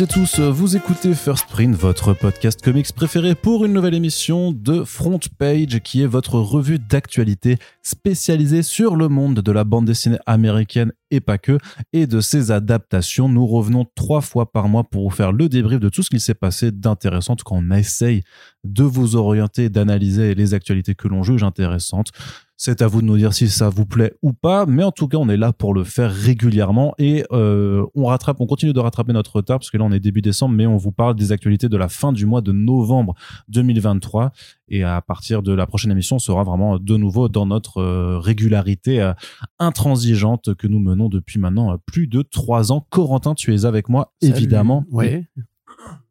[0.00, 4.82] Et tous, vous écoutez First Print, votre podcast comics préféré pour une nouvelle émission de
[4.82, 10.18] Front Page qui est votre revue d'actualité spécialisée sur le monde de la bande dessinée
[10.26, 11.58] américaine et pas que,
[11.92, 13.28] et de ses adaptations.
[13.28, 16.20] Nous revenons trois fois par mois pour vous faire le débrief de tout ce qui
[16.20, 18.22] s'est passé d'intéressant quand on essaye
[18.64, 22.10] de vous orienter, d'analyser les actualités que l'on juge intéressantes.
[22.56, 25.08] C'est à vous de nous dire si ça vous plaît ou pas, mais en tout
[25.08, 28.78] cas, on est là pour le faire régulièrement et euh, on rattrape, on continue de
[28.78, 31.32] rattraper notre retard parce que là, on est début décembre, mais on vous parle des
[31.32, 33.14] actualités de la fin du mois de novembre
[33.48, 34.30] 2023
[34.68, 38.18] et à partir de la prochaine émission, on sera vraiment de nouveau dans notre euh,
[38.18, 39.12] régularité euh,
[39.58, 42.86] intransigeante que nous menons depuis maintenant euh, plus de trois ans.
[42.90, 44.34] Corentin, tu es avec moi, Salut.
[44.36, 44.84] évidemment.
[44.90, 45.26] Oui.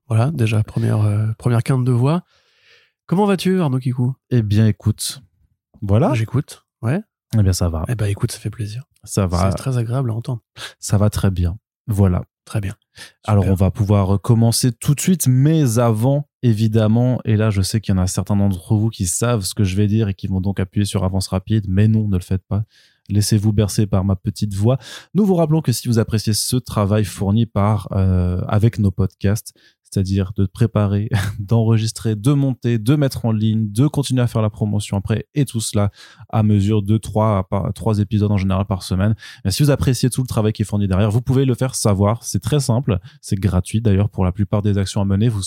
[0.08, 2.22] Voilà, déjà, première, euh, première quinte de voix.
[3.06, 4.14] Comment vas-tu, Arnaud Kikou?
[4.30, 5.22] Eh bien, écoute,
[5.82, 6.14] voilà.
[6.14, 6.66] J'écoute.
[6.82, 7.02] Ouais.
[7.38, 8.84] Eh bien, ça va, Eh ben, écoute, ça fait plaisir.
[9.04, 10.42] ça va, C'est très agréable à entendre.
[10.80, 11.58] ça va très bien.
[11.88, 12.24] Voilà.
[12.46, 12.76] Très bien.
[13.24, 17.80] Alors on va pouvoir commencer tout de suite, mais avant, évidemment, et là je sais
[17.80, 20.14] qu'il y en a certains d'entre vous qui savent ce que je vais dire et
[20.14, 22.64] qui vont donc appuyer sur avance rapide, mais non, ne le faites pas.
[23.10, 24.78] Laissez-vous bercer par ma petite voix.
[25.14, 29.54] Nous vous rappelons que si vous appréciez ce travail fourni par euh, avec nos podcasts,
[29.94, 34.50] c'est-à-dire de préparer, d'enregistrer, de monter, de mettre en ligne, de continuer à faire la
[34.50, 35.92] promotion après, et tout cela
[36.30, 39.16] à mesure de trois, trois épisodes en général par semaine.
[39.50, 42.24] Si vous appréciez tout le travail qui est fourni derrière, vous pouvez le faire savoir.
[42.24, 43.00] C'est très simple.
[43.22, 45.30] C'est gratuit d'ailleurs pour la plupart des actions à mener.
[45.30, 45.42] Vous,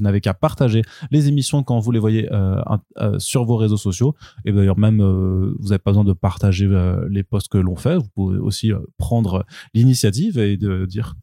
[0.00, 2.60] n'avez qu'à partager les émissions quand vous les voyez euh,
[2.98, 4.14] euh, sur vos réseaux sociaux.
[4.44, 6.68] Et d'ailleurs, même, euh, vous n'avez pas besoin de partager
[7.08, 7.96] les posts que l'on fait.
[7.96, 9.44] Vous pouvez aussi prendre
[9.74, 11.14] l'initiative et de dire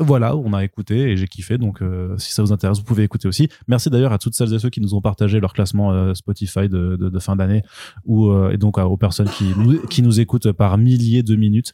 [0.00, 1.58] voilà, on a écouté et j'ai kiffé.
[1.58, 3.48] Donc, euh, si ça vous intéresse, vous pouvez écouter aussi.
[3.68, 6.68] Merci d'ailleurs à toutes celles et ceux qui nous ont partagé leur classement euh, Spotify
[6.68, 7.62] de, de- de fin d'année
[8.04, 11.72] ou euh, et donc aux personnes qui nous, qui nous écoutent par milliers de minutes.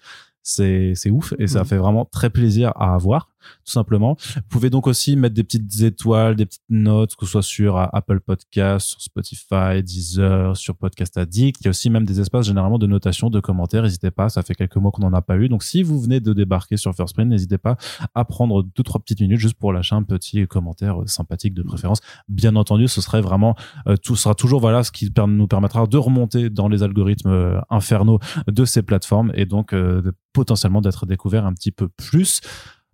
[0.48, 3.30] C'est c'est ouf et ça fait vraiment très plaisir à avoir,
[3.64, 4.16] tout simplement.
[4.34, 7.76] Vous pouvez donc aussi mettre des petites étoiles, des petites notes, que ce soit sur
[7.76, 11.60] euh, Apple Podcast, sur Spotify, Deezer, sur Podcast Addict.
[11.60, 13.82] Il y a aussi même des espaces généralement de notation, de commentaires.
[13.82, 15.48] N'hésitez pas, ça fait quelques mois qu'on n'en a pas eu.
[15.48, 17.76] Donc si vous venez de débarquer sur First Print, n'hésitez pas
[18.14, 21.62] à prendre deux trois petites minutes juste pour lâcher un petit commentaire euh, sympathique de
[21.62, 22.00] préférence.
[22.28, 23.54] Bien entendu, ce serait vraiment
[23.88, 27.60] euh, tout sera toujours voilà ce qui nous permettra de remonter dans les algorithmes euh,
[27.70, 32.40] infernaux de ces plateformes et donc euh, potentiellement d'être découvert un petit peu plus.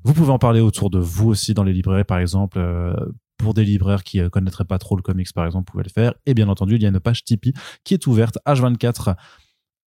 [0.04, 2.58] Vous pouvez en parler autour de vous aussi dans les librairies par exemple.
[2.58, 2.94] euh,
[3.42, 5.90] pour des libraires qui ne connaîtraient pas trop le comics, par exemple, vous pouvez le
[5.90, 6.14] faire.
[6.26, 7.52] Et bien entendu, il y a une page Tipeee
[7.84, 9.16] qui est ouverte H24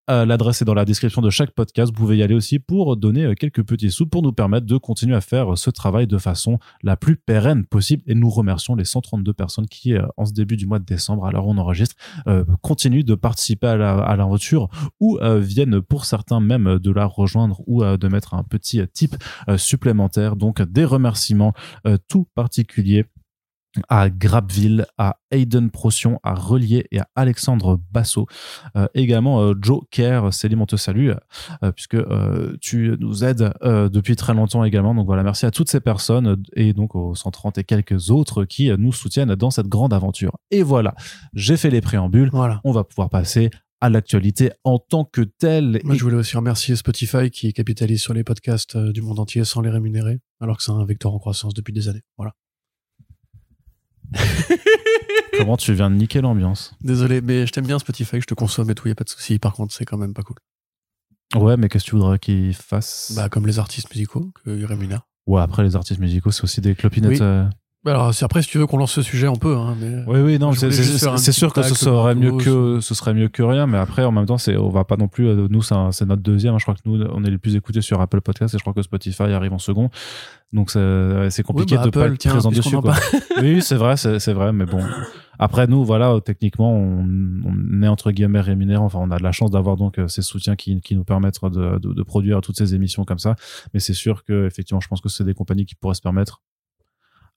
[0.09, 1.91] euh, L'adresse est dans la description de chaque podcast.
[1.91, 4.77] Vous pouvez y aller aussi pour donner euh, quelques petits sous pour nous permettre de
[4.77, 8.03] continuer à faire euh, ce travail de façon la plus pérenne possible.
[8.07, 11.47] Et nous remercions les 132 personnes qui, en ce début du mois de décembre, alors
[11.47, 11.95] on enregistre,
[12.61, 14.27] continuent de participer à la-
[14.99, 18.81] ou viennent pour certains même de la rejoindre ou de mettre un petit
[19.49, 20.35] euh, supplémentaire.
[20.35, 21.53] Donc des remerciements
[22.07, 23.05] tout particuliers
[23.89, 28.27] à Grabville, à Hayden Procyon, à Relier et à Alexandre Basso.
[28.75, 31.11] Euh, également euh, Joe Kerr, Céline, on te salue,
[31.63, 31.97] euh, puisque
[32.61, 34.95] tu nous aides depuis très longtemps également.
[34.95, 38.69] Donc voilà, merci à toutes ces personnes et donc aux 130 et quelques autres qui
[38.77, 40.37] nous soutiennent dans cette grande aventure.
[40.51, 40.95] Et voilà,
[41.33, 42.29] j'ai fait les préambules.
[42.31, 42.61] Voilà.
[42.63, 43.49] On va pouvoir passer
[43.81, 45.79] à l'actualité en tant que telle.
[45.83, 49.43] Moi, Et- je voulais aussi remercier Spotify qui capitalise sur les podcasts du monde entier
[49.43, 52.01] sans les rémunérer, alors que c'est un vecteur en croissance depuis des années.
[52.17, 52.33] Voilà.
[55.37, 58.69] Comment tu viens de niquer l'ambiance Désolé, mais je t'aime bien Spotify, je te consomme
[58.69, 59.37] et tout, y a pas de souci.
[59.39, 60.37] Par contre, c'est quand même pas cool.
[61.35, 65.07] Ouais, mais qu'est-ce que tu voudrais qu'ils fassent Bah, comme les artistes musicaux, qu'ils rémunèrent.
[65.27, 67.11] Ouais, après les artistes musicaux, c'est aussi des clopinettes.
[67.11, 67.17] Oui.
[67.21, 67.45] euh,
[67.85, 70.03] Alors, si après, si tu veux qu'on lance ce sujet, on peut, hein, mais.
[70.07, 73.67] Oui, oui, non, c'est sûr que ce serait mieux que ce serait mieux que rien,
[73.67, 75.27] mais après en même temps, c'est on va pas non plus.
[75.27, 76.55] euh, Nous, c'est notre deuxième.
[76.55, 78.63] hein, Je crois que nous, on est les plus écoutés sur Apple Podcast et je
[78.63, 79.89] crois que Spotify arrive en second.
[80.53, 82.99] Donc c'est compliqué Oui, bah, de pas Apple, être tiens, présent puisqu'on dessus.
[83.11, 83.19] Quoi.
[83.41, 84.79] oui, c'est vrai, c'est vrai, mais bon.
[85.37, 87.05] Après nous, voilà, techniquement, on,
[87.45, 88.79] on est entre guillemets rémunéré.
[88.81, 91.43] Enfin, on a de la chance d'avoir donc euh, ces soutiens qui, qui nous permettent
[91.43, 93.35] de, de, de produire toutes ces émissions comme ça.
[93.73, 96.41] Mais c'est sûr que effectivement, je pense que c'est des compagnies qui pourraient se permettre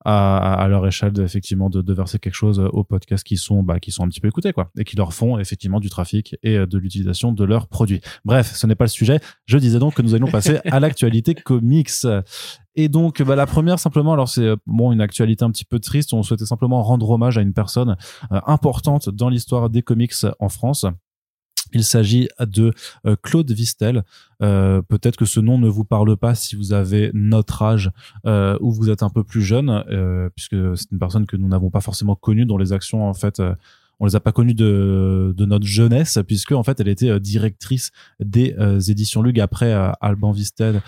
[0.04, 3.62] à, à leur échelle de, effectivement de, de verser quelque chose aux podcasts qui sont
[3.62, 6.36] bah, qui sont un petit peu écoutés quoi et qui leur font effectivement du trafic
[6.42, 8.00] et euh, de l'utilisation de leurs produits.
[8.24, 9.20] Bref, ce n'est pas le sujet.
[9.46, 11.90] Je disais donc que nous allions passer à l'actualité comics.
[12.76, 15.80] Et donc bah, la première simplement alors c'est euh, bon une actualité un petit peu
[15.80, 17.96] triste, on souhaitait simplement rendre hommage à une personne
[18.32, 20.86] euh, importante dans l'histoire des comics en France.
[21.72, 22.72] Il s'agit de
[23.06, 24.04] euh, Claude Vistel.
[24.42, 27.90] Euh, Peut-être que ce nom ne vous parle pas si vous avez notre âge
[28.26, 31.48] euh, ou vous êtes un peu plus jeune, euh, puisque c'est une personne que nous
[31.48, 33.54] n'avons pas forcément connue, dont les actions en fait euh,
[34.00, 37.90] on les a pas connues de, notre jeunesse puisque en fait elle était euh, directrice
[38.20, 40.82] des euh, éditions Lug après euh, Alban Vistel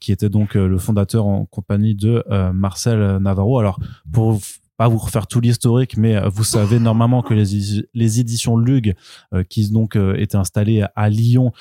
[0.00, 3.58] qui était donc le fondateur en compagnie de Marcel Navarro.
[3.58, 3.78] Alors
[4.12, 4.40] pour
[4.76, 8.94] pas vous refaire tout l'historique, mais euh, vous savez normalement que les, les éditions Lug,
[9.32, 11.52] euh, qui donc euh, étaient installées à Lyon,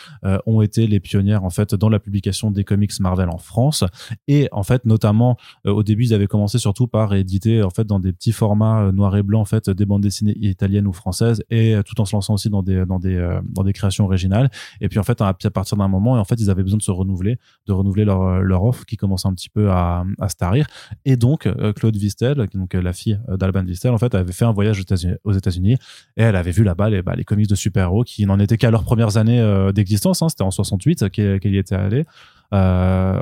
[0.45, 3.83] ont été les pionnières en fait dans la publication des comics Marvel en France.
[4.27, 7.99] Et en fait, notamment au début, ils avaient commencé surtout par éditer en fait dans
[7.99, 11.75] des petits formats noirs et blancs en fait des bandes dessinées italiennes ou françaises, et
[11.85, 14.49] tout en se lançant aussi dans des dans des dans des créations originales.
[14.81, 16.91] Et puis en fait, à partir d'un moment, en fait, ils avaient besoin de se
[16.91, 17.37] renouveler,
[17.67, 20.67] de renouveler leur offre qui commençait un petit peu à à se tarir.
[21.05, 22.93] Et donc Claude Vistel, donc la
[23.29, 24.83] euh, d'Alban Vistel, en fait, avait fait un voyage
[25.23, 25.77] aux États-Unis
[26.17, 28.71] et elle avait vu là-bas les, bah, les comics de super-héros qui n'en étaient qu'à
[28.71, 30.21] leurs premières années euh, d'existence.
[30.21, 32.05] Hein, c'était en 68 qu'elle y était allée.
[32.53, 33.21] Euh,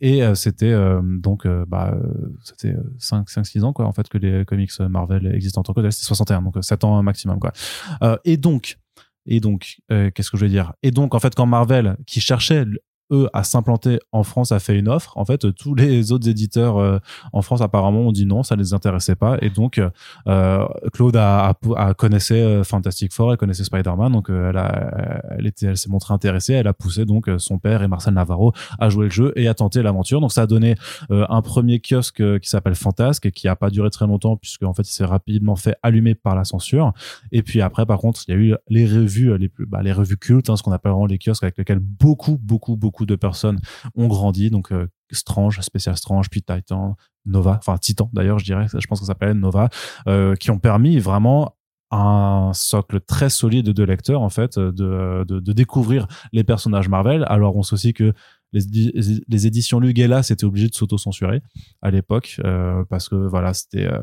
[0.00, 1.96] et c'était donc bah
[2.42, 5.72] c'était 5 5 6 ans quoi en fait que les comics Marvel existent en tant
[5.72, 7.52] que c'était 61 donc 7 ans maximum quoi.
[8.24, 8.76] et donc
[9.24, 10.72] et donc qu'est-ce que je veux dire?
[10.82, 12.64] Et donc en fait quand Marvel qui cherchait
[13.10, 15.16] eux à s'implanter en France a fait une offre.
[15.16, 16.98] En fait tous les autres éditeurs euh,
[17.32, 19.36] en France apparemment ont dit non ça les intéressait pas.
[19.42, 19.80] Et donc
[20.28, 24.12] euh, Claude a, a, connaissait euh, Fantastic Four elle connaissait Spider-Man.
[24.12, 26.54] Donc elle a, elle était elle s'est montrée intéressée.
[26.54, 29.54] Elle a poussé donc son père et Marcel Navarro à jouer le jeu et à
[29.54, 30.20] tenter l'aventure.
[30.20, 30.74] Donc ça a donné
[31.10, 34.88] un premier kiosque qui s'appelle Fantasque qui a pas duré très longtemps puisque en fait
[34.88, 36.92] il s'est rapidement fait allumer par la censure.
[37.32, 39.92] Et puis après par contre il y a eu les revues les plus bah, les
[39.92, 43.16] revues cultes hein, ce qu'on appelle vraiment les kiosques avec lesquels beaucoup beaucoup beaucoup de
[43.16, 43.60] personnes
[43.94, 44.50] ont grandi.
[44.50, 46.96] Donc euh, Strange, Spécial Strange, puis Titan,
[47.26, 49.68] Nova, enfin Titan d'ailleurs, je dirais, je pense ça s'appelle Nova,
[50.08, 51.56] euh, qui ont permis vraiment
[51.90, 57.24] un socle très solide de lecteurs en fait de, de, de, découvrir les personnages Marvel
[57.28, 58.14] alors on sait aussi que
[58.54, 61.42] les, les éditions Lugela c'était obligé de s'auto-censurer
[61.82, 63.98] à l'époque euh, parce que voilà c'était euh,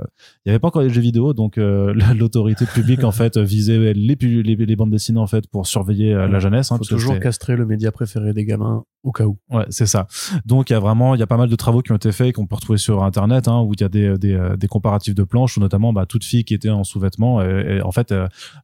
[0.46, 3.94] il y avait pas encore les jeux vidéo donc euh, l'autorité publique en fait visait
[3.94, 7.56] les, les, les, bandes dessinées en fait pour surveiller la jeunesse hein, faut toujours castrer
[7.56, 9.40] le média préféré des gamins au cas où.
[9.50, 10.06] Ouais c'est ça.
[10.46, 12.12] Donc il y a vraiment il y a pas mal de travaux qui ont été
[12.12, 14.68] faits et qu'on peut retrouver sur internet hein, où il y a des, des, des,
[14.68, 18.14] comparatifs de planches ou notamment bah, toute fille qui était en sous-vêtements et, en fait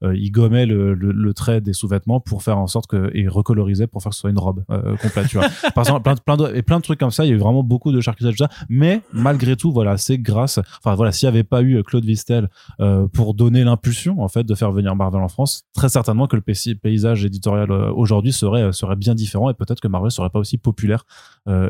[0.03, 4.03] il gommait le, le, trait des sous-vêtements pour faire en sorte que et recolorisait pour
[4.03, 4.63] faire que ce soit une robe
[5.01, 5.47] complète tu vois
[5.77, 7.37] par exemple plein, plein de, et plein de trucs comme ça il y a eu
[7.37, 8.49] vraiment beaucoup de charcuterie tout ça.
[8.67, 12.49] Mais malgré tout voilà c'est grâce enfin voilà s'il n'y avait pas eu Claude Vistel
[12.79, 16.35] euh, pour donner l'impulsion en fait de faire venir Marvel en France très certainement que
[16.35, 20.31] le paysage éditorial euh, aujourd'hui serait euh, serait bien différent et peut-être que Marvel serait
[20.31, 21.05] pas aussi populaire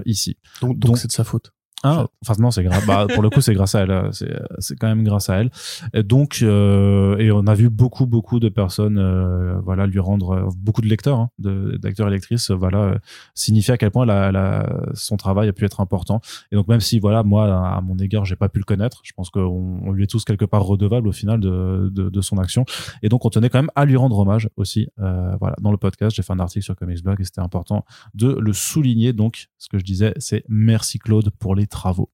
[0.06, 0.38] ici.
[0.62, 1.52] Donc donc c'est de sa faute
[1.84, 2.86] ah, enfin non, c'est grâce.
[2.88, 3.92] Bah, pour le coup, c'est grâce à elle.
[3.92, 5.52] Euh, c'est quand même grâce à elle.
[5.94, 10.32] Et donc, euh, et on a vu beaucoup beaucoup de personnes, euh, voilà, lui rendre
[10.32, 12.98] euh, beaucoup de lecteurs, hein, d'acteurs et lectrices, voilà,
[13.36, 16.20] signifier à quel point la, la, son travail a pu être important.
[16.52, 19.14] Et donc même si voilà, moi à mon égard, j'ai pas pu le connaître, je
[19.14, 22.40] pense qu'on on lui est tous quelque part redevable au final de, de, de, son
[22.40, 22.66] action.
[23.04, 24.88] Et donc on tenait quand même à lui rendre hommage aussi.
[24.98, 27.86] voilà, dans le podcast, j'ai fait un article sur Comics Blog et c'était important
[28.16, 29.14] de le souligner.
[29.14, 32.10] Donc, ce que je disais, c'est merci Claude pour les travaux.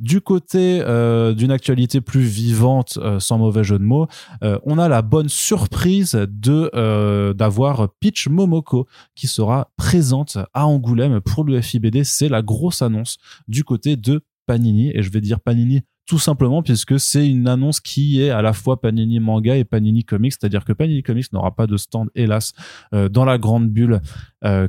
[0.00, 4.08] Du côté euh, d'une actualité plus vivante, euh, sans mauvais jeu de mots,
[4.42, 11.20] euh, on a la bonne surprise de d'avoir Peach Momoko qui sera présente à Angoulême
[11.20, 12.02] pour le FIBD.
[12.02, 16.62] C'est la grosse annonce du côté de Panini et je vais dire Panini tout simplement
[16.62, 20.64] puisque c'est une annonce qui est à la fois Panini Manga et Panini Comics, c'est-à-dire
[20.64, 22.52] que Panini Comics n'aura pas de stand, hélas,
[22.92, 24.00] dans la grande bulle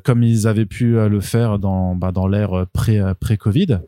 [0.03, 3.79] comme ils avaient pu le faire dans, bah, dans l'ère pré-Covid.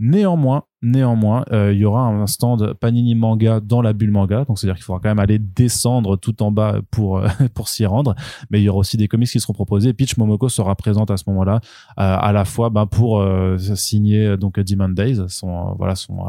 [0.00, 4.58] Néanmoins, néanmoins, euh, il y aura un stand Panini Manga dans la bulle manga, donc
[4.58, 8.16] c'est-à-dire qu'il faudra quand même aller descendre tout en bas pour euh, pour s'y rendre.
[8.50, 9.92] Mais il y aura aussi des comics qui seront proposés.
[9.92, 11.60] Peach Momoko sera présente à ce moment-là,
[12.00, 13.24] euh, à la fois ben, pour
[13.56, 16.24] signer donc Demon Days, son voilà son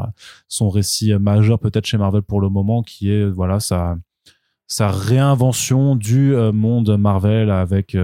[0.46, 3.96] son récit majeur peut-être chez Marvel pour le moment, qui est voilà sa
[4.68, 7.96] sa réinvention du monde Marvel avec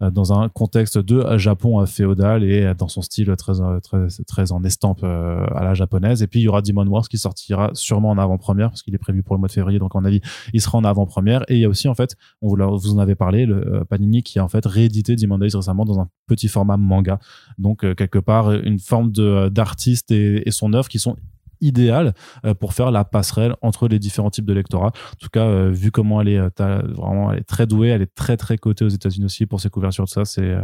[0.00, 5.00] dans un contexte de Japon féodal et dans son style très très très en estampe
[5.02, 6.22] euh, à la japonaise.
[6.22, 8.98] Et puis il y aura Demon Wars qui sortira sûrement en avant-première parce qu'il est
[8.98, 9.78] prévu pour le mois de février.
[9.78, 10.20] Donc en avis,
[10.52, 11.42] il sera en avant-première.
[11.48, 14.22] Et il y a aussi en fait, on vous, en avez parlé, le euh, Panini
[14.22, 17.18] qui a en fait réédité Demon Days récemment dans un petit format manga.
[17.58, 19.10] Donc quelque part une forme
[19.50, 21.16] d'artiste et son œuvre qui sont
[21.60, 24.88] idéal euh, pour faire la passerelle entre les différents types de lectorat.
[24.88, 28.02] En tout cas, euh, vu comment elle est euh, vraiment, elle est très douée, elle
[28.02, 30.24] est très très cotée aux États-Unis aussi pour ses couvertures de ça.
[30.24, 30.56] C'est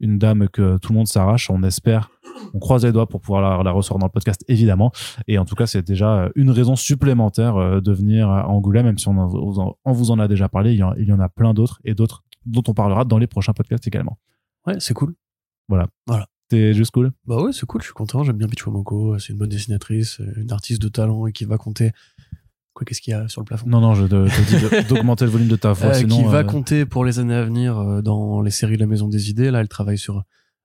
[0.00, 1.50] une dame que tout le monde s'arrache.
[1.50, 2.10] On espère,
[2.54, 4.92] on croise les doigts pour pouvoir la, la ressortir dans le podcast évidemment.
[5.26, 9.08] Et en tout cas, c'est déjà une raison supplémentaire de venir à Angoulême, même si
[9.08, 10.72] on, on vous en a déjà parlé.
[10.72, 13.18] Il y en, il y en a plein d'autres et d'autres dont on parlera dans
[13.18, 14.18] les prochains podcasts également.
[14.66, 15.14] Ouais, c'est cool.
[15.68, 15.86] Voilà.
[16.06, 16.26] Voilà.
[16.50, 17.12] C'était juste cool?
[17.26, 20.50] Bah ouais, c'est cool, je suis content, j'aime bien Pichwamoko, c'est une bonne dessinatrice, une
[20.50, 21.92] artiste de talent et qui va compter
[22.74, 23.66] Quoi, qu'est-ce qu'il y a sur le plafond?
[23.68, 25.90] Non, non, je te, te dis d'augmenter le volume de ta voix.
[25.90, 28.76] Euh, sinon, Qui va euh, compter pour les années à venir euh, dans les séries
[28.76, 29.50] La Maison des Idées.
[29.50, 30.22] Là, elle travaille sur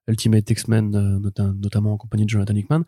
[0.07, 2.83] Ultimate X-Men, euh, nota- notamment en compagnie de Jonathan Hickman.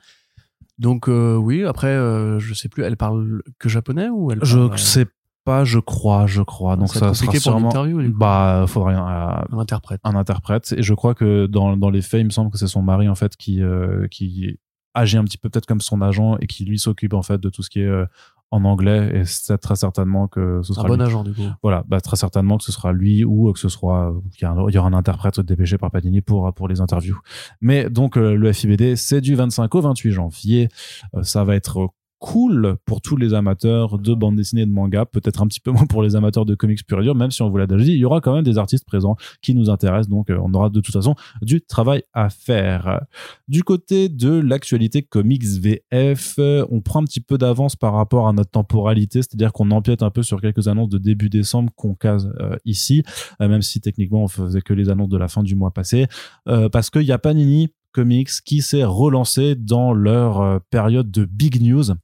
[0.78, 4.58] Donc euh, oui, après, euh, je sais plus, elle parle que japonais ou elle Je
[4.60, 5.06] parle, euh, sais
[5.46, 6.76] pas, je crois, je crois.
[6.76, 7.60] Donc Ça ça, sera pour sûrement.
[7.68, 8.18] l'interview, coup.
[8.18, 10.74] Bah, faudrait un, un interprète un interprète.
[10.78, 13.08] Et je crois que dans, dans les faits, il me semble que c'est son mari
[13.08, 14.60] en fait qui euh, qui
[14.94, 17.50] agit un petit peu peut-être comme son agent et qui lui s'occupe en fait de
[17.50, 18.06] tout ce qui est euh,
[18.52, 19.12] en anglais.
[19.14, 21.02] Et c'est très certainement que ce Un sera bon lui.
[21.04, 21.42] agent, du coup.
[21.64, 24.52] Voilà, bah, très certainement que ce sera lui ou que ce soit qu'il y, a
[24.52, 27.20] un- il y aura un interprète dépêché par Panini pour pour les interviews.
[27.62, 30.70] Mais donc euh, le FIBD, c'est du 25 au 28 janvier.
[31.16, 35.06] Euh, ça va être cool pour tous les amateurs de bande dessinée et de manga,
[35.06, 37.42] peut-être un petit peu moins pour les amateurs de comics pur et dur, même si
[37.42, 39.70] on vous l'a déjà dit, il y aura quand même des artistes présents qui nous
[39.70, 43.02] intéressent, donc euh, on aura de toute façon du travail à faire.
[43.48, 48.28] Du côté de l'actualité comics VF, euh, on prend un petit peu d'avance par rapport
[48.28, 51.96] à notre temporalité, c'est-à-dire qu'on empiète un peu sur quelques annonces de début décembre qu'on
[51.96, 53.04] case euh, ici,
[53.40, 56.08] même si techniquement on faisait que les annonces de la fin du mois passé,
[56.72, 61.96] parce qu'il y a Panini Comics qui s'est relancé dans leur période de big news.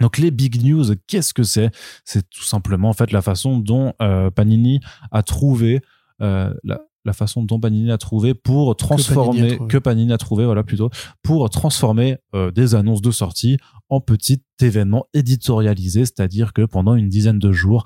[0.00, 1.70] Donc les big news, qu'est-ce que c'est?
[2.04, 4.80] C'est tout simplement en fait la façon dont euh, Panini
[5.10, 5.80] a trouvé
[6.20, 10.62] euh, la, la façon dont Panini a trouvé pour transformer que Panini a trouvé voilà
[10.62, 10.90] plutôt
[11.22, 13.58] pour transformer euh, des annonces de sortie
[13.88, 17.84] en petits événements éditorialisés, c'est-à-dire que pendant une dizaine de jours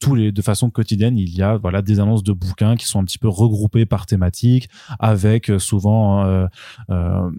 [0.00, 2.98] tous les de façon quotidienne il y a voilà des annonces de bouquins qui sont
[2.98, 6.46] un petit peu regroupées par thématique avec souvent euh,
[6.90, 7.30] euh,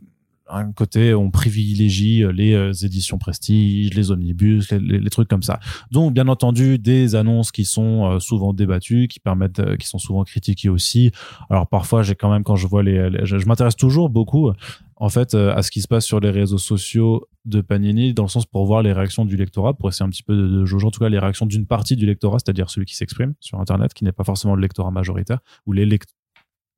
[0.52, 5.60] un côté on privilégie euh, les euh, éditions prestige, les omnibus, les, trucs comme ça.
[5.92, 10.24] Donc bien entendu des annonces qui sont euh, souvent débattues, qui permettent, qui sont souvent
[10.24, 11.12] critiquées aussi.
[11.50, 14.52] Alors parfois j'ai quand même quand je vois les, je, m'intéresse toujours beaucoup
[14.96, 18.30] en fait à ce qui se passe sur les réseaux sociaux de Panini dans le
[18.30, 20.86] sens pour voir les réactions du lectorat, pour essayer un petit peu de, de jauger
[20.86, 23.94] en tout cas les réactions d'une partie du lectorat, c'est-à-dire celui qui s'exprime sur internet,
[23.94, 26.14] qui n'est pas forcément le lectorat majoritaire ou les lect-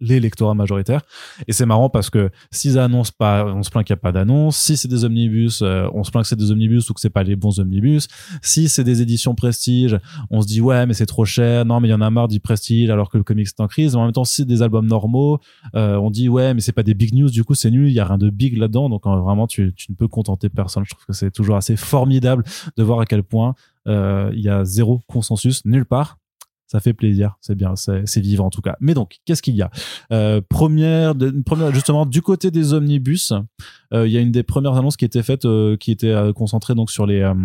[0.03, 1.01] les lectorats majoritaires.
[1.47, 4.11] Et c'est marrant parce que s'ils annoncent pas, on se plaint qu'il n'y a pas
[4.11, 4.57] d'annonce.
[4.57, 7.09] Si c'est des omnibus, euh, on se plaint que c'est des omnibus ou que c'est
[7.09, 8.07] pas les bons omnibus.
[8.41, 9.97] Si c'est des éditions prestige,
[10.29, 11.65] on se dit ouais mais c'est trop cher.
[11.65, 13.67] Non mais il y en a marre du prestige alors que le comics est en
[13.67, 13.95] crise.
[13.95, 15.39] Mais en même temps si c'est des albums normaux,
[15.75, 17.29] euh, on dit ouais mais c'est pas des big news.
[17.29, 17.87] Du coup c'est nul.
[17.87, 18.89] Il y a rien de big là-dedans.
[18.89, 20.83] Donc euh, vraiment tu, ne peux contenter personne.
[20.83, 22.43] Je trouve que c'est toujours assez formidable
[22.75, 23.55] de voir à quel point
[23.85, 26.17] il y a zéro consensus nulle part.
[26.73, 28.75] Ça fait plaisir, c'est bien, c'est vivant en tout cas.
[28.79, 29.69] Mais donc, qu'est-ce qu'il y a?
[30.11, 31.13] Euh, première,
[31.45, 33.31] première, justement, du côté des omnibus,
[33.93, 36.33] euh, il y a une des premières annonces qui était faite, euh, qui était euh,
[36.33, 37.35] concentrée donc sur les euh,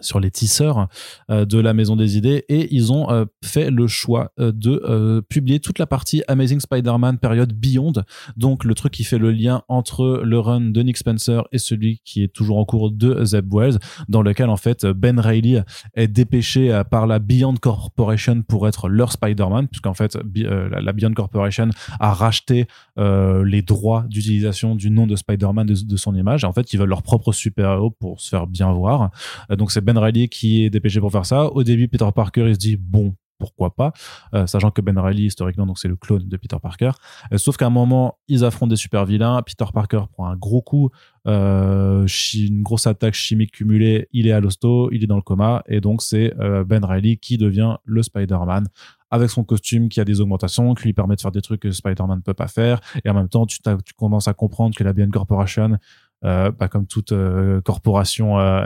[0.00, 0.88] sur les tisseurs
[1.30, 5.20] euh, de la Maison des Idées et ils ont euh, fait le choix euh, de
[5.28, 7.92] publier toute la partie Amazing Spider-Man période Beyond,
[8.36, 12.00] donc le truc qui fait le lien entre le run de Nick Spencer et celui
[12.04, 13.78] qui est toujours en cours de Zeb Wells,
[14.08, 15.58] dans lequel en fait Ben Reilly
[15.94, 21.70] est dépêché par la Beyond Corporation pour être leur Spider-Man, puisqu'en fait la- Beyond Corporation
[22.00, 26.44] a racheté les droits d'utilisation du nom de Spider-Man de, de son image.
[26.44, 29.10] Et en fait, ils veulent leur propre super-héros pour se faire bien voir.
[29.50, 31.46] Donc c'est Ben Reilly qui est dépêché pour faire ça.
[31.46, 33.14] Au début, Peter Parker, il se dit bon.
[33.40, 33.92] Pourquoi pas,
[34.34, 36.90] Euh, sachant que Ben Reilly historiquement donc c'est le clone de Peter Parker.
[37.32, 39.40] Euh, sauf qu'à un moment ils affrontent des super vilains.
[39.42, 40.90] Peter Parker prend un gros coup,
[41.28, 42.04] euh,
[42.34, 44.08] une grosse attaque chimique cumulée.
[44.12, 46.34] Il est à l'hosto, il est dans le coma et donc c'est
[46.66, 48.66] Ben Reilly qui devient le Spider-Man
[49.12, 51.70] avec son costume qui a des augmentations, qui lui permet de faire des trucs que
[51.70, 52.80] Spider-Man ne peut pas faire.
[53.04, 55.78] Et en même temps, tu, tu commences à comprendre que la BN Corporation,
[56.24, 58.64] euh, bah, comme toute euh, corporation euh,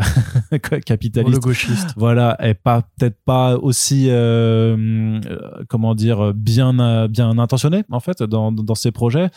[0.87, 1.90] capitaliste, le gauchiste.
[1.97, 5.21] voilà, est pas peut-être pas aussi euh,
[5.68, 9.28] comment dire bien bien intentionné en fait dans dans ses projets.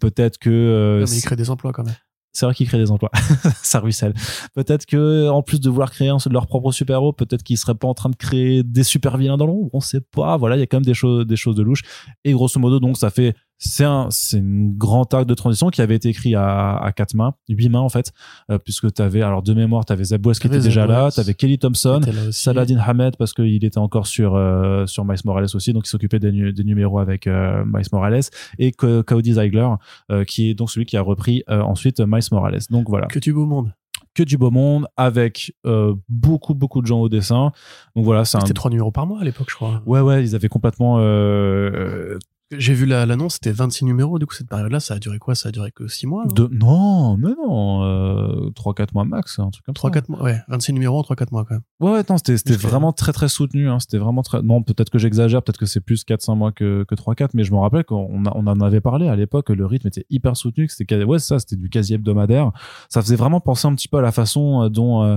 [0.00, 1.94] Peut-être que Non, mais il crée des emplois quand même.
[2.32, 3.10] c'est vrai qu'ils créent des emplois.
[3.62, 4.14] ça ruisselle.
[4.54, 7.94] Peut-être que, en plus de vouloir créer leur propre super-héros, peut-être qu'ils seraient pas en
[7.94, 9.68] train de créer des super vilains dans l'ombre.
[9.72, 10.36] On sait pas.
[10.36, 11.82] Voilà, il y a quand même des choses, des choses de louche.
[12.24, 15.82] Et grosso modo, donc, ça fait, c'est un, c'est une grand arc de transition qui
[15.82, 18.12] avait été écrit à, à quatre mains, huit mains, en fait,
[18.50, 21.12] euh, puisque t'avais, alors, de mémoire, t'avais Zeb Wells qui était déjà là, Wells.
[21.14, 22.00] t'avais Kelly Thompson.
[22.30, 26.18] Saladin Hamed parce qu'il était encore sur euh, sur Miles Morales aussi donc il s'occupait
[26.18, 28.20] des, nu- des numéros avec euh, Miles Morales
[28.58, 29.68] et Co- Cody Ziegler
[30.10, 33.18] euh, qui est donc celui qui a repris euh, ensuite Miles Morales donc voilà Que
[33.18, 33.72] du beau monde.
[34.14, 37.52] que du beau monde avec euh, beaucoup beaucoup de gens au dessin
[37.96, 39.82] donc voilà c'est un C'était trois numéros par mois à l'époque, je crois.
[39.86, 42.18] ouais ouais ils avaient complètement euh,
[42.56, 44.18] J'ai vu la- l'annonce, c'était 26 numéros.
[44.18, 45.34] Du coup, cette période-là, ça a duré quoi?
[45.34, 46.32] Ça a duré que 6 mois non?
[46.32, 50.22] De non mais non euh, 3-4 mois max un truc comme 3 ça 4 mois.
[50.22, 51.62] Ouais, 26 numéros en 3 4 mois quand même.
[51.80, 53.68] Ouais, ouais, non, c'était, vraiment très très soutenu.
[53.68, 53.80] Hein.
[53.80, 54.40] C'était vraiment très.
[54.40, 57.52] Non, peut-être que j'exagère, peut-être que c'est plus 4-5 mois que, que 3-4, mais je
[57.52, 60.72] me rappelle qu'on on en avait parlé à l'époque, le rythme était hyper soutenu, que
[60.72, 62.52] c'était quasi- ouais, ça, c'était du quasi hebdomadaire.
[62.88, 65.02] Ça faisait vraiment penser un petit peu à la façon euh, dont.
[65.04, 65.16] euh,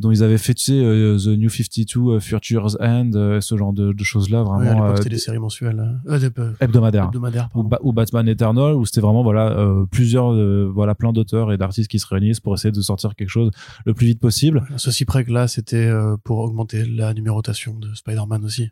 [0.00, 3.56] dont ils avaient fait, tu sais, euh, The New 52, euh, Future's End, euh, ce
[3.56, 5.78] genre de, de choses-là, Ouais, à vraiment l'époque, euh, c'était des séries mensuelles.
[6.08, 7.04] euh, hebdomadaires.
[7.04, 7.48] hebdomadaires.
[7.54, 7.62] Ou.
[7.62, 9.54] Ba- ou Batman Eternal, où c'était vraiment voilà
[9.90, 10.32] plusieurs,
[10.72, 13.50] voilà plein d'auteurs et d'artistes qui se réunissent pour essayer de sortir quelque chose
[13.84, 14.66] le plus vite possible.
[14.74, 15.90] À Ceci près que là, c'était
[16.24, 18.70] pour augmenter la numérotation de Spider-Man aussi.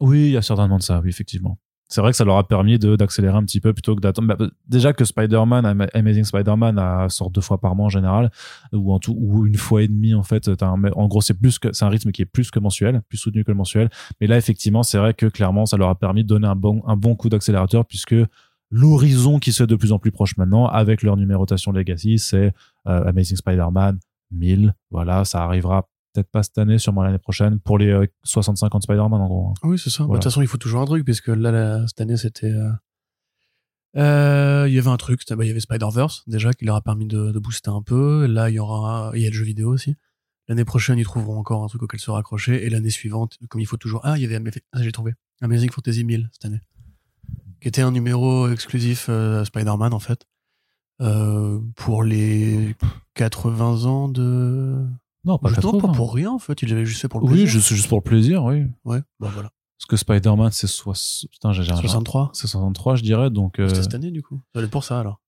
[0.00, 1.58] Oui, il y a certainement de ça, oui, effectivement.
[1.92, 4.28] C'est vrai que ça leur a permis d'accélérer un petit peu plutôt que d'attendre.
[4.34, 8.30] Bah, déjà que Spider-Man, Ama- Amazing Spider-Man, sort deux fois par mois en général,
[8.72, 10.48] ou en tout, ou une fois et demie en fait.
[10.62, 13.18] Un- en gros, c'est plus que c'est un rythme qui est plus que mensuel, plus
[13.18, 13.90] soutenu que le mensuel.
[14.20, 16.80] Mais là, effectivement, c'est vrai que clairement, ça leur a permis de donner un bon
[16.86, 18.14] un bon coup d'accélérateur puisque
[18.70, 22.52] l'horizon qui se fait de plus en plus proche maintenant avec leur numérotation Legacy, c'est
[22.86, 23.98] euh, Amazing Spider-Man
[24.30, 24.74] 1000.
[24.90, 28.78] Voilà, ça arrivera peut-être pas cette année, sûrement l'année prochaine pour les euh, 65 ans
[28.78, 29.48] de Spider-Man en gros.
[29.50, 29.54] hein.
[29.68, 30.04] Oui, c'est ça.
[30.04, 32.50] Bah, De toute façon, il faut toujours un truc, puisque là, la- cette année, c'était.
[32.52, 32.70] euh,
[33.96, 36.80] euh, Il y avait un truc, bah, il y avait Spider-Verse, déjà, qui leur a
[36.82, 38.26] permis de, de booster un peu.
[38.26, 39.10] Là, il y aura.
[39.14, 39.96] Il y a le jeu vidéo aussi.
[40.48, 42.64] L'année prochaine, ils trouveront encore un truc auquel se raccrocher.
[42.66, 44.00] Et l'année suivante, comme il faut toujours.
[44.04, 44.40] Ah, il y avait.
[44.72, 45.12] Ah, j'ai trouvé.
[45.42, 46.60] Amazing Fantasy 1000 cette année.
[47.60, 50.26] Qui était un numéro exclusif euh, Spider-Man, en fait.
[51.02, 52.74] euh, pour les
[53.14, 54.86] 80 ans de.
[55.24, 55.88] Non, pas Justement, 80.
[55.92, 56.62] pas pour rien, en fait.
[56.62, 57.48] Il l'avait juste fait pour le Oui, plaisir.
[57.48, 58.64] juste, juste pour le plaisir, oui.
[58.84, 59.50] Ouais, bah voilà.
[59.78, 60.94] Parce que Spider-Man, c'est soix-
[61.30, 62.30] Putain, j'ai j'ai un- 63.
[62.34, 63.30] C'est 63, je dirais.
[63.30, 64.40] Donc, euh, C'était cette année, du coup.
[64.54, 65.20] Ça pour ça, alors.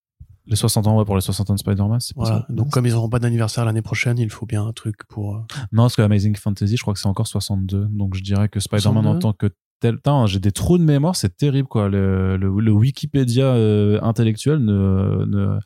[0.46, 2.40] les 60 ans, ouais, pour les 60 ans de Spider-Man, c'est pour Voilà.
[2.48, 2.52] ça.
[2.52, 5.36] Donc, comme ils n'auront pas d'anniversaire l'année prochaine, il faut bien un truc pour.
[5.36, 5.40] euh,
[5.72, 7.86] Non, parce que Amazing Fantasy, je crois que c'est encore 62.
[7.90, 9.18] Donc, je dirais que Spider-Man en 62?
[9.20, 9.46] tant que
[9.80, 9.96] tel.
[9.96, 11.88] Putain, j'ai des trous de mémoire, c'est terrible, quoi.
[11.88, 15.58] Le, le, le Wikipédia euh, intellectuel ne, ne,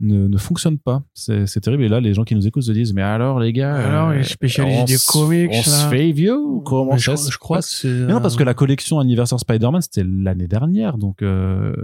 [0.00, 1.02] ne, ne fonctionne pas.
[1.14, 1.84] C'est terrible.
[1.84, 3.74] Et là, les gens qui nous écoutent se disent Mais alors, les gars.
[3.74, 7.38] Alors, les euh, spécialistes des comics, On se fait vieux ou comment je, ça je
[7.38, 7.88] crois que c'est.
[7.88, 10.98] Non, parce que la collection anniversaire Spider-Man, c'était l'année dernière.
[10.98, 11.74] Donc, euh...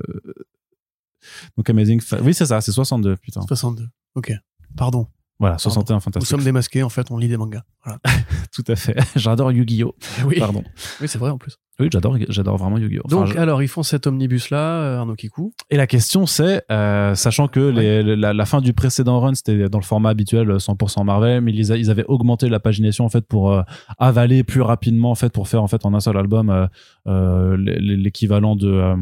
[1.56, 2.00] donc Amazing.
[2.00, 3.42] Fa- Oui, c'est ça, c'est 62, putain.
[3.42, 3.86] 62.
[4.16, 4.32] Ok.
[4.76, 5.06] Pardon.
[5.40, 6.30] Voilà, 61 Nous fantastique.
[6.30, 7.62] sommes démasqués, en fait, on lit des mangas.
[7.84, 7.98] Voilà.
[8.54, 8.94] Tout à fait.
[9.16, 9.94] J'adore Yu-Gi-Oh!
[10.26, 10.36] oui.
[10.38, 10.62] Pardon.
[11.00, 11.56] Oui, c'est vrai en plus.
[11.78, 13.02] Oui, j'adore, j'adore vraiment Yu-Gi-Oh!
[13.06, 15.54] Enfin, Donc, je- alors, ils font cet omnibus-là, euh, Arnaud Kikou.
[15.70, 19.70] Et la question, c'est, euh, sachant que les- la, la fin du précédent run, c'était
[19.70, 23.08] dans le format habituel 100% Marvel, mais ils, a- ils avaient augmenté la pagination en
[23.08, 23.62] fait pour euh,
[23.98, 26.66] avaler plus rapidement en fait pour faire en fait en un seul album euh,
[27.06, 28.96] euh, l'équivalent de euh,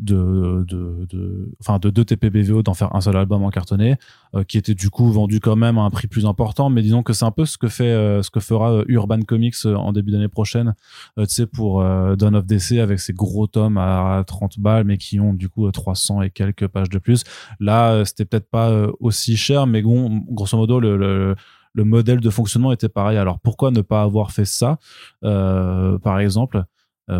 [0.00, 3.96] de, de, enfin de 2 TPBVO d'en faire un seul album en cartonné,
[4.34, 7.02] euh, qui était du coup vendu quand même à un prix plus important, mais disons
[7.02, 9.92] que c'est un peu ce que fait, euh, ce que fera euh, Urban Comics en
[9.92, 10.74] début d'année prochaine,
[11.18, 15.20] tu sais, pour Dawn of DC avec ses gros tomes à 30 balles, mais qui
[15.20, 17.24] ont du coup euh, 300 et quelques pages de plus.
[17.60, 21.34] Là, c'était peut-être pas aussi cher, mais bon, grosso modo, le, le
[21.72, 23.16] le modèle de fonctionnement était pareil.
[23.16, 24.78] Alors pourquoi ne pas avoir fait ça,
[25.22, 26.64] par exemple?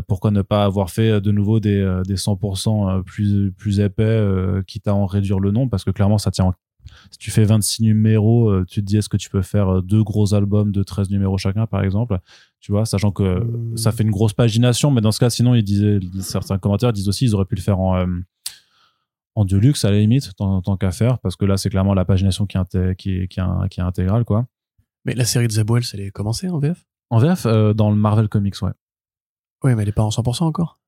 [0.07, 3.81] Pourquoi ne pas avoir fait euh, de nouveau des, euh, des 100% euh, plus, plus
[3.81, 5.71] épais, euh, quitte à en réduire le nombre?
[5.71, 6.47] Parce que clairement, ça tient.
[6.47, 6.55] en-
[7.11, 9.81] Si tu fais 26 numéros, euh, tu te dis est-ce que tu peux faire euh,
[9.83, 12.19] deux gros albums de 13 numéros chacun, par exemple?
[12.61, 13.77] Tu vois, sachant que Hmm.
[13.77, 17.09] ça fait une grosse pagination, mais dans ce cas, sinon, ils disaient, certains commentaires disent
[17.09, 17.97] aussi ils auraient pu le faire en.
[17.97, 18.07] euh,
[19.37, 22.05] en deluxe à la limite tant, tant qu'à faire parce que là c'est clairement la
[22.05, 24.47] pagination qui est, qui est, qui est, qui est intégrale quoi
[25.05, 27.97] Mais la série de Wells, elle est commencée en VF en VF euh, dans le
[27.97, 28.73] Marvel Comics ouais
[29.65, 30.79] Oui, mais elle est pas en 100% encore?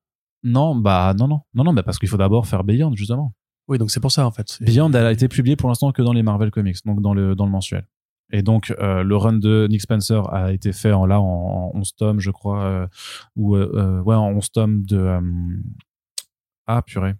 [0.45, 1.41] non bah non non.
[1.53, 3.33] Non non bah parce qu'il faut d'abord faire Beyond justement.
[3.69, 4.57] Oui, donc c'est pour ça, en fait.
[4.61, 7.33] Beyond elle a été publiée pour l'instant que dans les Marvel Comics donc dans le
[7.35, 7.87] dans le mensuel.
[8.31, 11.77] Et donc euh, le run de Nick Spencer a été fait en là en, en
[11.77, 12.87] 11 tomes je crois euh,
[13.37, 15.19] ou euh, ouais en 11 tomes de
[16.67, 17.13] ah purée.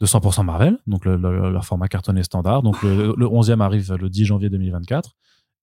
[0.00, 2.62] De 100% Marvel donc le, le- leur format cartonné standard.
[2.62, 5.12] Donc le, le 11e arrive le 10 janvier 2024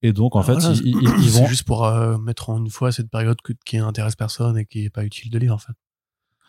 [0.01, 2.49] et donc en Ah, fait voilà, ils, ils- ils c'est vont juste pour euh, mettre
[2.49, 5.37] en une fois cette période que- qui intéresse personne et qui est pas utile de
[5.37, 5.73] lire, en fait.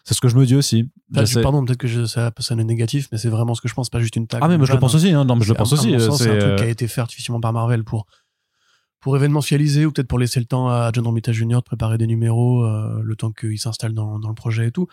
[0.05, 3.09] c'est ce que je me dis aussi Enfin, pardon, peut-être que je, ça sonne négatif,
[3.13, 4.41] mais c'est vraiment ce que je pense, pas juste une tag.
[4.43, 5.25] ah mais moi je le pense aussi hein.
[5.25, 7.01] non mais je le pense aussi euh, C'est un truc euh, qui a été fait
[7.01, 8.07] artificiellement par Marvel pour,
[9.01, 11.57] pour événementialiser ou peut-être pour laisser le temps à John Romita Jr.
[11.57, 14.87] de préparer des numéros, euh, le temps qu'il s'installe dans, dans le projet et tout.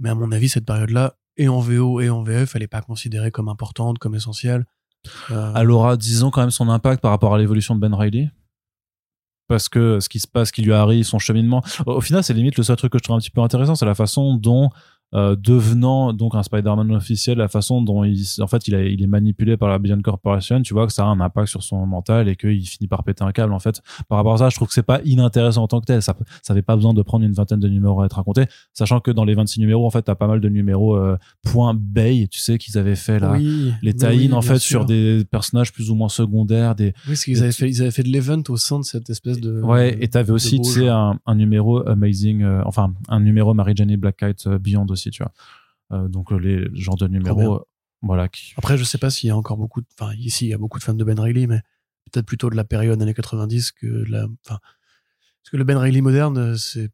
[0.00, 2.82] Mais à mon avis, cette période-là, et en VO et en VF, elle n'est pas
[2.82, 4.66] considérée comme importante, comme essentielle.
[5.30, 8.30] Euh, elle aura disons quand même son impact par rapport à l'évolution de Ben Riley
[9.48, 11.62] parce que ce qui se passe, ce qui lui arrive, son cheminement.
[11.86, 13.86] Au final, c'est limite le seul truc que je trouve un petit peu intéressant, c'est
[13.86, 14.70] la façon dont,
[15.14, 19.02] euh, devenant donc un Spider-Man officiel, la façon dont il, en fait, il, a- il
[19.02, 21.86] est manipulé par la Beyond Corporation, tu vois que ça a un impact sur son
[21.86, 23.52] mental et qu'il finit par péter un câble.
[23.52, 25.86] En fait, par rapport à ça, je trouve que c'est pas inintéressant en tant que
[25.86, 26.02] tel.
[26.02, 29.00] Ça, ça avait pas besoin de prendre une vingtaine de numéros à être raconté, sachant
[29.00, 32.26] que dans les 26 numéros, en fait, t'as pas mal de numéros euh, point Bay,
[32.30, 33.32] tu sais qu'ils avaient fait là.
[33.32, 34.80] oui, Les mais tie oui, en fait sûr.
[34.80, 37.90] sur des personnages plus ou moins secondaires, des, Oui, parce qu'ils avaient fait, ils avaient
[37.90, 39.60] fait de l'event au sein de cette espèce de.
[39.62, 41.10] Ouais, et t'avais aussi, tu sais, genre.
[41.12, 45.22] un, un numéro Amazing, euh, enfin, un numéro Mary Jane Black Kite Beyond aussi, tu
[45.22, 45.32] vois.
[45.92, 47.64] Euh, donc, euh, les genres de numéros, euh,
[48.02, 48.28] voilà.
[48.28, 48.54] Qui...
[48.56, 49.86] Après, je sais pas s'il y a encore beaucoup de.
[49.98, 51.60] Enfin, ici, il y a beaucoup de fans de Ben Reilly, mais
[52.10, 54.24] peut-être plutôt de la période années 90 que de la.
[54.24, 54.58] Enfin,
[55.42, 56.90] parce que le Ben Reilly moderne, c'est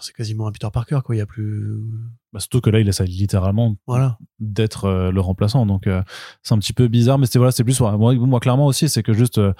[0.00, 1.14] c'est quasiment un Peter Parker, quoi.
[1.14, 1.76] Il y a plus.
[2.32, 4.18] Bah, surtout que là, il essaie littéralement Voilà.
[4.40, 5.66] d'être euh, le remplaçant.
[5.66, 6.02] Donc, euh,
[6.42, 9.02] c'est un petit peu bizarre, mais c'est voilà, c'est plus moi, moi, clairement aussi, c'est
[9.02, 9.38] que juste.
[9.38, 9.52] euh,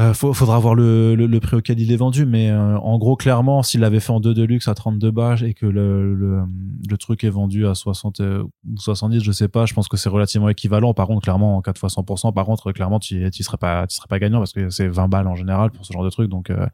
[0.00, 3.80] euh, faudra voir le, prix auquel il est vendu, mais euh, en gros, clairement, s'il
[3.80, 6.46] l'avait fait en 2 Deluxe à 32 balles et que le,
[6.98, 10.08] truc est vendu à 60 euh, ou 70, je sais pas, je pense que c'est
[10.08, 10.94] relativement équivalent.
[10.94, 13.86] Par contre, clairement, en 4 fois 100%, par contre, clairement, tu tu serais pas,
[14.18, 16.30] gagnant parce que c'est 20 balles en général pour ce genre de truc.
[16.30, 16.66] Donc, euh,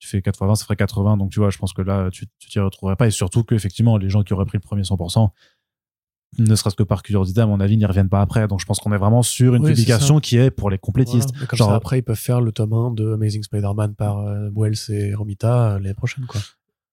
[0.00, 1.18] tu fais 4 fois 20, ça ferait 80.
[1.18, 3.06] Donc, tu vois, je pense que là, tu t'y retrouverais pas.
[3.06, 5.30] Et surtout que, effectivement, les gens qui auraient pris le premier 100%,
[6.38, 8.48] ne serait-ce que par curiosité, à mon avis, n'y reviennent pas après.
[8.48, 11.30] Donc, je pense qu'on est vraiment sur une Oui, publication qui est pour les complétistes.
[11.30, 11.44] Voilà.
[11.44, 14.18] Et Comme Genre- ça, après, ils peuvent faire le tome 1 de Amazing Spider-Man par
[14.20, 16.40] euh, Wells et Romita euh, l'année prochaine, quoi.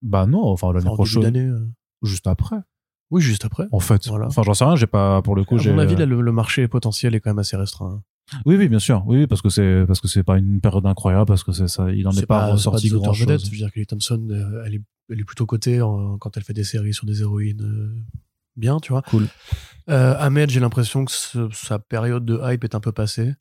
[0.02, 1.68] Bah non, enfin, l'année prochaine, euh.
[2.04, 2.58] juste après.
[3.12, 3.66] Oui, juste après.
[3.72, 4.08] En fait.
[4.08, 4.28] Voilà.
[4.28, 5.72] Enfin, j'en sais rien, j'ai pas, pour le coup, à j'ai.
[5.72, 8.02] mon avis, là, le, le marché potentiel est quand même assez restreint.
[8.46, 9.04] Oui, oui, bien sûr.
[9.08, 11.90] Oui, parce que c'est, parce que c'est pas une période incroyable, parce que c'est ça,
[11.92, 13.44] il en est, pas, c'est ressorti grand chose.
[13.46, 16.44] Je veux dire, Kelly Thompson, euh, elle, est, elle est plutôt cotée en- quand elle
[16.44, 17.96] fait des séries sur des héroïnes euh,
[18.60, 19.02] bien, tu vois.
[19.04, 19.28] Cool.
[19.90, 23.34] Euh, Ahmed, j'ai l'impression que ce- sa période de hype est un peu passée.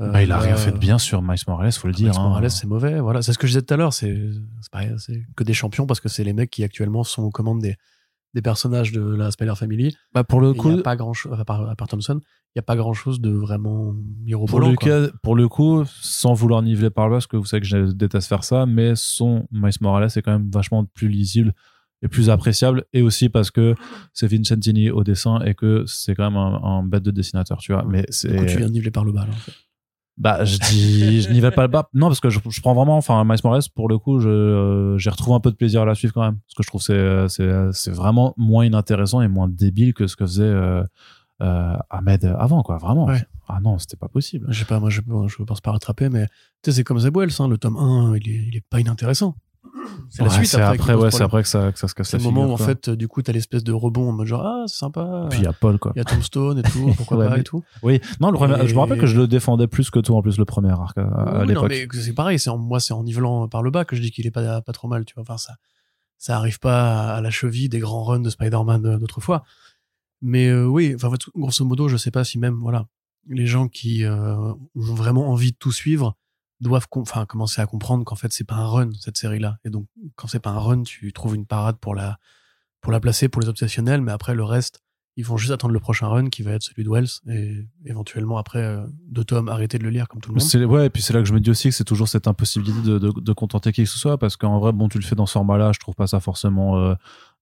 [0.00, 2.10] Euh, Bah, il a rien là, fait de bien sur Miles Morales, faut le dire.
[2.10, 2.22] Miles hein.
[2.24, 3.00] Morales, c'est mauvais.
[3.00, 3.92] Voilà, c'est ce que je disais tout à l'heure.
[3.94, 4.14] C'est
[5.36, 7.76] que des champions parce que c'est les mecs qui actuellement sont aux commandes des,
[8.34, 9.96] des personnages de la Spider Family.
[10.12, 12.58] Bah, pour le coup, n'y a pas grand chose, à part, à part Thompson, il
[12.58, 14.68] n'y a pas grand chose de vraiment pour mirobolant.
[14.70, 14.88] le, quoi.
[14.88, 17.92] cas, pour le coup, sans vouloir niveler par bas, parce que vous savez que je
[17.92, 21.54] déteste faire ça, mais son Miles Morales est quand même vachement plus lisible
[22.02, 23.74] et plus appréciable, et aussi parce que
[24.12, 27.72] c'est Vincentini au dessin et que c'est quand même un, un bête de dessinateur, tu
[27.72, 27.84] vois.
[27.88, 28.36] Mais c'est.
[28.36, 29.24] Coup, tu viens de niveler par le bas.
[29.24, 29.52] là, en fait?
[30.18, 31.90] Bah, je dis, je nivelle pas le bas.
[31.92, 34.98] Non, parce que je, je prends vraiment, enfin, Miles Morales, pour le coup, je, euh,
[34.98, 36.38] j'ai retrouvé un peu de plaisir à la suivre quand même.
[36.38, 40.06] Parce que je trouve que c'est, c'est, c'est vraiment moins inintéressant et moins débile que
[40.06, 40.82] ce que faisait, euh,
[41.42, 42.78] euh, Ahmed avant, quoi.
[42.78, 43.04] Vraiment.
[43.06, 43.22] Ouais.
[43.48, 44.46] Ah non, c'était pas possible.
[44.48, 46.26] Je sais pas, moi, je, je pense pas rattraper, mais
[46.62, 48.80] tu sais, c'est comme Zeb Wells, hein, le tome 1, il est, il est pas
[48.80, 49.36] inintéressant.
[50.10, 52.08] C'est la Ouais, suite c'est après, ouais, c'est après que ça, que ça se casse
[52.08, 54.26] C'est la le moment où, en fait, du coup, t'as l'espèce de rebond en mode
[54.26, 55.26] genre, ah, c'est sympa.
[55.30, 55.92] Puis il y a Paul, quoi.
[55.94, 57.62] Il y a Tombstone et tout, pourquoi Ouais, pas mais- et tout.
[57.82, 58.00] Oui.
[58.20, 60.22] Non, le premier, Et- je me rappelle que je le défendais plus que toi, en
[60.22, 61.68] plus, le premier arc, à, Oui, l'époque.
[61.68, 64.10] mais c'est pareil, c'est en, moi, c'est en nivelant par le bas que je dis
[64.10, 65.22] qu'il est pas, pas trop mal, tu vois.
[65.22, 65.54] Enfin, ça,
[66.18, 69.42] ça arrive pas à la cheville des grands runs de Spider-Man euh, d'autrefois.
[70.22, 72.86] Mais euh, oui, enfin, grosso modo, je sais pas si même, voilà,
[73.28, 76.16] les gens qui euh, ont vraiment envie de tout suivre
[76.60, 79.58] doivent enfin, commencer à comprendre qu'en fait, c'est pas un run, cette série-là.
[79.64, 82.18] Et donc, quand c'est pas un run, tu trouves une parade pour la,
[82.80, 84.80] pour la placer, pour les obsessionnels, mais après, le reste,
[85.18, 88.36] ils vont juste attendre le prochain run qui va être celui de Wells et éventuellement
[88.36, 90.70] après euh, deux tomes arrêter de le lire comme tout le monde.
[90.70, 92.82] Ouais, et puis c'est là que je me dis aussi que c'est toujours cette impossibilité
[92.82, 95.14] de, de, de contenter qui que ce soit, parce qu'en vrai, bon, tu le fais
[95.14, 96.94] dans ce format-là, je trouve pas ça forcément euh,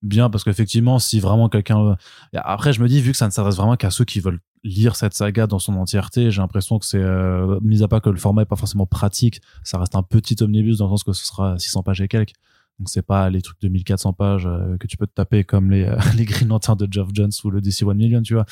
[0.02, 1.80] bien, parce qu'effectivement, si vraiment quelqu'un.
[1.80, 1.96] euh,
[2.34, 4.96] Après, je me dis, vu que ça ne s'adresse vraiment qu'à ceux qui veulent lire
[4.96, 8.16] cette saga dans son entièreté, j'ai l'impression que c'est, euh, mis à part que le
[8.16, 11.26] format est pas forcément pratique, ça reste un petit omnibus dans le sens que ce
[11.26, 12.32] sera 600 pages et quelques.
[12.78, 15.70] Donc c'est pas les trucs de 1400 pages euh, que tu peux te taper comme
[15.70, 18.46] les, euh, les Green Lanterns de Geoff Jones ou le DC One Million, tu vois.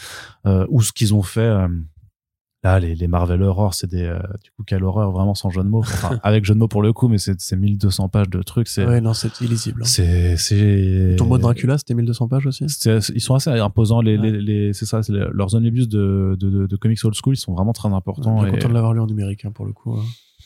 [0.46, 1.66] Euh, ou ce qu'ils ont fait.
[2.64, 5.64] Là, les, les Marvel Horror, c'est des, euh, du coup, quelle horreur, vraiment sans jeu
[5.64, 5.81] de mots.
[5.81, 8.68] Enfin, avec jeu de mots pour le coup, mais c'est, c'est 1200 pages de trucs.
[8.68, 9.83] C'est, Ouais, non, c'est illisible.
[9.83, 9.87] hein.
[9.87, 11.16] c'est, c'est.
[11.18, 12.66] Ton mode Dracula, c'était 1200 pages aussi?
[13.14, 14.01] Ils sont assez imposants.
[14.01, 14.31] Les, Ouais.
[14.31, 17.53] les, les- c'est ça, leurs omnibus de, de, de, de comics old school, ils sont
[17.55, 18.37] vraiment très importants.
[18.42, 19.94] Bien et- content de l'avoir lu en numérique, hein, pour le coup.
[19.94, 20.03] hein.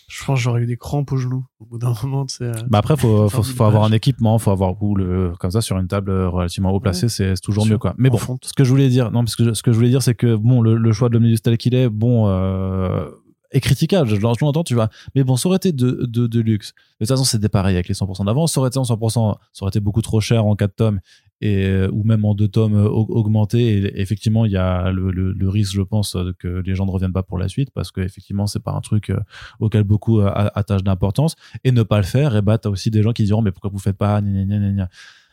[0.08, 2.26] Je pense que j'aurais eu des crampes aux genoux au bout d'un moment.
[2.26, 2.52] tu sais, euh.
[2.68, 5.88] Bah après, faut, faut, avoir un équipement, faut avoir ou le, comme ça sur une
[5.88, 7.94] table relativement haut placée, c'est c'est toujours mieux quoi.
[7.98, 8.44] Mais bon, fonte.
[8.44, 10.36] ce que je voulais dire, non, parce que ce que je voulais dire, c'est que
[10.36, 13.08] bon, le, le choix de l'omnibus tel qu'il est, bon, euh,
[13.50, 14.08] est critiquable.
[14.08, 14.88] Je, je l'entends, tu vois.
[15.14, 16.72] Mais bon, ça aurait été de, de, de luxe.
[17.00, 18.52] De toute façon, c'était pareil avec les 100% d'avance.
[18.52, 21.00] Ça aurait été en 100%, ça aurait été beaucoup trop cher en 4 tomes
[21.40, 23.78] et euh, ou même en deux tomes euh, au- augmentés.
[23.78, 26.86] Et effectivement, il y a le, le, le risque, je pense, euh, que les gens
[26.86, 29.12] ne reviennent pas pour la suite parce que effectivement, c'est pas un truc
[29.60, 31.36] auquel beaucoup attachent d'importance.
[31.64, 33.70] Et ne pas le faire, et bah, t'as aussi des gens qui diront, mais pourquoi
[33.70, 34.88] vous faites pas, gna, gna, gna.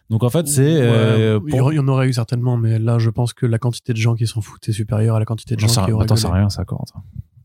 [0.09, 2.57] Donc en fait, c'est euh, il y pour- aurait- il y en aurait eu certainement,
[2.57, 5.19] mais là, je pense que la quantité de gens qui s'en foutent est supérieure à
[5.19, 6.33] la quantité de gens qui auraient Attends, gueulé.
[6.39, 6.89] rien, ça compte.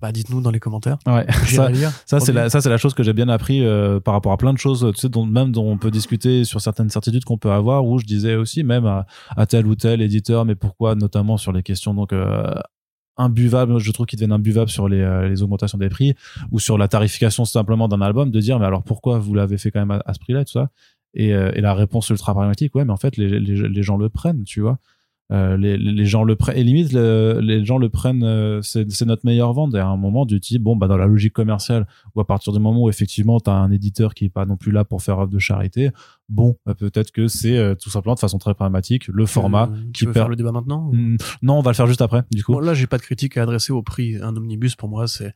[0.01, 0.99] Bah, dites-nous dans les commentaires.
[1.09, 1.27] Ouais.
[1.47, 1.71] Ça,
[2.07, 4.37] ça c'est la, ça c'est la chose que j'ai bien appris euh, par rapport à
[4.37, 7.39] plein de choses, tu sais, dont, même dont on peut discuter sur certaines certitudes qu'on
[7.39, 7.85] peut avoir.
[7.85, 11.51] Où je disais aussi même à, à tel ou tel éditeur, mais pourquoi, notamment sur
[11.53, 12.55] les questions donc euh,
[13.17, 16.15] imbuvables, je trouve qu'ils deviennent imbuvables sur les, euh, les augmentations des prix
[16.53, 19.73] ou sur la tarification simplement d'un album, de dire mais alors pourquoi vous l'avez fait
[19.73, 20.69] quand même à, à ce prix-là, et tout ça.
[21.19, 23.97] Et, euh, et la réponse ultra pragmatique, ouais, mais en fait les, les, les gens
[23.99, 24.79] le prennent, tu vois.
[25.31, 29.03] Euh, les, les gens le prennent et limite le- les gens le prennent euh, c'est
[29.05, 31.87] notre meilleure vente et à un moment du type bon bah dans la logique commerciale
[32.15, 34.57] ou à partir du moment où effectivement tu as un éditeur qui est pas non
[34.57, 35.91] plus là pour faire œuvre de charité
[36.31, 39.93] bon bah, peut-être que c'est euh, tout simplement de façon très pragmatique le format qui
[39.93, 40.89] tu per- faire le débat maintenant
[41.43, 43.37] non on va le faire juste après du coup Bon, là, j'ai pas de critique
[43.37, 44.17] à adresser au prix.
[44.23, 45.35] Un omnibus, pour moi, c'est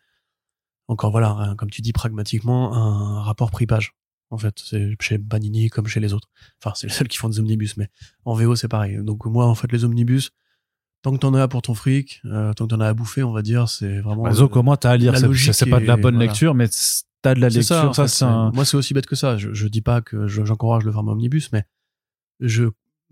[0.88, 3.92] encore voilà, un- comme tu dis pragmatiquement, un rapport prix-page.
[4.32, 6.28] En fait, c'est chez Panini comme chez les autres.
[6.62, 7.88] Enfin, c'est les seuls qui font des omnibus, mais
[8.24, 8.96] en VO c'est pareil.
[9.02, 10.30] Donc moi, en fait, les omnibus,
[11.02, 13.32] tant que t'en as pour ton fric, euh, tant que t'en as à bouffer, on
[13.32, 14.22] va dire, c'est vraiment.
[14.22, 16.30] Bah, comment t'as à lire C'est- pas de la bonne voilà.
[16.30, 16.66] lecture, mais
[17.20, 17.94] t'as de la lecture.
[17.94, 18.50] ça, c'est un.
[18.52, 19.36] Moi, c'est aussi bête que ça.
[19.36, 21.64] Je, je dis pas que je- j'encourage le format omnibus, mais
[22.40, 22.64] je,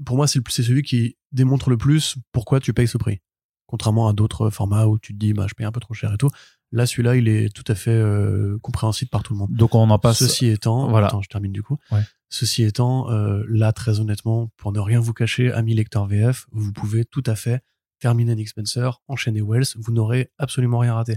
[0.04, 3.20] pour moi, c'est le- c'est celui qui démontre le plus pourquoi tu payes ce prix.
[3.66, 6.12] Contrairement à d'autres formats où tu te dis, bah, je paye un peu trop cher
[6.12, 6.30] et tout.
[6.72, 9.52] Là, celui-là, il est tout à fait euh, compréhensible par tout le monde.
[9.52, 10.18] Donc on en passe.
[10.18, 11.08] Ceci étant, voilà.
[11.08, 11.78] attends, je termine du coup.
[11.90, 12.02] Ouais.
[12.28, 16.72] Ceci étant, euh, là, très honnêtement, pour ne rien vous cacher, amis lecteurs VF, vous
[16.72, 17.62] pouvez tout à fait
[17.98, 21.16] terminer Nick Spencer, enchaîner Wells, vous n'aurez absolument rien raté.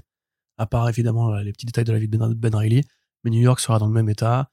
[0.58, 2.84] À part évidemment euh, les petits détails de la vie de Ben, Ben Reilly,
[3.24, 4.50] mais New York sera dans le même état.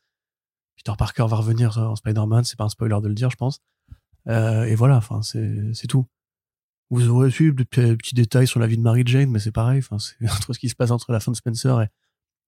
[0.77, 3.61] Peter Parker va revenir en Spider-Man, c'est pas un spoiler de le dire, je pense.
[4.29, 6.07] Euh, et voilà, enfin, c'est tout.
[6.91, 9.79] Vous aurez su des petits, détails sur la vie de Mary Jane, mais c'est pareil.
[9.79, 11.89] Enfin, c'est entre ce qui se passe entre la fin de Spencer et,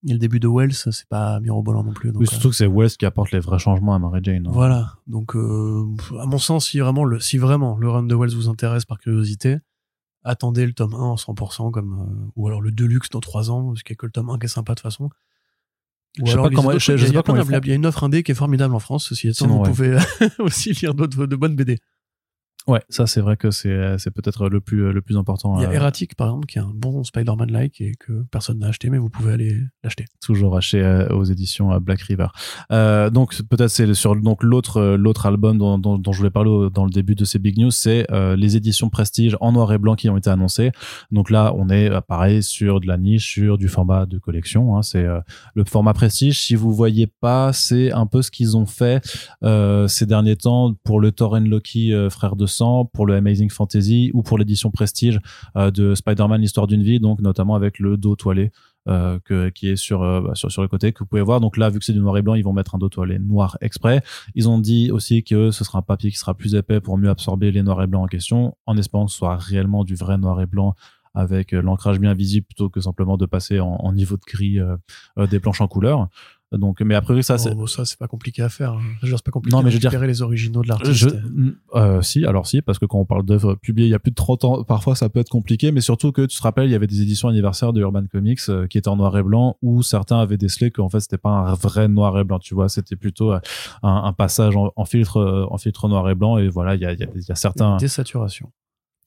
[0.09, 2.11] et le début de Wells, c'est pas mirobolant non plus.
[2.11, 4.47] Donc, Oui, euh, surtout que c'est West qui apporte les vrais changements à Mary Jane.
[4.49, 4.51] hein.
[4.53, 4.95] voilà.
[5.07, 5.85] Donc, euh,
[6.21, 8.99] à mon sens, si vraiment, le, si vraiment le run de Wells vous intéresse par
[8.99, 9.59] curiosité,
[10.25, 13.69] attendez le tome 1 en 100%, comme, euh, ou alors le Deluxe dans 3 ans,
[13.69, 15.09] parce qu'il y a que le tome 1 qui est sympa de toute façon.
[16.19, 18.33] Je sais pas comment- je- sais pas comment il y a une offre indé qui
[18.33, 19.97] est formidable en France, ceci étant, Sinon, vous ouais.
[19.97, 19.97] pouvez
[20.41, 21.79] aussi lire d'autres, de bonnes BD.
[22.69, 25.59] Ouais, ça c'est vrai que c'est c'est peut-être le plus le plus important.
[25.59, 28.59] Il y a euh, Erratic, par exemple, qui est un bon Spider-Man-like et que personne
[28.61, 30.05] n'a acheté, mais vous pouvez aller l'acheter.
[30.21, 32.29] toujours acheté euh, aux éditions euh, Black River.
[32.71, 36.31] Euh, donc peut-être c'est sur donc l'autre euh, l'autre album dont, dont, dont je voulais
[36.31, 39.73] parler dans le début de ces big news, c'est euh, les éditions Prestige en noir
[39.73, 40.71] et blanc qui ont été annoncées.
[41.11, 44.77] Donc là, on est euh, pareil sur de la niche, sur du format de collection.
[44.77, 45.21] Hein, c'est euh,
[45.55, 46.39] le format Prestige.
[46.41, 49.03] Si vous voyez pas, c'est un peu ce qu'ils ont fait
[49.43, 52.47] euh, ces derniers temps pour le Thor and Loki euh, frère de
[52.93, 55.21] pour le Amazing Fantasy ou pour l'édition Prestige
[55.57, 58.53] euh, de Spider-Man l'histoire d'une vie, donc notamment avec le dos toilé
[58.89, 59.19] euh,
[59.55, 61.41] qui est sur, euh, bah, sur le côté que vous pouvez voir.
[61.41, 63.19] Donc là, vu que c'est du noir et blanc, ils vont mettre un dos toilé
[63.19, 64.03] noir exprès.
[64.35, 67.11] Ils ont dit aussi que ce sera un papier qui sera plus épais pour mieux
[67.11, 70.19] absorber les noirs et blancs en question, en espérant que ce soit réellement du vrai
[70.19, 70.75] noir et blanc
[71.15, 74.59] avec l'ancrage bien visible plutôt que simplement de passer en, niveau de gris
[75.29, 76.09] des planches en couleur.
[76.59, 78.73] Donc, mais a priori ça, Ça, c'est Oh, ça, c'est pas compliqué à faire.
[78.73, 78.81] hein.
[79.03, 80.93] C'est pas compliqué Non, mais à je veux dire- récupérer les originaux de l'artiste.
[80.93, 81.09] je,
[81.75, 84.11] euh, si, alors si, parce que quand on parle d'œuvres publiées il y a plus
[84.11, 86.73] de 30 ans, parfois ça peut être compliqué, mais surtout que tu te rappelles, il
[86.73, 89.57] y avait des éditions anniversaires de Urban Comics euh, qui étaient en noir et blanc,
[89.63, 92.69] où certains avaient décelé qu'en fait c'était pas un vrai noir et blanc, tu vois,
[92.69, 93.41] c'était plutôt euh,
[93.83, 96.85] un, un passage en, en filtre, en filtre noir et blanc, et voilà, il y
[96.87, 98.51] a, y a, y a certains, Désaturation.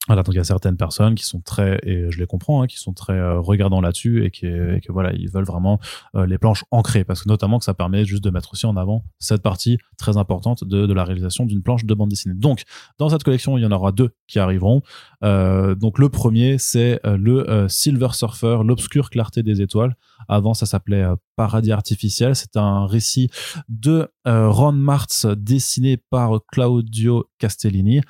[0.06, 2.66] Voilà, donc il y a certaines personnes qui sont très, et je les comprends, hein,
[2.66, 5.80] qui sont très euh, regardants là-dessus et qui, et que voilà, ils veulent vraiment
[6.14, 8.76] euh, les planches ancrées, parce que notamment que ça permet juste de mettre aussi en
[8.76, 12.34] avant cette partie très importante de, de la réalisation d'une planche de bande dessinée.
[12.36, 12.62] Donc,
[12.98, 14.82] dans cette collection, il y en aura deux qui arriveront.
[15.24, 19.96] Euh, donc le premier, c'est le Silver Surfer, l'obscure clarté des étoiles.
[20.28, 21.04] Avant, ça s'appelait
[21.36, 22.36] Paradis artificiel.
[22.36, 23.30] C'est un récit
[23.68, 28.00] de Ron Martz dessiné par Claudio Castellini,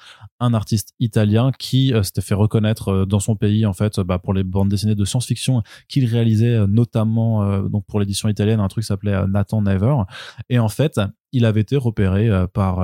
[0.40, 4.18] un artiste italien qui euh, s'était fait reconnaître euh, dans son pays en fait bah,
[4.18, 7.26] pour les bandes dessinées de science-fiction qu'il réalisait euh, notamment
[7.68, 9.94] donc pour l'édition italienne un truc s'appelait Nathan Never.
[10.48, 11.00] Et en fait
[11.32, 12.76] il avait été repéré par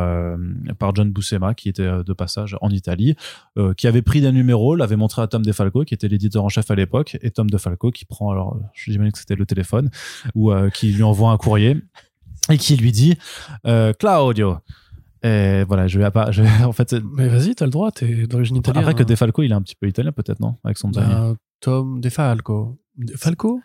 [0.78, 3.14] par John Buscema qui était de passage en Italie
[3.76, 6.70] qui avait pris des numéros l'avait montré à Tom DeFalco qui était l'éditeur en chef
[6.70, 9.90] à l'époque et Tom DeFalco qui prend alors j'imagine que c'était le téléphone
[10.34, 11.76] ou qui lui envoie un courrier
[12.50, 13.16] et qui lui dit
[13.98, 14.58] Claudio
[15.22, 18.26] et voilà je vais pas je vais- en fait Mais vas-y, t'as le droit, t'es
[18.26, 18.82] d'origine italienne.
[18.82, 19.06] après que hein.
[19.06, 22.78] DeFalco il est un petit peu italien peut-être non avec son dernier Bah, Tom DeFalco.
[22.96, 23.60] De- Falco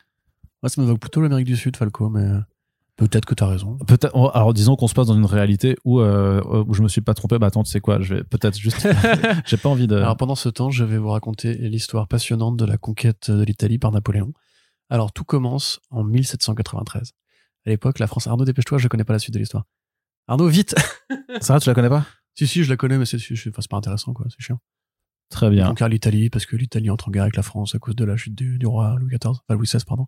[0.64, 2.40] Moi, ça me va plutôt l'Amérique du Sud, Falco, mais euh,
[2.96, 3.78] peut-être que t'as raison.
[3.88, 4.16] Peut-être.
[4.34, 7.14] Alors disons qu'on se passe dans une réalité où euh, où je me suis pas
[7.14, 7.38] trompé.
[7.40, 8.88] Bah attends, tu sais quoi Je vais peut-être juste.
[9.46, 9.96] J'ai pas envie de.
[9.96, 13.78] Alors pendant ce temps, je vais vous raconter l'histoire passionnante de la conquête de l'Italie
[13.80, 14.32] par Napoléon.
[14.90, 17.12] Alors tout commence en 1793.
[17.66, 18.28] À l'époque, la France.
[18.28, 19.66] Arnaud, dépêche-toi, je connais pas la suite de l'histoire.
[20.28, 20.76] Arnaud, vite
[21.42, 22.06] Ça va, tu la connais pas?
[22.36, 24.60] Si, si, je la connais, mais c'est c'est- enfin, c'est pas intéressant, quoi, c'est chiant.
[25.30, 25.68] Très bien.
[25.68, 28.16] conquiert l'Italie parce que l'Italie entre en guerre avec la France à cause de la
[28.16, 30.06] chute du, du roi Louis XIV, enfin Louis XVI, pardon.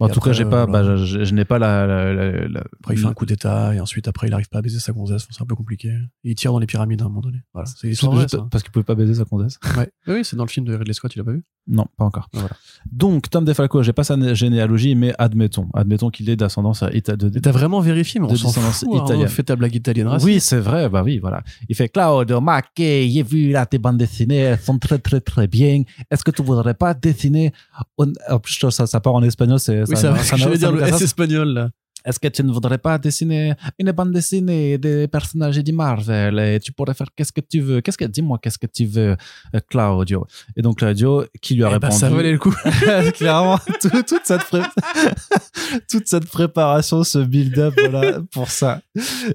[0.00, 0.64] En tout cas, j'ai euh, pas.
[0.66, 0.94] voilà.
[0.94, 1.86] Bah, je, je n'ai pas la.
[1.86, 4.58] la, la- la- Après, il fait un coup d'État et ensuite, après, il arrive pas
[4.58, 5.26] à baiser sa gonzesse.
[5.30, 5.88] C'est un peu compliqué.
[6.24, 7.38] Et il tire dans les pyramides à un moment donné.
[7.52, 8.46] Voilà, c'est l'histoire ça.
[8.50, 9.24] parce qu'il pouvait pas baiser sa.
[9.32, 9.46] Ouais.
[10.08, 12.04] Oui, oui, c'est dans le film de Ridley Scott, tu l'as pas vu Non, pas
[12.04, 12.28] encore.
[12.34, 12.56] Ah, Voilà.
[12.90, 17.16] Donc Tom DeFalco, j'ai pas sa né- généalogie, mais admettons, admettons qu'il est d'ascendance ita-
[17.16, 18.88] de, Et T'as vraiment vérifié, mais on s'en fout.
[19.04, 19.28] Italienne.
[19.28, 20.08] Fais ta blague italienne.
[20.22, 21.42] Oui, c'est vrai, bah oui, voilà.
[21.68, 25.46] Il fait Claudio, ma que j'ai vu là tes bandes dessinées, sont très très très
[25.46, 25.82] bien.
[26.10, 27.52] Est-ce que tu voudrais pas dessiner
[27.98, 30.82] un- En plus, ça, ça part en espagnol, c'est Oui, ça, ça, ça dire le
[30.82, 31.70] S espagnol, là.
[32.04, 36.38] Est-ce que tu ne voudrais pas dessiner une bande dessinée des personnages du Marvel?
[36.38, 39.16] Et tu pourrais faire qu'est-ce que tu veux Qu'est-ce que dis-moi qu'est-ce que tu veux,
[39.54, 40.26] euh, Claudio?
[40.56, 42.54] Et donc Claudio qui lui a Eh ben, répondu ça valait le coup.
[43.14, 44.62] clairement tout- toute cette pré-
[45.90, 48.80] toute cette préparation, ce build-up voilà pour ça.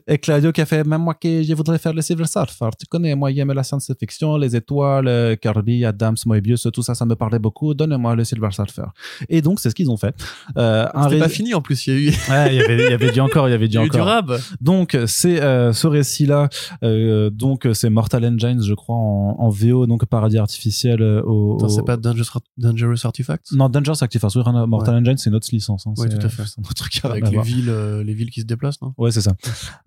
[0.08, 2.69] Et Claudio qui a fait même moi qui je voudrais faire le Silver Surfer.
[2.80, 7.06] Tu connais moi j'aime la science-fiction, les étoiles, euh, Kirby, Adams, Moebius, tout ça ça
[7.06, 7.73] me parlait beaucoup.
[7.73, 8.84] Donne-moi le Silver Surfer.
[9.30, 10.15] Et donc c'est ce qu'ils ont fait.
[10.58, 12.86] Euh, C'était ré- pas fini en plus, il y a eu, Ouais, il y avait
[12.86, 14.06] il y avait dit encore, il y avait dit encore.
[14.06, 14.38] rab.
[14.62, 16.50] Donc c'est euh, ce récit-là,
[16.84, 21.58] euh, donc c'est Mortal Engines, je crois en, en VO, donc paradis artificiel euh, au.
[21.62, 23.52] Au- C'est pas Dangerous, Dangerous Artifacts?
[23.52, 24.36] Non, Dangerous Artifacts.
[24.36, 25.86] Oui, Mortal Engines, c'est notre licence.
[25.88, 26.43] Hein, c'est- tout à fait.
[26.46, 28.82] C'est un autre truc à Avec à les villes, euh, les villes qui se déplacent,
[28.82, 28.93] non?
[28.98, 29.34] Ouais, c'est ça.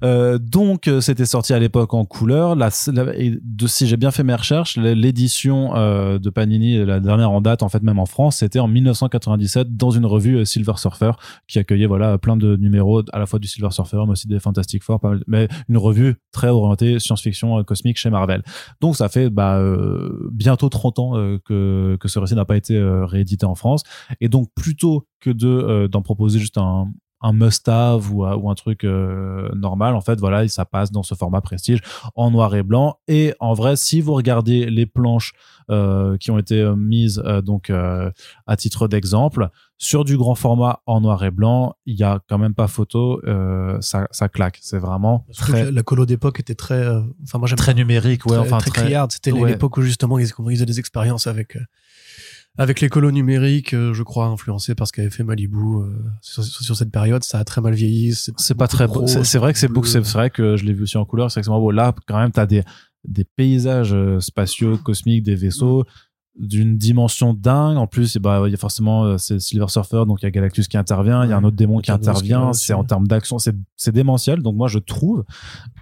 [0.38, 2.54] Donc, c'était sorti à l'époque en couleur.
[2.56, 7.30] La, la- et de, si j'ai bien fait mes recherches, l'édition de Panini, la dernière
[7.30, 11.12] en date, en fait, même en France, c'était en 1997 dans une revue Silver Surfer
[11.48, 14.40] qui accueillait voilà plein de numéros à la fois du Silver Surfer, mais aussi des
[14.40, 18.42] Fantastic Four, mais une revue très orientée science-fiction euh, cosmique chez Marvel.
[18.80, 22.56] Donc, ça fait bah, euh, bientôt 30 ans euh, que, que ce récit n'a pas
[22.56, 23.82] été réédité en France.
[24.20, 26.88] Et donc, plutôt que de d'en proposer juste un,
[27.22, 31.02] un must-have ou, un- ou un truc euh, normal, en fait, voilà, ça passe dans
[31.02, 31.80] ce format prestige
[32.14, 32.96] en noir et blanc.
[33.08, 35.32] Et en vrai, si vous regardez les planches
[35.70, 38.10] euh, qui ont été euh, mises euh, donc euh,
[38.46, 42.38] à titre d'exemple sur du grand format en noir et blanc, il y a quand
[42.38, 44.58] même pas photo, euh, ça, ça claque.
[44.60, 46.74] C'est vraiment très la, la colo d'époque était très.
[46.74, 49.12] euh, Enfin, moi j'aime très numérique, ouais, très, enfin très très, criarde.
[49.12, 49.48] C'était ouais.
[49.50, 51.60] l'époque où justement ils, ils faisaient des expériences avec euh,
[52.58, 56.44] avec les colos numériques, euh, je crois influencés par ce qu'avait fait Malibu euh, sur,
[56.44, 57.22] sur cette période.
[57.24, 58.14] Ça a très mal vieilli.
[58.14, 59.06] c'est pas très beau.
[59.06, 59.82] C'est vrai que c'est beau.
[59.84, 61.30] c'est vrai que je l'ai vu aussi en couleur.
[61.30, 61.70] C'est extrêmement beau.
[61.70, 62.62] Là, quand même, t'as des
[63.04, 65.84] des paysages euh, spatiaux, cosmiques, des vaisseaux
[66.38, 67.76] d'une dimension dingue.
[67.76, 70.28] En plus, eh ben, il y a forcément euh, c'est Silver Surfer, donc il y
[70.28, 72.52] a Galactus qui intervient, il y a un autre démon qui intervient.
[72.52, 74.42] C'est en termes d'action, c'est démentiel.
[74.42, 75.24] Donc moi, je trouve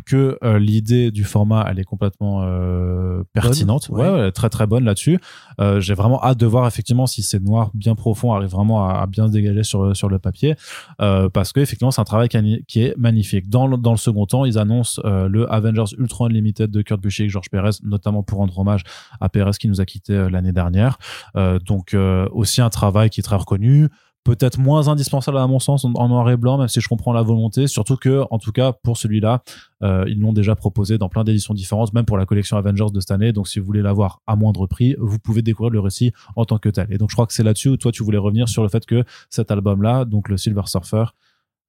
[0.06, 3.90] que euh, l'idée du format, elle est complètement euh, pertinente.
[3.90, 4.32] Bonne, ouais.
[4.32, 5.18] très très bonne là-dessus.
[5.60, 9.00] Euh, J'ai vraiment hâte de voir effectivement si ces noirs bien profonds arrivent vraiment à,
[9.00, 10.54] à bien se dégager sur sur le papier,
[10.98, 13.48] parce que effectivement c'est un travail qui, est magnifique.
[13.48, 17.26] Dans le, dans le second temps, ils annoncent le Avengers Ultra Unlimited de Kurt Busiek
[17.26, 18.82] et George Perez, notamment pour rendre hommage
[19.20, 20.98] à Perez qui nous a quitté euh, l'année dernière.
[21.36, 23.88] Euh, donc euh, aussi un travail qui est très reconnu.
[24.24, 27.22] Peut-être moins indispensable à mon sens en, noir et blanc même si je comprends la
[27.22, 27.66] volonté.
[27.66, 29.42] Surtout que en tout cas pour celui-là
[29.82, 33.00] euh, ils l'ont déjà proposé dans plein d'éditions différentes même pour la collection Avengers de
[33.00, 33.32] cette année.
[33.32, 36.58] Donc si vous voulez l'avoir à moindre prix vous pouvez découvrir le récit en tant
[36.58, 36.88] que tel.
[36.90, 38.84] Et donc je crois que c'est là-dessus où toi tu voulais revenir sur le fait
[38.84, 41.04] que cet album là donc le Silver Surfer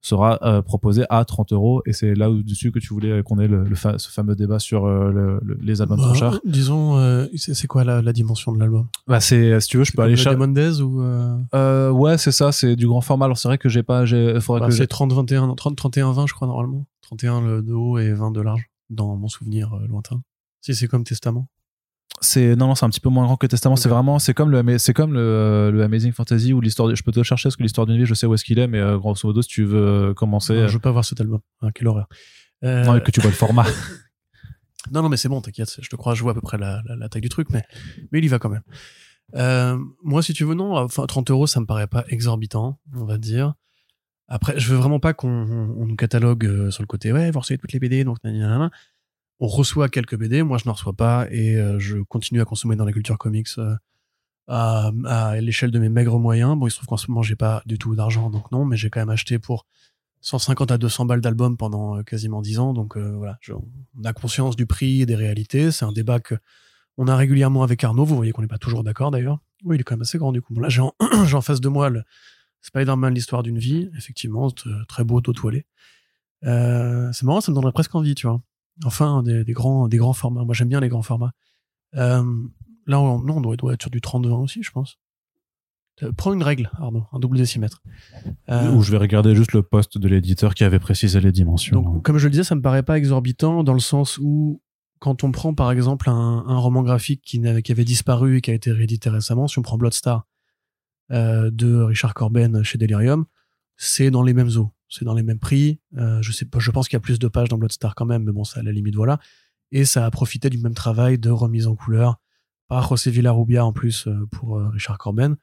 [0.01, 3.37] sera euh, proposé à 30 euros et c'est là où dessus que tu voulais qu'on
[3.39, 6.13] ait le, le fa- ce fameux débat sur euh, le- le- les albums Bah, trop
[6.13, 8.87] chers Disons, euh, c'est quoi la, la dimension de l'album?
[9.07, 12.17] Bah c'est si tu veux je peux aller chercher Demon Days ou euh, Euh, ouais,
[12.17, 13.25] c'est ça, c'est du grand format.
[13.25, 15.75] Alors c'est vrai que j'ai pas, j'ai, faudrait bah, que c'est j'ai- 30 21 30
[15.75, 16.85] 31 20 je crois normalement.
[17.01, 20.21] 31 le- de haut et 20 de large dans mon souvenir euh, lointain.
[20.61, 21.47] Si c'est comme Testament.
[22.21, 23.75] C'est non non, c'est un petit peu moins grand que Testament.
[23.77, 26.93] C'est vraiment, c'est comme le, ama- c'est comme le, euh, le Amazing Fantasy ou l'histoire.
[26.93, 28.59] Je peux te le chercher parce que l'histoire d'une vie, je sais où est-ce qu'il
[28.59, 31.05] est, mais euh, grosso modo, si tu veux euh, commencer, Non, je veux pas voir
[31.05, 31.39] cet album.
[31.61, 32.07] Ah, quelle horreur.
[32.65, 33.65] Euh, non, que tu vois le format.
[34.91, 36.81] Non, non, mais c'est bon, t'inquiète, je te crois, je vois à peu près la,
[36.85, 37.63] la, la taille du truc, mais,
[38.11, 38.63] mais il y va quand même.
[39.35, 43.03] Euh, moi, si tu veux, non, enfin, 30 euros, ça me paraît pas exorbitant, on
[43.05, 43.53] va dire.
[44.29, 47.29] Après, je veux vraiment pas qu'on on, on nous catalogue euh, sur le côté, ouais,
[47.29, 48.71] vous recevez toutes les BD, donc nanana.
[49.41, 52.75] On reçoit quelques BD, moi je n'en reçois pas, et euh, je continue à consommer
[52.75, 53.75] dans la culture comics euh,
[54.47, 54.91] à,
[55.39, 56.57] l'échelle de mes maigres moyens.
[56.57, 58.75] Bon, il se trouve qu'en ce moment, j'ai pas du tout d'argent, donc non, mais
[58.75, 59.65] j'ai quand même acheté pour
[60.21, 64.57] 150 à 200 balles d'album pendant euh, quasiment 10 ans, donc voilà, on a conscience
[64.57, 65.71] du prix et des réalités.
[65.71, 66.35] C'est un débat que
[66.97, 68.03] on a régulièrement avec Arnaud.
[68.03, 69.39] Vous voyez qu'on n'est pas toujours d'accord d'ailleurs.
[69.63, 70.53] Oui, il est quand même assez grand du coup.
[70.53, 70.93] Bon, là, j'ai en,
[71.41, 72.03] face de moi le
[72.61, 73.89] Spider-Man, l'histoire d'une vie.
[73.97, 74.51] Effectivement,
[74.89, 75.65] très beau, taux toilé.
[76.41, 78.41] C'est marrant, ça me donnerait presque envie, tu vois.
[78.85, 80.45] Enfin, des, des grands, des grands formats.
[80.45, 81.31] Moi, j'aime bien les grands formats.
[81.95, 82.23] Euh,
[82.87, 84.97] là, on, non, on doit, doit être sur du 30-20 aussi, je pense.
[86.03, 87.81] Euh, Prends une règle, Arnaud, un double décimètre.
[88.49, 91.81] Euh, Où je vais regarder juste le poste de l'éditeur qui avait précisé les dimensions.
[91.81, 94.61] donc, comme je le disais, ça me paraît pas exorbitant dans le sens où,
[94.99, 96.13] quand on prend par exemple un,
[96.47, 99.77] un roman graphique qui, avait disparu et qui a été réédité récemment, si on prend
[99.77, 100.25] Bloodstar
[101.11, 103.25] euh, de Richard Corben chez Delirium,
[103.77, 105.79] c'est dans les mêmes eaux, c'est dans les mêmes prix.
[105.97, 108.31] Euh, je sais pense qu'il y a plus de pages dans Bloodstar quand même, mais
[108.31, 109.19] bon, ça à la limite voilà.
[109.71, 112.19] Et ça a profité du même travail de remise en couleur
[112.67, 115.37] par José Villarrubia en plus euh, pour euh, Richard Corben.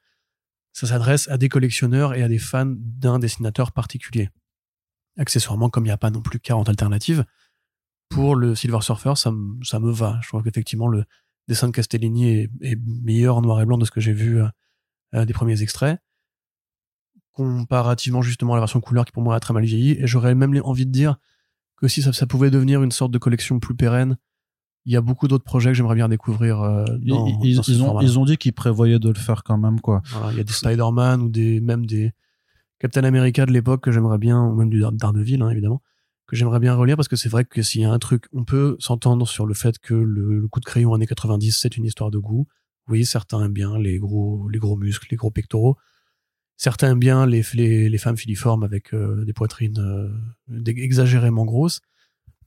[0.73, 4.29] Ça s'adresse à des collectionneurs et à des fans d'un dessinateur particulier
[5.17, 7.25] accessoirement, comme il n'y a pas non plus 40 alternatives,
[8.09, 10.19] pour le Silver Surfer, ça, me- va.
[10.21, 11.05] Je trouve qu'effectivement, le
[11.47, 14.39] dessin de Castellini est, meilleur en noir et blanc de ce que j'ai vu
[15.13, 15.99] des premiers extraits.
[17.37, 19.91] Comparativement justement à la version couleur qui pour moi a très mal vieilli.
[19.99, 21.17] Et j'aurais même envie de dire
[21.77, 24.17] que si ça, ça pouvait devenir une sorte de collection plus pérenne,
[24.85, 26.61] il y a beaucoup d'autres projets que j'aimerais bien découvrir.
[26.61, 28.07] euh, dans, ils, dans ils ont, format-là.
[28.07, 30.01] ils ont dit qu'ils prévoyaient de le faire quand même, quoi.
[30.11, 32.13] Voilà, il y a des Spider-Man ou des, même des
[32.79, 35.81] Captain America de l'époque que j'aimerais bien, ou même du Dar- Daredevil, hein, évidemment,
[36.25, 38.43] que j'aimerais bien relire parce que c'est vrai que s'il y a un truc, on
[38.43, 41.85] peut s'entendre sur le fait que le, le coup de crayon années 90, c'est une
[41.85, 42.47] histoire de goût.
[42.87, 45.75] Oui, certains aiment bien les gros, les gros muscles, les gros pectoraux.
[46.57, 47.43] Certains aiment bien les,
[47.97, 51.81] femmes filiformes avec euh, des poitrines euh, exagérément grosses.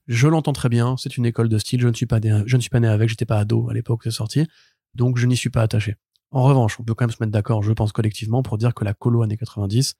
[0.09, 2.57] Je l'entends très bien, c'est une école de style, je ne suis pas, né- je
[2.57, 4.47] ne pas avec, j'étais pas ado à l'époque c'est sorti,
[4.95, 5.95] donc je n'y suis pas attaché.
[6.33, 8.85] En revanche, on peut quand même se mettre d'accord, je pense collectivement, pour dire que
[8.85, 9.95] la colo années 90,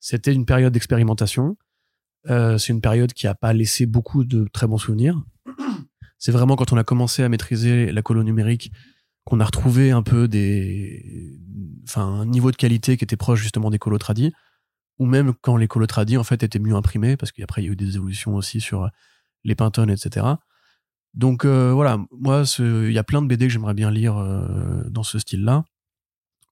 [0.00, 1.56] c'était une période d'expérimentation.
[2.28, 5.22] Euh, c'est une période qui a pas laissé beaucoup de très bons souvenirs.
[6.18, 8.72] C'est vraiment quand on a commencé à maîtriser la colo numérique
[9.26, 11.36] qu'on a retrouvé un peu des,
[11.84, 14.32] enfin, un niveau de qualité qui était proche justement des colos tradis,
[14.98, 17.68] ou même quand les colos tradis en fait étaient mieux imprimés, parce qu'après il y
[17.68, 18.88] a eu des évolutions aussi sur
[19.44, 20.26] les Pantone, etc.
[21.12, 24.84] Donc euh, voilà, moi il y a plein de BD que j'aimerais bien lire euh,
[24.88, 25.64] dans ce style-là.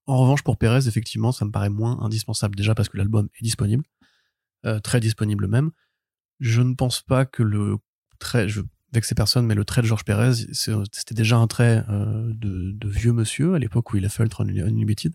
[0.07, 3.45] En revanche, pour Pérez, effectivement, ça me paraît moins indispensable déjà parce que l'album est
[3.45, 3.85] disponible,
[4.67, 5.71] euh, très disponible même.
[6.41, 7.77] Je ne pense pas que le
[8.19, 8.63] trait, je
[8.97, 12.73] avec ces personnes, mais le trait de Georges Pérez, c'était déjà un trait euh, de,
[12.73, 15.15] de vieux monsieur à l'époque où il a fait Ultra Unlimited.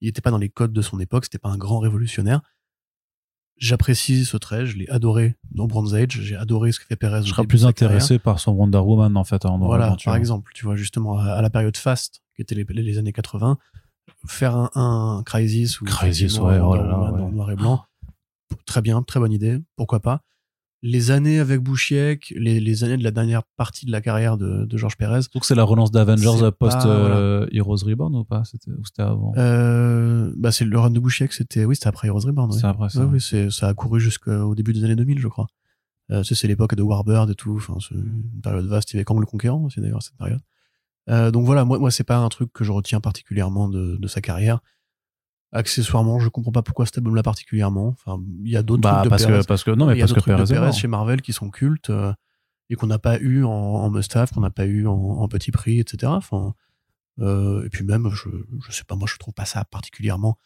[0.00, 2.40] Il n'était pas dans les codes de son époque, c'était pas un grand révolutionnaire.
[3.56, 7.22] J'apprécie ce trait, je l'ai adoré dans Bronze Age, j'ai adoré ce que fait Pérez.
[7.24, 10.52] Je serais plus intéressé par son Wonder Woman, en fait, en et Voilà, par exemple,
[10.54, 13.58] tu vois, justement, à, à la période Fast, qui était les, les années 80,
[14.26, 16.78] faire un, un Crisis ou Crisis, ouais, oh ouais.
[16.78, 17.84] en noir et blanc,
[18.64, 20.22] très bien, très bonne idée, pourquoi pas.
[20.82, 24.64] Les années avec Bouchiek, les, les années de la dernière partie de la carrière de,
[24.64, 28.14] de Georges Pérez, que c'est la relance d'Avengers C'est euh, post pas- euh, Heroes Reborn
[28.14, 28.44] ou pas?
[28.44, 29.32] C'était ou c'était avant?
[29.36, 32.52] Euh, bah c'est le run de Bouchiek, c'était, oui, c'était après Heroes Reborn.
[32.52, 33.00] C'est après ça.
[33.00, 35.48] Ouais, oui, c'est, ça a couru jusqu'au début des années 2000, je crois.
[36.12, 37.56] Euh, tu sais, c'est l'époque de Warbird et tout.
[37.56, 38.92] Enfin, c'est une période vaste.
[38.92, 40.40] Il y avait Kang le Conquérant aussi, d'ailleurs, cette période.
[41.10, 44.06] Euh, donc voilà, moi, moi, c'est pas un truc que je retiens particulièrement de, de
[44.08, 44.60] sa carrière.
[45.52, 47.88] Accessoirement, je comprends pas pourquoi cet album-là particulièrement.
[47.88, 49.40] Enfin, il y a d'autres Bah, trucs de parce Perez.
[49.40, 50.54] que, parce que, non, mais il y a parce que d'autres trucs Perez de est
[50.56, 50.74] Perez mort.
[50.74, 52.12] chez Marvel qui sont cultes euh,
[52.68, 55.50] et qu'on n'a pas eu en, en must-have, qu'on n'a pas eu en, en petit
[55.50, 56.12] prix, etc.
[56.14, 56.54] Enfin,
[57.20, 58.28] euh, et puis même, je,
[58.66, 60.38] je sais pas, moi, je trouve pas ça particulièrement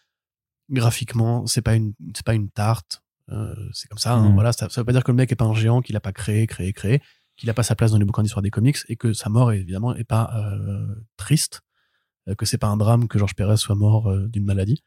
[0.70, 1.46] graphiquement.
[1.46, 3.02] C'est pas une, c'est pas une tarte.
[3.30, 4.14] Euh, c'est comme ça.
[4.14, 4.34] hein, Mm.
[4.34, 6.00] voilà, ça, ça veut pas dire que le mec est pas un géant, qu'il a
[6.00, 7.02] pas créé, créé, créé,
[7.36, 9.52] qu'il a pas sa place dans les bouquins d'histoire des comics et que sa mort
[9.52, 10.30] évidemment est pas
[11.16, 11.62] triste,
[12.36, 14.82] que c'est pas un drame que Georges Pérez soit mort euh, d'une maladie.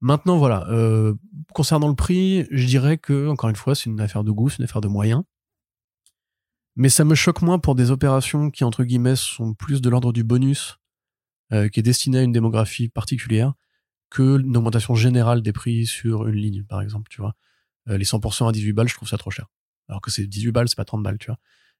[0.00, 0.66] Maintenant, voilà.
[0.68, 1.14] euh,
[1.54, 4.58] concernant le prix, je dirais que, encore une fois, c'est une affaire de goût, c'est
[4.58, 5.22] une affaire de moyens.
[6.76, 10.12] Mais ça me choque moins pour des opérations qui, entre guillemets, sont plus de l'ordre
[10.12, 10.78] du bonus,
[11.52, 13.54] euh, qui est destiné à une démographie particulière,
[14.10, 17.34] que une augmentation générale des prix sur une ligne, par exemple, tu vois.
[17.88, 19.46] Euh, les 100% à 18 balles, je trouve ça trop cher.
[19.88, 21.38] Alors que c'est 18 balles, c'est pas 30 balles, tu vois.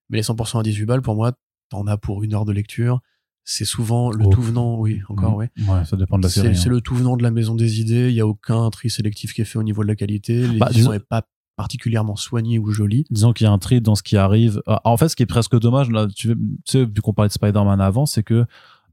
[0.09, 1.33] Mais les 100% à 18 balles, pour moi,
[1.71, 3.01] t'en as pour une heure de lecture.
[3.45, 4.31] C'est souvent le Oh.
[4.31, 5.47] tout venant, oui, encore, oui.
[5.69, 6.57] Ouais, ça dépend de la C'est série.
[6.57, 6.73] c'est hein.
[6.73, 8.09] le tout venant de la maison des idées.
[8.09, 10.33] Il y a aucun tri sélectif qui est fait au niveau de la qualité.
[10.43, 11.23] L'édition Bah, disons- est pas
[11.57, 13.05] particulièrement soignée ou jolie.
[13.11, 14.61] Disons qu'il y a un tri dans ce qui arrive.
[14.67, 16.35] Ah, En fait, ce qui est presque dommage, là, tu,
[16.65, 18.47] sais, vu qu'on parlait de Spider-Man avant, c'est que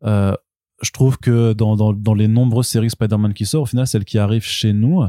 [0.04, 0.34] euh,
[0.84, 4.06] je trouve que dans, dans, dans les nombreuses séries Spider-Man qui sortent, au final, celles
[4.06, 5.02] qui arrivent chez nous,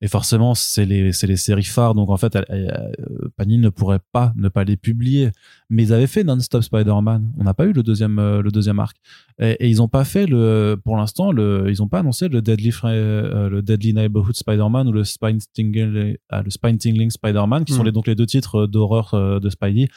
[0.00, 3.58] et forcément, c'est les, c'est les séries phares, donc en fait, elle- elle- euh, Panini
[3.58, 5.30] ne pourrait pas ne pas les publier.
[5.70, 7.32] Mais ils avaient fait Non-Stop Spider-Man.
[7.36, 8.96] On n'a pas eu le deuxième, euh, le deuxième arc.
[9.40, 12.70] Et, et ils n'ont pas fait le, pour l'instant, ils n'ont pas annoncé le Deadly,
[12.70, 17.64] Fri- euh, le Deadly Neighborhood Spider-Man ou le Spine Tingling, ah, le Spine Tingling Spider-Man,
[17.64, 17.86] qui sont Mm.
[17.86, 19.88] les, donc les deux titres d'horreur euh, de Spidey,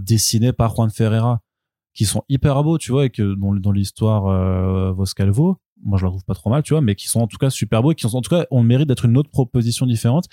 [0.00, 1.40] dessinés par Juan Ferreira,
[1.94, 5.58] qui sont hyper beaux, tu vois, et que dont, dont l'histoire vaut ce qu'elle vaut.
[5.84, 7.50] Moi, je la trouve pas trop mal, tu vois, mais qui sont en tout cas
[7.50, 9.86] super beaux et qui sont en tout cas, on le mérite d'être une autre proposition
[9.86, 10.26] différente.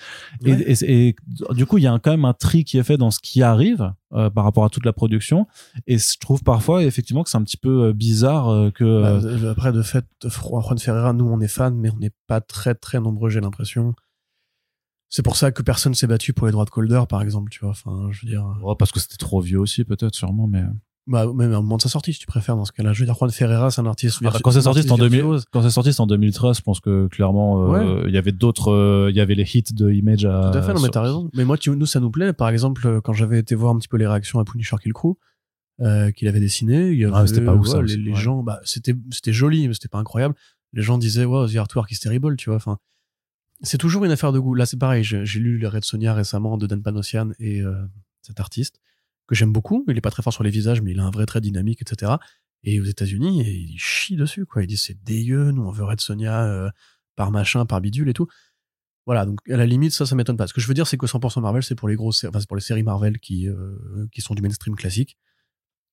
[0.44, 0.72] Et- Ouais.
[0.82, 1.16] Et, et,
[1.54, 3.20] du coup, il y a un- quand même un tri qui est fait dans ce
[3.20, 5.46] qui arrive euh, par rapport à toute la production.
[5.86, 9.02] Et je trouve parfois, effectivement, que c'est un petit peu euh, bizarre euh, que.
[9.44, 12.74] Bah, après, de fait, Juan Ferreira, nous, on est fans, mais on n'est pas très,
[12.74, 13.94] très nombreux, j'ai l'impression.
[15.08, 17.60] C'est pour ça que personne s'est battu pour les droits de Calder, par exemple, tu
[17.60, 17.70] vois.
[17.70, 18.44] Enfin, je veux dire.
[18.62, 20.64] ouais, parce que c'était trop vieux aussi, peut-être, sûrement, mais.
[21.08, 22.92] Bah, même au moment de sa sortie, si tu préfères, dans ce cas-là.
[22.92, 24.18] Je veux dire, Juan Ferreira, c'est un artiste.
[24.24, 25.20] Ah, quand c'est sorti, en 2000.
[25.20, 25.44] virtuose.
[25.52, 26.56] Quand c'est sorti, en 2013.
[26.56, 28.72] Je pense que clairement, euh, il y avait d'autres.
[28.72, 30.50] euh, Il y avait les hits de Image à.
[30.52, 31.30] Tout à fait, non, mais t'as raison.
[31.34, 32.32] Mais moi, tu, nous, ça nous plaît.
[32.32, 34.92] Par exemple, euh, quand j'avais été voir un petit peu les réactions à Punisher Kill
[34.92, 35.14] Crew,
[35.80, 38.16] euh, qu'il avait dessiné, il y avait, Ah, c'était pas ouf, ouais, les, les ouais.
[38.16, 40.34] gens, bah, c'était, c'était joli, mais c'était pas incroyable.
[40.72, 42.56] Les gens disaient, wow, the artwork is terrible, tu vois.
[42.56, 42.78] Enfin,
[43.62, 44.54] c'est toujours une affaire de goût.
[44.54, 45.04] Là, c'est pareil.
[45.04, 47.62] J'ai, lu les Red Sonia récemment de Dan Panosian et
[48.22, 48.80] cet artiste
[49.26, 49.84] que j'aime beaucoup.
[49.88, 51.82] Il est pas très fort sur les visages, mais il a un vrai trait dynamique,
[51.82, 52.12] etc.
[52.64, 54.62] Et aux États-Unis, il chie dessus, quoi.
[54.62, 56.70] Il dit c'est dégueu, nous on veut Red Sonia euh,
[57.16, 58.28] par machin, par bidule et tout.
[59.06, 60.48] Voilà, donc à la limite, ça, ça m'étonne pas.
[60.48, 62.48] Ce que je veux dire, c'est que 100% Marvel, c'est pour les grosses, enfin, c'est
[62.48, 65.16] pour les séries Marvel qui, euh, qui sont du mainstream classique.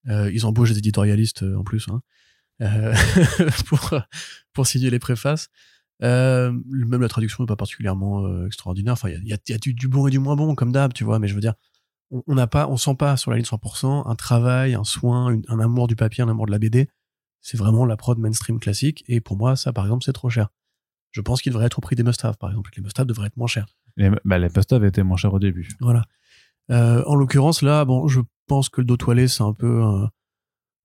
[0.10, 2.02] Euh, ils embauchent des éditorialistes euh, en plus, hein,
[3.68, 3.94] pour,
[4.52, 5.50] pour signer les préfaces.
[6.02, 8.94] Même la traduction n'est pas particulièrement extraordinaire.
[8.94, 10.92] Enfin, il y a, y a du, du, bon et du moins bon, comme d'hab,
[10.92, 11.20] tu vois.
[11.20, 11.54] Mais je veux dire,
[12.28, 15.44] on n'a pas, on sent pas sur la ligne 100% un travail, un soin, une,
[15.48, 16.90] un amour du papier, un amour de la BD.
[17.42, 19.04] C'est vraiment la prod mainstream classique.
[19.08, 20.50] Et pour moi, ça, par exemple, c'est trop cher.
[21.12, 22.72] Je pense qu'il devrait être au prix des must-have, par exemple.
[22.76, 23.68] Les must-have devraient être moins chers.
[23.98, 25.70] Les, bah, les must-have étaient moins chers au début.
[25.80, 26.04] Voilà.
[26.72, 30.10] Euh, en l'occurrence, là, bon, je pense que le dos toilé, c'est un peu un,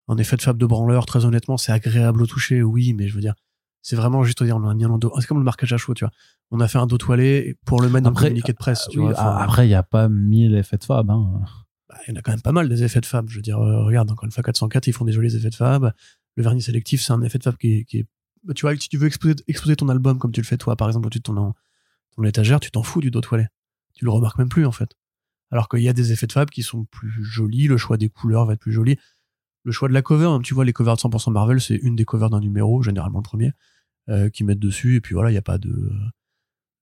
[0.09, 1.07] un, effet de fable de branleur.
[1.07, 3.35] Très honnêtement, c'est agréable au toucher, oui, mais je veux dire,
[3.83, 5.13] c'est vraiment juste dire, on a mis un dos.
[5.21, 6.13] C'est comme le marquage à chaud, tu vois.
[6.51, 8.99] On a fait un dos toilé pour le mettre dans le communiqué de presse, tu
[8.99, 9.13] oui, vois.
[9.13, 11.11] Enfin, après, il n'y a pas mille effets de fab.
[11.11, 11.43] Hein.
[11.89, 13.29] bah, il y en a quand même pas mal des effets de fab.
[13.29, 15.55] Je veux dire, euh, regarde, encore une fois, 404, ils font des jolis effets de
[15.55, 15.93] fab.
[16.37, 18.07] Le vernis sélectif, c'est un effet de fab qui est, qui est
[18.55, 20.89] tu vois, si tu veux exposer, exposer, ton album comme tu le fais toi, par
[20.89, 21.55] exemple, au-dessus de ton,
[22.17, 23.47] ton étagère, tu t'en fous du dos toilé.
[23.95, 24.95] Tu le remarques même plus, en fait.
[25.51, 28.09] Alors qu'il y a des effets de fab qui sont plus jolis, le choix des
[28.09, 28.97] couleurs va être plus joli.
[29.65, 31.97] Le choix de la cover, hein, tu vois, les covers de 100% Marvel, c'est une
[31.97, 33.53] des covers d'un numéro, généralement le premier,
[34.09, 35.91] euh, qui mettent dessus, et puis voilà, il n'y a pas de,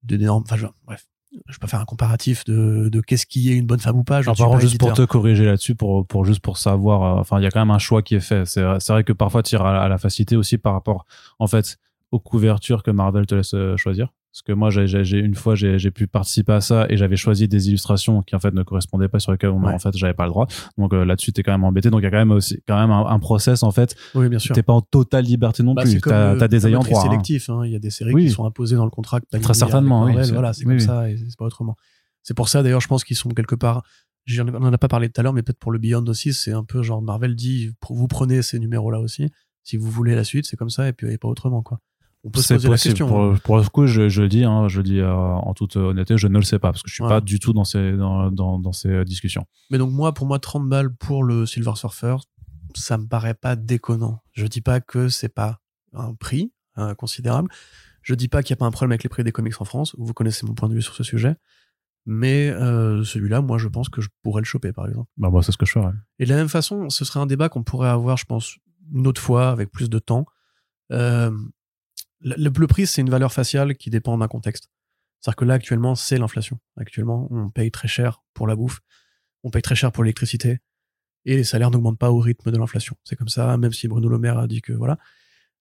[0.02, 1.06] d'énormes, enfin, genre, bref.
[1.48, 4.04] Je vais pas faire un comparatif de, de qu'est-ce qui est une bonne femme ou
[4.04, 4.22] pas.
[4.22, 7.20] Je Alors, par contre, juste pour te corriger là-dessus, pour, pour juste pour savoir, euh,
[7.20, 8.46] enfin, il y a quand même un choix qui est fait.
[8.46, 11.04] C'est, c'est vrai que parfois tu à, à la facilité aussi par rapport,
[11.38, 11.76] en fait,
[12.10, 14.14] aux couvertures que Marvel te laisse euh, choisir.
[14.36, 17.68] Parce que moi, j'ai, une fois, j'ai, pu participer à ça et j'avais choisi des
[17.68, 19.72] illustrations qui en fait ne correspondaient pas sur lesquelles ouais.
[19.72, 20.46] en fait j'avais pas le droit.
[20.76, 21.88] Donc euh, là-dessus, t'es quand même embêté.
[21.88, 23.96] Donc il y a quand même aussi quand même un, un, process en fait.
[24.14, 24.54] Oui, bien sûr.
[24.54, 26.02] T'es pas en totale liberté non bah, plus.
[26.02, 27.00] T'as, t'as des ayants droit.
[27.00, 27.48] C'est sélectif.
[27.48, 27.62] Hein.
[27.64, 28.26] Il y a des séries oui.
[28.26, 29.20] qui sont imposées dans le contrat.
[29.20, 30.04] Très certainement.
[30.04, 31.74] Oui, voilà, c'est oui, comme ça et c'est pas autrement.
[32.22, 33.84] C'est pour ça d'ailleurs, je pense qu'ils sont quelque part.
[34.38, 36.52] On en a pas parlé tout à l'heure, mais peut-être pour le Beyond aussi, c'est
[36.52, 39.30] un peu genre Marvel dit, vous prenez ces numéros-là aussi.
[39.62, 41.80] Si vous voulez la suite, c'est comme ça et puis et pas autrement quoi
[42.26, 42.70] on peut se poser possible.
[42.70, 43.08] la question.
[43.08, 43.38] Pour, hein.
[43.44, 46.18] pour le coup, je, je le dis, hein, je le dis euh, en toute honnêteté,
[46.18, 47.08] je ne le sais pas parce que je suis ouais.
[47.08, 49.46] pas du tout dans ces dans, dans, dans, ces discussions.
[49.70, 52.16] Mais donc moi, pour moi, 30 balles pour le Silver Surfer,
[52.74, 54.22] ça me paraît pas déconnant.
[54.32, 55.60] Je dis pas que c'est pas
[55.92, 57.48] un prix hein, considérable.
[58.02, 59.64] Je dis pas qu'il n'y a pas un problème avec les prix des comics en
[59.64, 59.94] France.
[59.98, 61.36] Vous connaissez mon point de vue sur ce sujet.
[62.06, 65.10] Mais euh, celui-là, moi, je pense que je pourrais le choper, par exemple.
[65.16, 65.92] Bah moi, c'est ce que je ferais.
[66.20, 68.58] Et de la même façon, ce serait un débat qu'on pourrait avoir, je pense,
[68.94, 70.24] une autre fois avec plus de temps.
[70.92, 71.36] Euh,
[72.20, 74.70] le, prix, c'est une valeur faciale qui dépend d'un contexte.
[75.20, 76.58] C'est-à-dire que là, actuellement, c'est l'inflation.
[76.76, 78.80] Actuellement, on paye très cher pour la bouffe,
[79.44, 80.58] on paye très cher pour l'électricité,
[81.24, 82.96] et les salaires n'augmentent pas au rythme de l'inflation.
[83.04, 84.98] C'est comme ça, même si Bruno Le Maire a dit que voilà,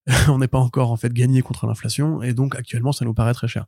[0.30, 3.34] on n'est pas encore en fait gagné contre l'inflation, et donc actuellement, ça nous paraît
[3.34, 3.66] très cher.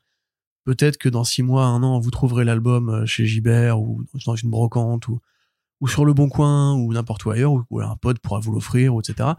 [0.64, 4.50] Peut-être que dans six mois, un an, vous trouverez l'album chez Gibert ou dans une
[4.50, 5.22] brocante ou,
[5.88, 9.34] sur le Bon Coin ou n'importe où ailleurs, ou, un pote pourra vous l'offrir, etc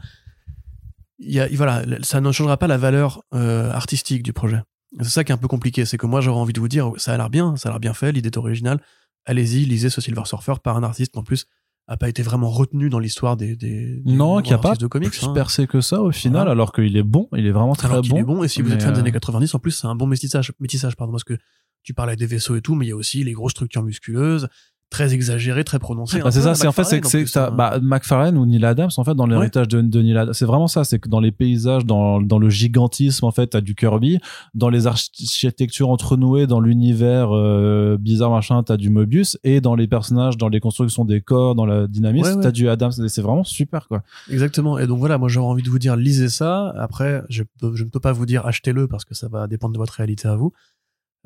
[1.19, 4.63] y a, voilà, ça ne changera pas la valeur euh, artistique du projet.
[5.01, 6.93] C'est ça qui est un peu compliqué, c'est que moi j'aurais envie de vous dire,
[6.97, 8.81] ça a l'air bien, ça a l'air bien fait, l'idée est originale,
[9.27, 11.47] allez-y, lisez ce Silver Surfer par un artiste qui en plus
[11.89, 14.87] a pas été vraiment retenu dans l'histoire des, des, des non qui a pas de
[14.87, 15.33] comics plus hein.
[15.33, 16.51] percé que ça au final voilà.
[16.51, 18.61] alors qu'il est bon il est vraiment très alors bon il est bon et si
[18.61, 21.25] vous êtes fan des années 90 en plus c'est un bon métissage métissage pardon parce
[21.25, 21.39] que
[21.83, 24.49] tu parlais des vaisseaux et tout mais il y a aussi les grosses structures musculeuses
[24.91, 26.21] très exagéré, très prononcé.
[26.21, 27.51] Bah, c'est ça, c'est en fait, c'est que c'est hein.
[27.51, 29.83] bah, McFarlane ou Neil Adams, en fait, dans l'héritage ouais.
[29.83, 32.49] de, de, Neil Adams, c'est vraiment ça, c'est que dans les paysages, dans, dans le
[32.49, 34.19] gigantisme, en fait, t'as du Kirby,
[34.55, 39.87] dans les architectures entrenouées, dans l'univers euh, bizarre, machin, t'as du Mobius, et dans les
[39.87, 42.43] personnages, dans les constructions des corps, dans la dynamisme, ouais, ouais.
[42.43, 44.03] t'as du Adams, c'est vraiment super, quoi.
[44.31, 44.79] Exactement.
[44.79, 46.73] Et donc voilà, moi, j'aurais envie de vous dire, lisez ça.
[46.79, 47.43] Après, je,
[47.75, 50.29] je ne peux pas vous dire achetez-le parce que ça va dépendre de votre réalité
[50.29, 50.53] à vous.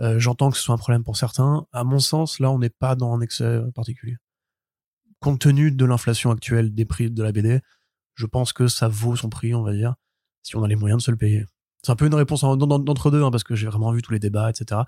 [0.01, 1.67] Euh, J'entends que ce soit un problème pour certains.
[1.73, 4.17] À mon sens, là, on n'est pas dans un excès particulier.
[5.21, 7.61] Compte tenu de l'inflation actuelle des prix de la BD,
[8.15, 9.95] je pense que ça vaut son prix, on va dire,
[10.43, 11.47] si on a les moyens de se le payer.
[11.83, 14.19] C'est un peu une réponse d'entre deux, hein, parce que j'ai vraiment vu tous les
[14.19, 14.83] débats, etc.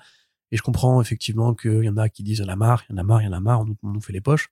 [0.51, 2.85] Et je comprends effectivement qu'il y en a qui disent il y en a marre,
[2.89, 4.51] il y en a marre, il y en a marre, on nous, fait les poches.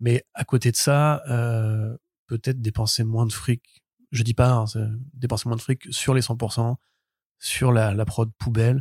[0.00, 1.96] Mais à côté de ça, euh,
[2.26, 3.82] peut-être dépenser moins de fric.
[4.12, 4.64] Je dis pas, hein,
[5.14, 6.76] dépenser moins de fric sur les 100%,
[7.38, 8.80] sur la prod poubelle,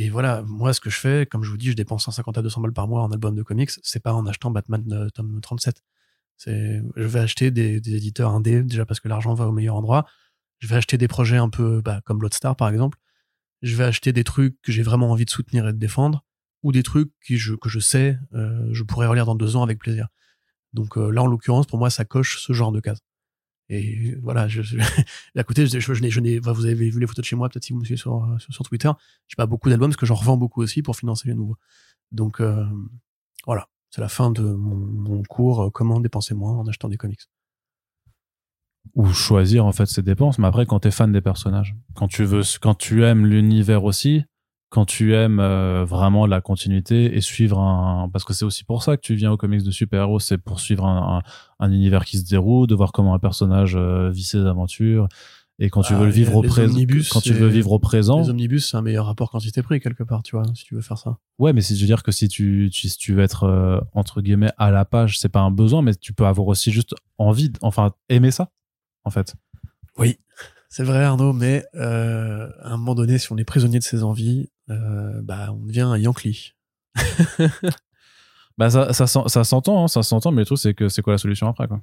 [0.00, 2.42] et voilà, moi, ce que je fais, comme je vous dis, je dépense 150 à
[2.42, 3.70] 200 balles par mois en album de comics.
[3.82, 5.82] C'est pas en achetant Batman euh, tome 37.
[6.36, 10.06] C'est, je vais acheter des, éditeurs indés, déjà parce que l'argent va au meilleur endroit.
[10.60, 12.96] Je vais acheter des projets un peu, bah, comme Bloadstar, par exemple.
[13.62, 16.24] Je vais acheter des trucs que j'ai vraiment envie de soutenir et de défendre,
[16.62, 19.64] ou des trucs que je, que je sais, euh, je pourrais relire dans deux ans
[19.64, 20.06] avec plaisir.
[20.74, 23.00] Donc euh, là, en l'occurrence, pour moi, ça coche ce genre de case.
[23.70, 27.36] Et voilà, je, je je, je, je n'ai, vous avez vu les photos de chez
[27.36, 28.90] moi, peut-être si vous me suivez sur, sur, sur Twitter,
[29.36, 31.56] pas beaucoup d'albums parce que j'en revends beaucoup aussi pour financer les nouveaux.
[32.12, 32.64] Donc euh,
[33.46, 36.96] voilà, c'est la fin de mon, mon cours euh, comment dépenser moins en achetant des
[36.96, 37.20] comics.
[38.94, 42.24] Ou choisir en fait ses dépenses, mais après quand t'es fan des personnages, quand tu
[42.24, 44.24] veux, quand tu aimes l'univers aussi,
[44.70, 48.82] quand tu aimes euh, vraiment la continuité et suivre un parce que c'est aussi pour
[48.82, 52.04] ça que tu viens aux comics de super-héros c'est pour suivre un, un, un, univers
[52.04, 55.08] qui se déroule de voir comment un personnage euh, vit ses aventures
[55.60, 57.80] et quand tu veux Ah, le vivre au présent omnibus, quand tu veux vivre au
[57.80, 60.82] présent Les omnibus, c'est un meilleur rapport quantité-prix quelque part, tu vois, si tu veux
[60.82, 61.18] faire ça.
[61.38, 63.80] ouais mais c'est je veux dire que si tu, tu si tu veux être euh,
[63.94, 66.94] entre guillemets à la page c'est pas un besoin mais tu peux avoir aussi juste
[67.16, 68.50] envie enfin aimer ça
[69.04, 69.34] en fait
[70.70, 74.50] C'est vrai, Arnaud, mais à un moment donné, si on est prisonnier de ses envies,
[74.70, 76.54] euh, bah, on devient un Yankee.
[78.58, 81.02] bah ça ça, s'en- ça s'entend hein, ça s'entend mais le truc c'est que c'est
[81.02, 81.80] quoi la solution après quoi?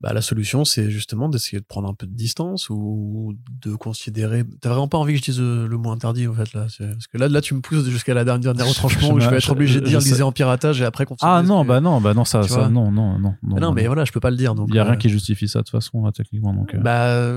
[0.00, 4.44] Bah, la solution, c'est justement d'essayer de prendre un peu de distance ou de considérer.
[4.60, 6.66] T'as vraiment pas envie que je dise euh, le mot interdit, en fait, là.
[6.78, 9.38] Parce que là, là, tu me pousses jusqu'à la dernière, dernière retranchement où je vais
[9.38, 12.14] être obligé de dire lisez en piratage et après ah non que- bah non bah
[12.14, 14.30] non ça, tu ça non non non non, Mais non, mais voilà, je peux pas
[14.30, 14.54] le dire.
[14.54, 16.76] Donc, il y a rien euh, qui justifie ça de toute façon hein, techniquement donc
[16.76, 16.78] euh.
[16.78, 17.36] Bah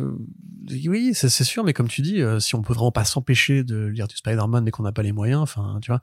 [0.69, 3.85] oui, c'est sûr, mais comme tu dis, euh, si on peut vraiment pas s'empêcher de
[3.85, 6.01] lire du Spider-Man mais qu'on n'a pas les moyens, enfin, tu vois,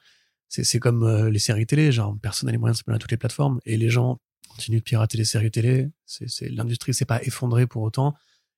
[0.48, 3.10] c'est comme euh, les séries télé, genre personne n'a les moyens de se à toutes
[3.10, 5.90] les plateformes et les gens continuent de pirater les séries télé.
[6.06, 8.14] C'est c'est l'industrie s'est pas effondrée pour autant.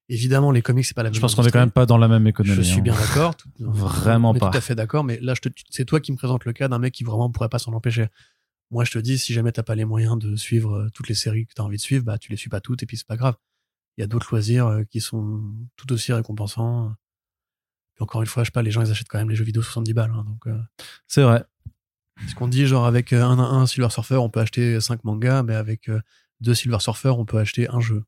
[0.09, 1.14] Évidemment, les comics c'est pas la même.
[1.14, 2.82] je pense qu'on est quand même pas dans la même économie Je suis hein.
[2.82, 3.36] bien d'accord.
[3.36, 4.51] tout- Vraiment on est pas.
[4.51, 5.34] Tout à fait d'accord, mais là,
[5.70, 8.07] c'est toi qui me présente le cas d'un mec qui vraiment pourrait pas s'en empêcher.
[8.72, 11.14] Moi, je te dis, si jamais t'as pas les moyens de suivre euh, toutes les
[11.16, 13.07] séries que t'as envie de suivre, bah, tu les suis pas toutes et puis c'est
[13.07, 13.34] pas grave.
[13.97, 15.43] Il y a d'autres loisirs qui sont
[15.76, 16.93] tout aussi récompensants.
[17.95, 19.45] Puis encore une fois, je sais pas, les gens, ils achètent quand même les jeux
[19.45, 20.12] vidéo 70 balles.
[20.14, 20.45] hein, donc,
[21.07, 21.45] c'est vrai
[22.28, 25.55] ce qu'on dit, genre, avec un, un Silver Surfer, on peut acheter 5 mangas, mais
[25.55, 25.91] avec
[26.41, 28.05] deux Silver Surfer, on peut acheter un jeu.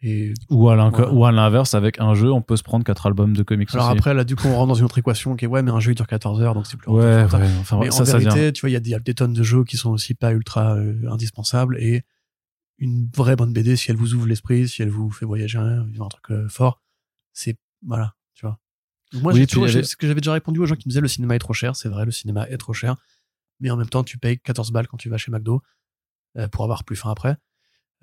[0.00, 1.42] Et ou à Voilà.
[1.42, 3.96] l'inverse avec un jeu on peut se prendre quatre albums de comics alors aussi.
[3.96, 5.80] après, là, du coup, on rentre dans une autre équation qui est, ouais, mais un
[5.80, 8.52] jeu, il dure 14 heures, donc c'est plus ouais, ouais enfin Mais ça en vérité,
[8.52, 9.90] tu vois, il y, a des- il y a des tonnes de jeux qui sont
[9.90, 12.02] aussi pas ultra euh, indispensables et
[12.78, 16.04] une vraie bonne BD, si elle vous ouvre l'esprit, si elle vous fait voyager, vivre
[16.04, 16.82] un truc euh, fort,
[17.32, 18.58] c'est voilà, tu vois.
[19.12, 21.08] Moi, Oui, toujours, avait- ce que j'avais déjà répondu aux gens qui me disaient le
[21.08, 22.96] cinéma est trop cher, c'est vrai, le cinéma est trop cher,
[23.60, 25.62] mais en même temps, tu payes 14 balles quand tu vas chez McDo
[26.36, 27.36] euh, pour avoir plus faim après.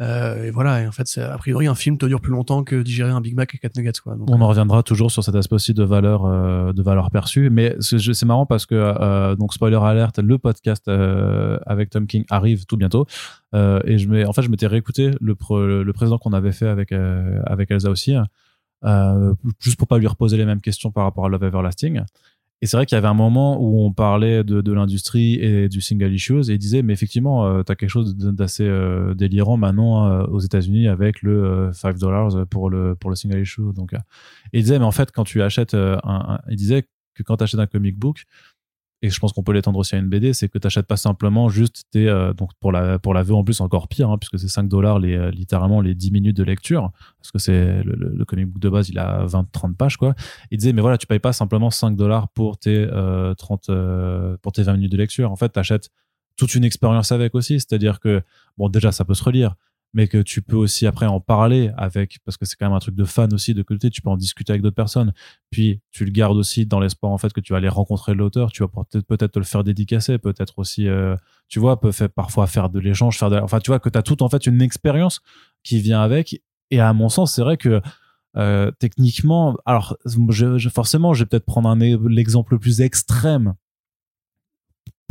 [0.02, 2.64] Euh, et voilà, et en fait, c'est- a priori, un film te dure plus longtemps
[2.64, 4.16] que digérer un Big Mac et 4 nuggets, quoi.
[4.16, 7.50] Donc, on en reviendra toujours sur cet aspect aussi de valeur euh, de valeur perçue.
[7.52, 12.08] Mais c'est c'est marrant parce que euh, donc spoiler alert le podcast euh, avec Tom
[12.08, 13.06] King arrive tout bientôt.
[13.54, 16.68] Euh, et je en fait je m'étais réécouté le pre- le président qu'on avait fait
[16.68, 18.16] avec euh, avec Elsa aussi
[18.84, 22.02] euh, juste pour pas lui reposer les mêmes questions par rapport à Love Everlasting
[22.62, 25.68] et c'est vrai qu'il y avait un moment où on parlait de, de l'industrie et
[25.70, 29.58] du single issues et il disait mais effectivement euh, t'as quelque chose d'assez euh, délirant
[29.58, 33.74] maintenant euh, aux États-Unis avec le euh, 5 dollars pour le pour le single issue.
[33.76, 33.98] Donc euh,
[34.54, 36.84] et il disait mais en fait quand tu achètes euh, un, un- il disait
[37.16, 38.24] que quand tu achètes un comic book
[39.02, 40.98] et je pense qu'on peut l'étendre aussi à une BD c'est que tu achètes pas
[40.98, 44.18] simplement juste tes euh, donc pour la pour la VO en plus encore pire hein,
[44.18, 47.84] puisque c'est 5 dollars les euh, littéralement les 10 minutes de lecture parce que c'est
[47.84, 50.14] le, comic book de base il a 20 30 pages quoi.
[50.52, 52.88] Il disait mais voilà tu payes pas simplement 5 dollars pour tes
[53.38, 55.32] 30 euh, pour tes 20 minutes de lecture.
[55.32, 55.90] En fait tu achètes
[56.38, 58.22] toute une expérience avec aussi c'est-à-dire que
[58.58, 59.56] bon déjà ça peut se relire
[59.94, 62.80] mais que tu peux aussi après en parler avec parce que c'est quand même un
[62.80, 65.14] truc de fan aussi de côté tu peux en discuter avec d'autres personnes.
[65.50, 68.52] Puis tu le gardes aussi dans l'espoir en fait que tu vas aller rencontrer l'auteur
[68.52, 71.16] tu vas peut-être peut-être te le faire dédicacer peut-être aussi euh,
[71.48, 73.98] tu vois peut faire parfois faire de l'échange faire de enfin tu vois que tu
[73.98, 75.22] as tout en fait une expérience
[75.64, 76.42] qui vient avec.
[76.72, 77.82] Et à mon sens c'est vrai que
[78.38, 79.98] euh, techniquement alors
[80.74, 83.56] forcément je vais peut-être prendre un l'exemple le plus extrême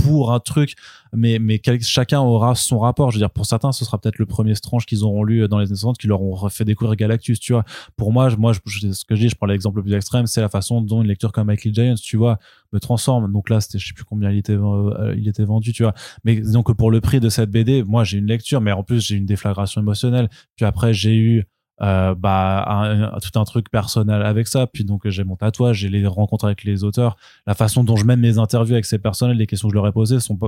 [0.03, 0.75] pour un truc,
[1.13, 3.11] mais, mais chacun aura son rapport.
[3.11, 5.59] Je veux dire, pour certains, ce sera peut-être le premier Strange qu'ils auront lu dans
[5.59, 7.65] les années 60 qui leur ont fait découvrir Galactus, tu vois.
[7.97, 10.41] Pour moi, moi, je- ce que je dis, je prends l'exemple le plus extrême, c'est
[10.41, 12.39] la façon dont une lecture comme Michael Giants, tu vois,
[12.73, 13.33] me transforme.
[13.33, 15.95] Donc là, c'était, je sais plus combien il était, euh, il était vendu, tu vois.
[16.25, 19.05] Mais donc, pour le prix de cette BD, moi, j'ai une lecture, mais en plus,
[19.05, 20.29] j'ai une déflagration émotionnelle.
[20.57, 21.45] Puis après, j'ai eu,
[21.83, 24.67] euh, bah un- un- tout un truc personnel avec ça.
[24.67, 27.17] Puis donc j'ai mon tatouage j'ai les rencontres avec les auteurs.
[27.47, 29.87] La façon dont je mène mes interviews avec ces personnes les questions que je leur
[29.87, 30.39] ai posées sont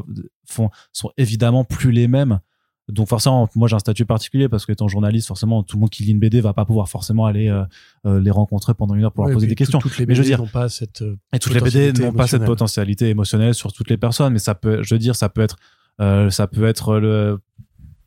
[0.46, 2.40] font sont évidemment plus les mêmes.
[2.88, 5.90] Donc forcément moi j'ai un statut particulier parce que étant journaliste forcément tout le monde
[5.90, 7.62] qui lit une BD va pas pouvoir forcément aller euh,
[8.06, 9.78] euh, les rencontrer pendant une heure pour Ouais, leur poser des questions.
[9.78, 11.00] Toutes les Mais je veux BD dire- n'ont pas cette.
[11.02, 14.38] euh, et toutes les BD n'ont pas cette potentialité émotionnelle sur toutes les personnes, mais
[14.40, 15.56] ça peut, je veux dire, ça peut être,
[16.00, 17.40] euh, ça peut être le,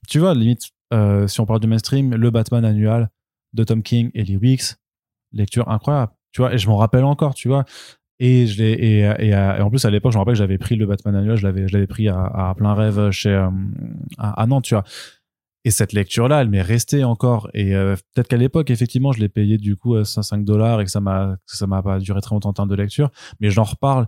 [0.10, 0.64] tu vois, limite,
[0.94, 3.10] euh, si on parle du mainstream, le Batman annual
[3.56, 4.76] de Tom King et Lee Weeks,
[5.32, 7.66] lecture incroyable, tu vois, et je m'en rappelle encore, tu vois.
[8.20, 11.16] Et je et, en plus à l'époque je me rappelle que j'avais pris le Batman
[11.16, 13.50] annual je l'avais pris à, plein rêve chez euh,
[14.18, 14.86] à, Nantes tu vois.
[15.66, 17.50] Et cette lecture là elle m'est restée encore.
[17.54, 20.86] Et euh, peut-être qu'à l'époque effectivement je l'ai payé du coup à 5 dollars et
[20.86, 23.10] que ça m'a ça m'a pas duré très longtemps en termes de lecture.
[23.42, 24.06] Mais j'en reparle euh,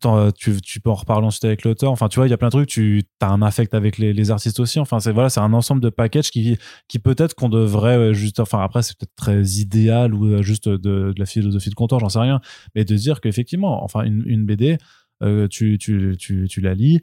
[0.00, 1.90] tu, peux en reparler ensuite avec l'auteur.
[1.90, 4.30] Enfin tu vois il y a plein de trucs tu as un affect avec les,
[4.30, 4.78] artistes aussi.
[4.78, 8.40] Enfin c'est voilà c'est un ensemble de packages qui qui peut-être qu'on devrait euh, juste
[8.40, 12.08] enfin après c'est peut-être très idéal ou euh, juste de, la philosophie de comptoir j'en
[12.08, 12.40] sais rien.
[12.74, 14.78] Mais de dire qu'effectivement enfin une, une BD
[15.22, 17.00] euh, tu, tu, tu, tu la lis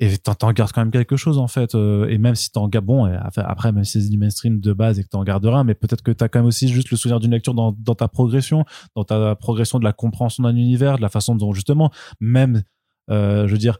[0.00, 2.84] et t'en, gardes quand même quelque chose en fait euh, et même si t'en gardes
[2.84, 6.02] bon après- même si c'est du mainstream de base et que t'en gardes mais peut-être
[6.02, 8.64] que t'as quand même aussi juste le souvenir d'une lecture dans, dans ta progression
[8.96, 12.64] dans ta progression de la compréhension d'un univers de la façon dont justement même
[13.10, 13.78] euh, je veux dire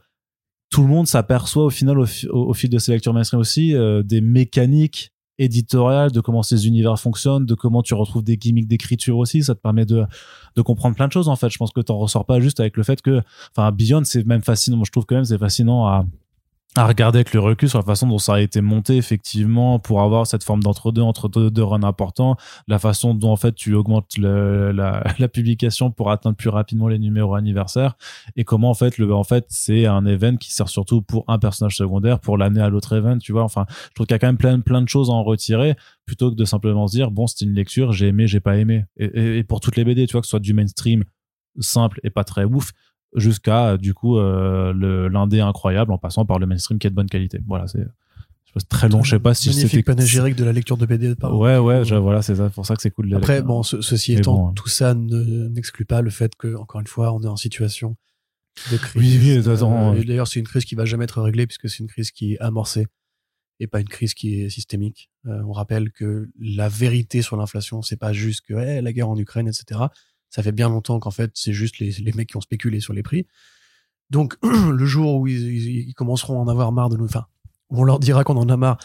[0.71, 3.39] tout le monde s'aperçoit au final au, fi- au- au fil de ces lectures mainstream
[3.41, 8.37] aussi euh, des mécaniques éditoriales de comment ces univers fonctionnent de comment tu retrouves des
[8.37, 9.43] gimmicks d'écriture aussi.
[9.43, 10.05] Ça te permet de
[10.55, 11.49] de comprendre plein de choses en fait.
[11.49, 13.21] Je pense que t'en ressors pas juste avec le fait que
[13.55, 14.77] enfin Beyond c'est même fascinant.
[14.77, 16.05] Moi je trouve quand même c'est fascinant à
[16.77, 20.01] à regarder avec le recul sur la façon dont ça a été monté effectivement pour
[20.01, 22.35] avoir cette forme d'entre-deux entre deux, deux runs importants.
[22.67, 24.73] La façon dont en fait tu augmentes la,
[25.19, 27.95] la publication pour atteindre plus rapidement les numéros anniversaires
[28.35, 31.39] et comment en fait le en fait c'est un event qui sert surtout pour un
[31.39, 33.43] personnage secondaire pour l'amener à l'autre event tu vois.
[33.43, 35.75] Enfin je trouve qu'il y a quand même plein plein de choses à en retirer
[36.05, 38.83] plutôt que de simplement se dire bon c'était une lecture j'ai aimé j'ai pas aimé.
[38.97, 41.05] Et, et- et pour toutes les BD tu vois que ce soit du mainstream
[41.61, 42.71] simple et pas très ouf
[43.15, 44.73] jusqu'à euh, du coup euh,
[45.09, 47.85] l'indé incroyable en passant par le mainstream qui est de bonne qualité voilà c'est
[48.69, 51.15] très long je sais pas si Magnifique c'était panégyrique de la lecture de BD.
[51.15, 53.63] par- ouais ouais je- voilà c'est ça pour ça que c'est cool de Après, bon,
[53.63, 54.53] ce- ceci étant, bon, hein.
[54.55, 57.97] tout ça ne- n'exclut pas le fait que, encore une fois, on est en situation
[58.71, 59.01] de crise.
[59.01, 61.87] Oui, oui, Euh, D'ailleurs, c'est une crise qui va jamais être réglée puisque c'est une
[61.89, 62.87] crise qui est amorcée
[63.59, 65.09] et pas une crise qui est systémique.
[65.27, 69.09] Euh, on rappelle que la vérité sur l'inflation, c'est pas juste que eh, la guerre
[69.09, 69.81] en Ukraine, etc.
[70.35, 73.03] Ça fait bien longtemps qu'en fait, c'est juste les, mecs qui ont spéculé sur les
[73.03, 73.25] prix.
[74.09, 77.27] Donc, le jour où ils, commenceront à en avoir marre de nous, enfin,
[77.69, 78.77] on leur dira qu'on en a marre,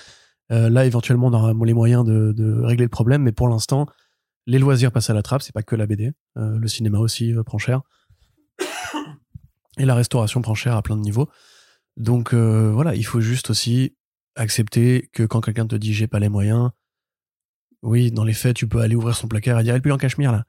[0.52, 3.22] euh, là, éventuellement, on aura les moyens de, régler le problème.
[3.22, 3.86] Mais pour l'instant,
[4.46, 5.42] les loisirs passent à la trappe.
[5.42, 6.12] C'est pas que la BD.
[6.36, 7.82] Euh, le cinéma aussi euh, prend cher.
[9.76, 11.28] Et la restauration prend cher à plein de niveaux.
[11.96, 13.96] Donc, voilà, il faut juste aussi
[14.36, 16.70] accepter que quand quelqu'un te dit j'ai pas les moyens,
[17.82, 19.98] oui, dans les faits, tu peux aller ouvrir son placard et dire elle plus en
[19.98, 20.44] cachemire là.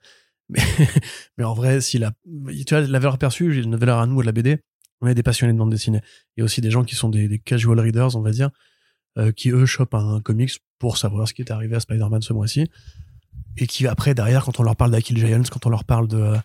[1.38, 4.26] Mais, en vrai, si la, tu vois, la valeur perçue, une valeur à nous de
[4.26, 4.60] la BD.
[5.02, 6.02] On est des passionnés de bande dessinée.
[6.36, 8.52] Il y a aussi des gens qui sont des, casual readers, on va dire,
[9.18, 12.34] euh, qui eux chopent un comics pour savoir ce qui est arrivé à Spider-Man ce
[12.34, 12.70] mois-ci.
[13.58, 16.36] Et qui après, derrière, quand on leur parle d'Akil Giants, quand on leur parle de,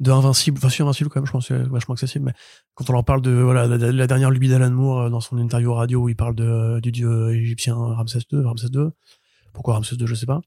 [0.00, 2.32] de Invincible, enfin si Invincible quand même, je pense que c'est vachement accessible, mais
[2.74, 5.38] quand on leur parle de voilà, la, la dernière lubie d'Alan Moore euh, dans son
[5.38, 8.88] interview radio où il parle de, du dieu égyptien Ramsès II, Ramsès II,
[9.52, 10.40] pourquoi Ramsès II, je sais pas,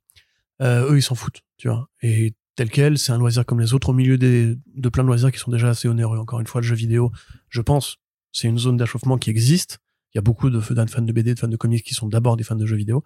[0.62, 1.88] euh, eux ils s'en foutent, tu vois.
[2.02, 5.08] Et tel quel, c'est un loisir comme les autres au milieu des, de plein de
[5.08, 6.18] loisirs qui sont déjà assez onéreux.
[6.18, 7.12] Encore une fois, le jeu vidéo,
[7.50, 7.98] je pense,
[8.32, 9.80] c'est une zone d'achauffement qui existe.
[10.14, 12.38] Il y a beaucoup de fans de BD, de fans de comics qui sont d'abord
[12.38, 13.04] des fans de jeux vidéo.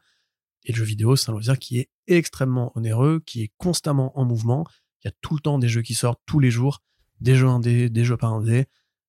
[0.65, 4.25] Et le jeu vidéo, c'est un loisir qui est extrêmement onéreux, qui est constamment en
[4.25, 4.65] mouvement.
[5.03, 6.81] Il y a tout le temps des jeux qui sortent tous les jours,
[7.21, 8.65] des jeux indés, des jeux pas indés,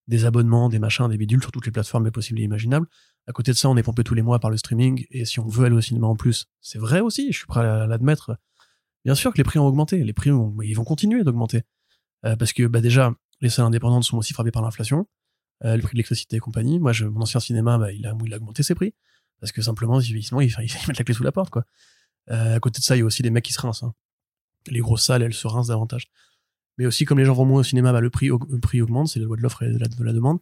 [0.07, 2.86] des abonnements, des machins, des bidules sur toutes les plateformes possibles et imaginables.
[3.26, 5.41] À côté de ça, on est pompé tous les mois par le streaming, et si
[5.41, 8.39] on veut aller au cinéma en plus, c'est vrai aussi, je suis prêt à l'admettre.
[9.09, 10.28] Bien sûr que les prix ont augmenté, les prix
[10.64, 11.62] ils vont continuer d'augmenter.
[12.26, 15.09] Euh, parce que bah, déjà, les salles indépendantes sont aussi frappées par l'inflation,
[15.64, 16.78] euh, le prix de l'électricité et compagnie.
[16.78, 18.92] Moi, mon ancien cinéma, bah, il, a, il a augmenté ses prix,
[19.40, 21.56] parce que simplement, ils, mettent la clé sous la porte.
[22.28, 23.84] Euh, à côté de ça, il y a aussi des mecs qui se rincent.
[23.84, 23.94] hein.
[24.66, 26.11] Les grosses salles, elles se rincent davantage.
[26.76, 29.24] Mais aussi, comme les gens vont moins au cinéma, bah, le, prix, augmente, c'est la
[29.24, 30.38] loi de l'offre et de la, de la demande.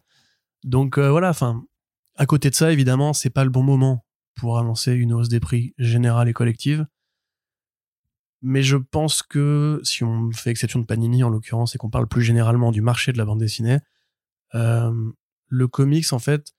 [0.65, 1.63] Donc voilà, enfin,
[2.15, 4.05] à côté de ça, évidemment, c'est pas le bon moment
[4.35, 6.85] pour annoncer une hausse des prix générale et collective.
[8.41, 12.07] Mais je pense que si on fait exception de Panini en l'occurrence et qu'on parle
[12.07, 13.79] plus généralement du marché de la bande dessinée,
[14.55, 15.11] euh,
[15.47, 16.53] le comics en fait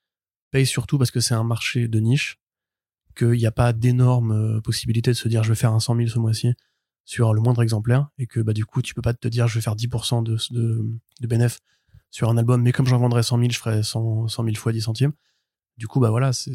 [0.51, 2.41] paye surtout parce que c'est un marché de niche,
[3.17, 5.97] qu'il n'y a pas d'énormes euh, possibilités de se dire je vais faire un 100
[5.97, 6.55] 000 ce mois-ci
[7.05, 9.55] sur le moindre exemplaire et que bah du coup tu peux pas te dire je
[9.55, 10.85] vais faire 10% de, de,
[11.21, 11.59] de bénéf
[12.11, 14.73] sur un album mais comme j'en vendrais 100 000 je ferais 100, 100 000 fois
[14.73, 15.13] 10 centimes.
[15.77, 16.55] Du coup bah voilà c'est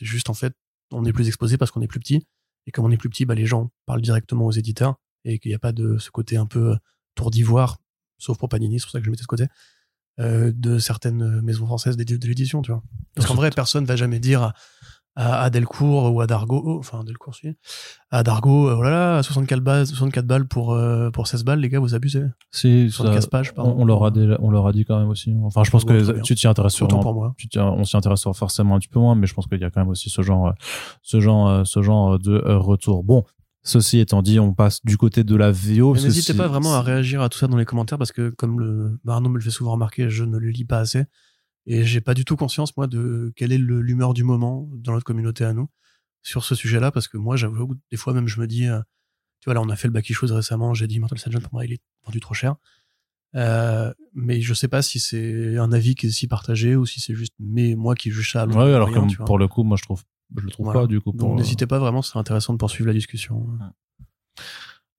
[0.00, 0.54] juste en fait
[0.90, 2.26] on est plus exposé parce qu'on est plus petit
[2.66, 5.50] et comme on est plus petit bah les gens parlent directement aux éditeurs et qu'il
[5.50, 6.76] n'y a pas de ce côté un peu
[7.14, 7.78] tour d'ivoire
[8.18, 9.46] sauf pour Panini c'est pour ça que je mettais ce côté
[10.20, 12.82] euh, de certaines maisons françaises de l'édition tu vois.
[13.14, 14.52] Parce qu'en vrai personne va jamais dire
[15.14, 17.48] à, Delcourt ou à Dargo oh, enfin Delcourt si
[18.10, 21.60] à Dargo euh, oh là là 64 balles 64 balles pour euh, pour 16 balles
[21.60, 23.74] les gars vous abusez Si, ça- 15 pages pardon.
[23.76, 25.34] on, on leur a déjà, on leur a dit quand même aussi.
[25.42, 27.00] Enfin, je pense que tu t'y intéresses sûrement.
[27.00, 29.60] pour moi tu on s'y intéresse forcément un petit peu moins, mais je pense qu'il
[29.60, 30.52] y a quand même aussi ce genre, euh,
[31.02, 33.04] ce genre, ce genre de retour.
[33.04, 33.24] Bon,
[33.62, 35.94] ceci étant dit, on passe du côté de la VO.
[35.94, 38.60] N'hésitez si- pas vraiment à réagir à tout ça dans les commentaires parce que comme
[38.60, 41.04] le Arnaud me le fait souvent remarquer, je ne le lis pas assez
[41.66, 45.04] et j'ai pas du tout conscience moi de quelle est l'humeur du moment dans notre
[45.04, 45.68] communauté à nous
[46.22, 48.80] sur ce sujet-là parce que moi j'avoue des fois même je me dis euh,
[49.40, 51.52] tu vois là on a fait le Baki Shows récemment, j'ai dit Mortal Sergeant pour
[51.54, 52.56] moi il est vendu trop cher.
[53.34, 57.00] Euh, mais je sais pas si c'est un avis qui est si partagé ou si
[57.00, 59.24] c'est juste mais moi qui juge ça à Ouais, alors tu vois.
[59.24, 60.02] pour le coup, moi je trouve,
[60.36, 60.80] je le trouve Voilà.
[60.82, 61.12] pas du coup.
[61.14, 63.46] Pour, n'hésitez pas vraiment, c'est intéressant de poursuivre la discussion.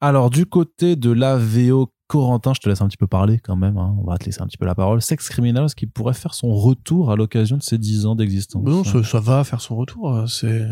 [0.01, 3.55] Alors du côté de la VO Corentin, je te laisse un petit peu parler quand
[3.55, 3.78] même.
[3.78, 3.95] hein.
[3.99, 5.01] On va te laisser un petit peu la parole.
[5.01, 8.64] Sex Criminals qui pourrait faire son retour à l'occasion de ses 10 ans d'existence.
[8.64, 10.14] Non, ça, ça va faire son retour.
[10.16, 10.66] euh, C'est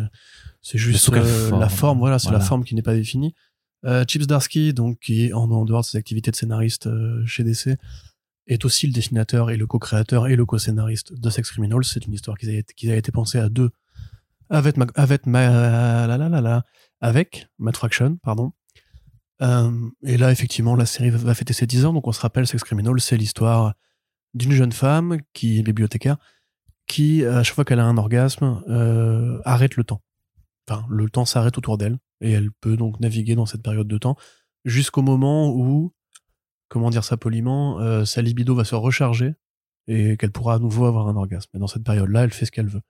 [0.62, 2.00] c'est juste euh, forme la forme.
[2.00, 2.39] Voilà, c'est Voilà.
[2.39, 3.34] la forme qui n'est pas définie.
[3.86, 7.26] Euh, Chips Darsky, donc qui est en, en dehors de ses activités de scénariste euh,
[7.26, 7.78] chez DC,
[8.48, 11.84] est aussi le dessinateur et le co-créateur et le co-scénariste de Sex Criminals.
[11.84, 13.72] C'est une histoire qui a, été- qui a été pensée à deux
[14.50, 16.64] avec ma, avec ma, la, la, la,
[17.00, 18.52] avec Matt Fraction, pardon.
[19.42, 21.94] Euh, et là, effectivement, la série va, fêter ses 10 ans.
[21.94, 23.74] Donc, on se rappelle, Sex Criminals, c'est l'histoire
[24.34, 26.18] d'une jeune femme qui est bibliothécaire,
[26.88, 30.02] qui, à chaque fois qu'elle a un orgasme, euh, arrête le temps.
[30.70, 33.98] Enfin, le temps s'arrête autour d'elle et elle peut donc naviguer dans cette période de
[33.98, 34.16] temps
[34.64, 35.92] jusqu'au moment où,
[36.70, 39.34] comment dire ça poliment, euh, sa libido va se recharger
[39.88, 41.50] et qu'elle pourra à nouveau avoir un orgasme.
[41.56, 42.82] Et dans cette période-là, elle fait ce qu'elle veut.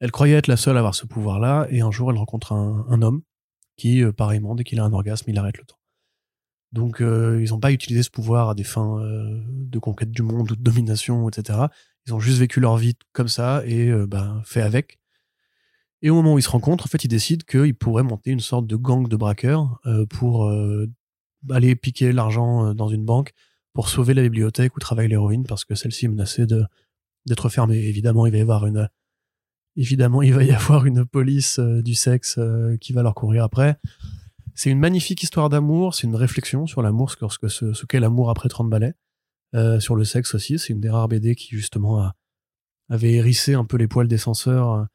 [0.00, 3.02] Elle croyait être la seule à avoir ce pouvoir-là et un jour, elle rencontre un
[3.02, 3.22] homme
[3.76, 5.78] qui, euh, pareillement, dès qu'il a un orgasme, il arrête le temps.
[6.74, 10.22] Donc, euh, ils n'ont pas utilisé ce pouvoir à des fins euh, de conquête du
[10.22, 11.60] monde ou de domination, etc.
[12.06, 14.98] Ils ont juste vécu leur vie comme ça et euh, ben, fait avec.
[16.02, 18.40] Et au moment où ils se rencontrent, en fait, ils décident qu'ils pourraient monter une
[18.40, 20.52] sorte de gang de braqueurs pour
[21.50, 23.32] aller piquer l'argent dans une banque
[23.72, 26.44] pour sauver la bibliothèque où travaille l'héroïne parce que celle-ci est menacée
[27.24, 27.78] d'être fermée.
[27.78, 28.86] Évidemment, il va y avoir une
[29.76, 33.44] évidemment il va y avoir une police euh, du sexe euh, qui va leur courir
[33.44, 33.76] après.
[34.54, 37.72] C'est une magnifique histoire d'amour, c'est une réflexion sur l'amour, ce, que- ce, que- ce,
[37.72, 38.94] ce qu'est l'amour après 30 balais.
[39.54, 42.14] Euh, sur le sexe aussi, c'est une des rares BD qui justement a-
[42.88, 44.86] avait hérissé un peu les poils des censeurs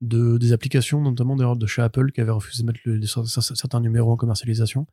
[0.00, 4.12] de, des applications, notamment d'ailleurs de chez Apple, qui avait refusé de mettre certains numéros
[4.12, 4.86] en commercialisation.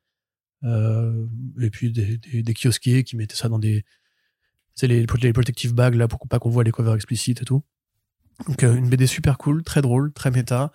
[0.64, 3.86] Et puis des, des, des kiosquiers qui mettaient ça dans des.
[4.76, 7.64] C'est les, les protective bags là pour pas qu'on voit les covers explicites et tout.
[8.46, 10.72] Donc euh, une BD super cool, très drôle, très méta.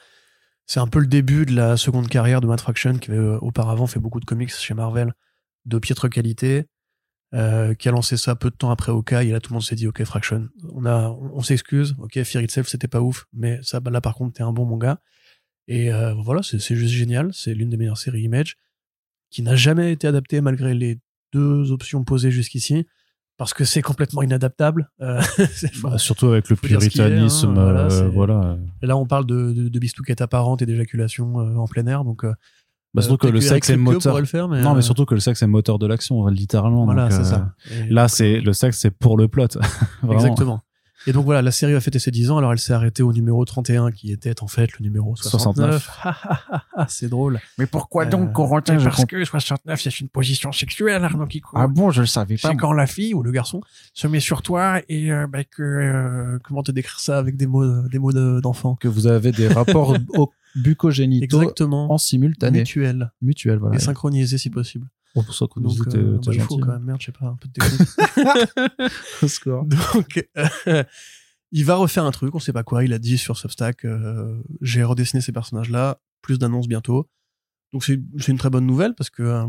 [0.67, 3.39] C'est un peu le début de la seconde carrière de Matt Fraction qui avait euh,
[3.41, 5.13] auparavant fait beaucoup de comics chez Marvel
[5.65, 6.67] de piètre qualité,
[7.35, 9.63] euh, qui a lancé ça peu de temps après Hawkeye et là tout le monde
[9.63, 13.59] s'est dit ok Fraction, on a, on, s'excuse, ok Fear Itself c'était pas ouf, mais
[13.63, 15.01] ça bah, là par contre t'es un bon mon gars.
[15.69, 18.57] Et euh, voilà c'est juste génial, c'est l'une des meilleures séries Image
[19.31, 21.01] qui n'a jamais été adaptée malgré les
[21.33, 22.87] deux options posées jusqu'ici
[23.43, 24.89] parce que c'est complètement inadaptable.
[25.01, 25.21] Euh,
[25.83, 28.57] Bah, surtout avec le est, puritanisme, hein, voilà, euh, voilà.
[28.83, 32.05] Et là, on parle de, de, de bistouquettes apparentes et d'éjaculation euh, en plein air.
[32.05, 32.25] Donc,
[32.95, 34.21] Bah, surtout que le sexe est moteur.
[34.21, 36.85] le faire, mais, Non, mais surtout que le sexe est moteur de l'action, littéralement.
[36.85, 37.53] Voilà, c'est ça.
[37.73, 39.49] Et Là, c'est le sexe, c'est pour le plot.
[40.09, 40.61] Exactement.
[41.07, 43.13] Et donc voilà, la série a fêté ses 10 ans, alors elle s'est arrêtée au
[43.13, 45.83] numéro 31, qui était en fait le numéro 69.
[45.83, 45.91] 69.
[46.05, 46.17] Ah,
[46.51, 47.41] ah, ah, c'est drôle.
[47.59, 51.27] Mais pourquoi Euh, donc, Corentin mais je parce que 69, c'est une position sexuelle, Arnaud
[51.27, 51.51] Kiko.
[51.55, 53.61] Ah bon, je le savais C'est quand la fille ou le garçon
[53.95, 55.63] Se met sur toi et euh, bah, que...
[55.63, 59.33] euh, Comment te décrire ça avec des mots, des mots de- d'enfant Que vous avez
[59.33, 61.93] des rapports au- bucogénitaux Exactement.
[61.93, 62.61] en simultané.
[62.61, 63.11] Mutuel.
[63.23, 63.77] Mutuel, voilà.
[63.77, 64.87] Et synchronisé si possible.
[65.15, 67.07] Bon, pour ça Donc, vous êtes, euh, euh, bah, il faut quand même, merde, je
[67.07, 68.93] sais pas, un peu de technique.
[69.23, 69.65] Au score.
[69.67, 70.27] Donc,
[70.69, 70.85] euh,
[71.53, 72.85] il va refaire un truc, on sait pas quoi.
[72.85, 77.11] Il a dit sur Substack, euh, j'ai redessiné ces personnages-là, plus d'annonces bientôt.
[77.73, 79.45] Donc c'est une très bonne nouvelle parce que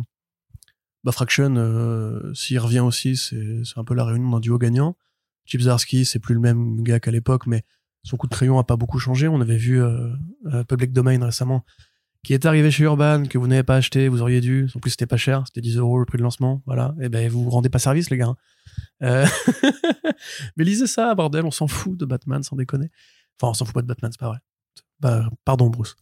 [1.03, 4.97] bah, Fraction, s'il revient aussi, c'est un peu la réunion d'un duo gagnant.
[5.45, 7.63] Chip Zdarsky, c'est plus le même gars qu'à l'époque, mais
[8.03, 9.27] son coup de crayon a pas beaucoup changé.
[9.27, 9.81] On avait vu
[10.69, 11.65] Public Domain récemment,
[12.23, 14.69] qui est arrivé chez Urban, que vous n'avez pas acheté, vous auriez dû.
[14.75, 16.61] En plus, c'était pas cher, c'était 10 euros le prix de lancement.
[16.65, 16.95] Voilà.
[17.01, 18.33] Et ben, vous vous rendez pas service, les gars.
[19.01, 19.25] Euh,
[20.57, 22.89] mais lisez ça, bordel, on s'en fout de Batman, sans déconner.
[23.39, 24.39] Enfin, on s'en fout pas de Batman, c'est pas vrai.
[24.99, 25.95] Bah, pardon, Bruce.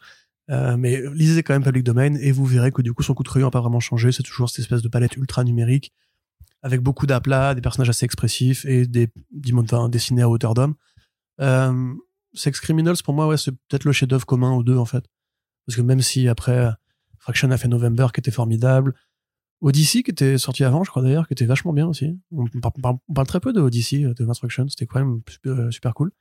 [0.52, 3.24] Euh, mais lisez quand même Public Domain et vous verrez que du coup, son coup
[3.24, 4.12] de crayon n'a pas vraiment changé.
[4.12, 5.92] C'est toujours cette espèce de palette ultra numérique
[6.62, 10.76] avec beaucoup d'aplats, des personnages assez expressifs et des, des enfin, dessinés à hauteur d'homme.
[11.40, 11.94] Euh,
[12.34, 15.04] Sex Criminals, pour moi, ouais, c'est peut-être le chef-d'œuvre commun aux deux, en fait.
[15.66, 16.70] Parce que même si après,
[17.20, 18.96] Fraction a fait November, qui était formidable,
[19.62, 22.20] Odyssey, qui était sorti avant, je crois d'ailleurs, qui était vachement bien aussi.
[22.32, 22.48] On
[22.82, 25.72] parle, on très peu de Odyssey, euh, de Mass Fraction, c'était quand même super, euh,
[25.72, 26.12] super cool.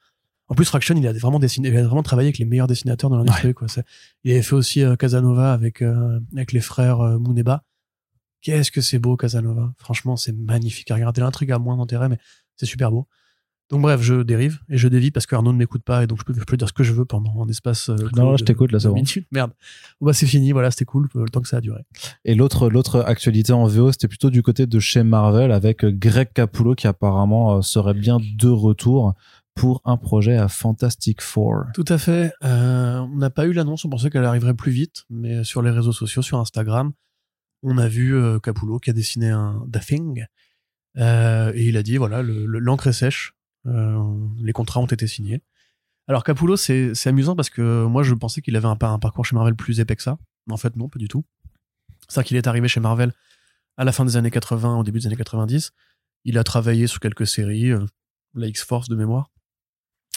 [0.50, 3.08] En plus, Fraction, il a vraiment dessiné, il a vraiment travaillé avec les meilleurs dessinateurs
[3.08, 3.68] de l'industrie, quoi.
[4.24, 7.62] Il avait fait aussi euh, Casanova avec, euh, avec les frères euh, Muneba.
[8.42, 9.72] Qu'est-ce que c'est beau, Casanova.
[9.78, 11.20] Franchement, c'est magnifique à regarder.
[11.20, 12.18] L'intrigue a moins d'intérêt, mais
[12.56, 13.06] c'est super beau.
[13.70, 16.18] Donc bref, je dérive et je dévie parce que Arnaud ne m'écoute pas et donc
[16.18, 17.88] je peux, je peux dire ce que je veux pendant un espace.
[17.88, 18.94] euh, Non, clos je t'écoute, là, c'est bon.
[19.30, 19.52] Merde.
[20.00, 21.80] Bon, bah, c'est fini, voilà, c'était cool, euh, le temps que ça a duré.
[22.24, 25.92] Et l'autre, l'autre actualité en VO, c'était plutôt du côté de chez Marvel avec euh,
[25.92, 29.14] Greg Capullo qui apparemment serait bien de retour
[29.54, 31.64] pour un projet à Fantastic Four.
[31.74, 32.32] Tout à fait.
[32.42, 35.70] Euh, on n'a pas eu l'annonce, on pensait qu'elle arriverait plus vite, mais sur les
[35.70, 36.92] réseaux sociaux, sur Instagram,
[37.62, 40.24] on a vu euh, Capullo qui a dessiné un The Thing.
[40.98, 43.34] Euh, et il a dit voilà, le- le- l'encre est sèche,
[43.64, 45.42] les contrats ont été signés.
[46.08, 49.24] Alors Capullo, c'est amusant parce que moi je pensais qu'il avait un, par- un parcours
[49.24, 50.18] chez Marvel plus épais que ça.
[50.46, 51.24] Mais en fait, non, pas du tout.
[52.08, 53.12] C'est-à-dire qu'il est arrivé chez Marvel
[53.76, 55.72] à la fin des années 80, au début des années 90.
[56.24, 57.86] Il a travaillé sur quelques séries, euh,
[58.34, 59.30] la X-Force de mémoire,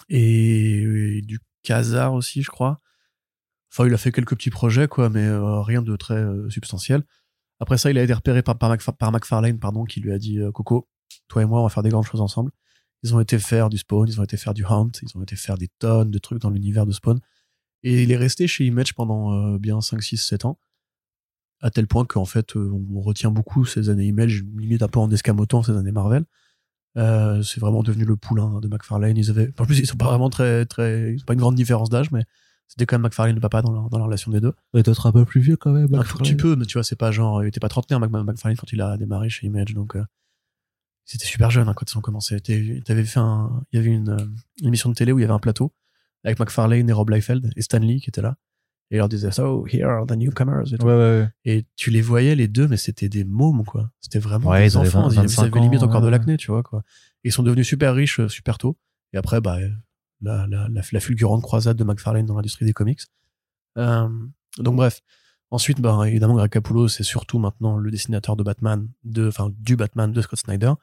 [0.10, 2.82] et, du Kazar aussi, je crois.
[3.72, 7.04] Enfin, il a fait quelques petits projets, quoi, mais euh, rien de très euh, substantiel.
[7.60, 10.52] Après ça, il a été repéré par, par, McFarlane, pardon, qui lui a dit euh,
[10.52, 10.88] Coco,
[11.28, 12.52] toi et moi, on va faire des grandes choses ensemble.
[13.04, 15.36] Ils ont été faire du Spawn, ils ont été faire du Hunt, ils ont été
[15.36, 17.20] faire des tonnes de trucs dans l'univers de Spawn.
[17.84, 20.58] Et il est resté chez Image pendant euh, bien 5, 6, 7 ans.
[21.60, 25.00] À tel point qu'en fait, euh, on retient beaucoup ces années Image, limite un peu
[25.00, 26.24] en escamotant ces années Marvel.
[26.98, 29.18] Euh, c'est vraiment devenu le poulain de McFarlane.
[29.18, 31.56] Ils avaient, en plus, ils sont pas vraiment très, très, ils ont pas une grande
[31.56, 32.24] différence d'âge, mais
[32.68, 34.54] c'était quand même McFarlane le papa dans la, dans la relation des deux.
[34.76, 35.94] Et toi, un peu plus vieux quand même.
[35.94, 38.58] Un tout petit peu, mais tu vois, c'est pas genre, il était pas trentenaire, McFarlane,
[38.58, 40.04] quand il a démarré chez Image, donc, euh,
[41.06, 42.40] c'était super jeune, hein, quand ils ont commencé.
[42.40, 44.18] T'avais fait un, il y avait une,
[44.62, 45.74] une émission de télé où il y avait un plateau
[46.24, 48.38] avec McFarlane et Rob Liefeld et Stanley qui étaient là.
[48.92, 50.72] Et ils leur disaient, so, here are the newcomers.
[50.74, 50.86] Et, tout.
[50.86, 51.30] Ouais, ouais, ouais.
[51.46, 53.90] et tu les voyais, les deux, mais c'était des mômes, quoi.
[54.00, 55.08] C'était vraiment Ouais, des ils enfants.
[55.08, 56.84] 20, Ils avaient, 25 ils avaient limite encore de l'acné, tu vois, quoi.
[57.24, 58.78] Et ils sont devenus super riches, euh, super tôt.
[59.14, 59.58] Et après, bah,
[60.22, 63.02] la, la, la, la fulgurante croisade de McFarlane dans l'industrie des comics.
[63.78, 64.08] Euh,
[64.60, 65.02] donc bref.
[65.50, 69.76] Ensuite, bah, évidemment, Greg Capullo, c'est surtout maintenant le dessinateur de Batman, de, enfin, du
[69.76, 70.74] Batman de Scott Snyder,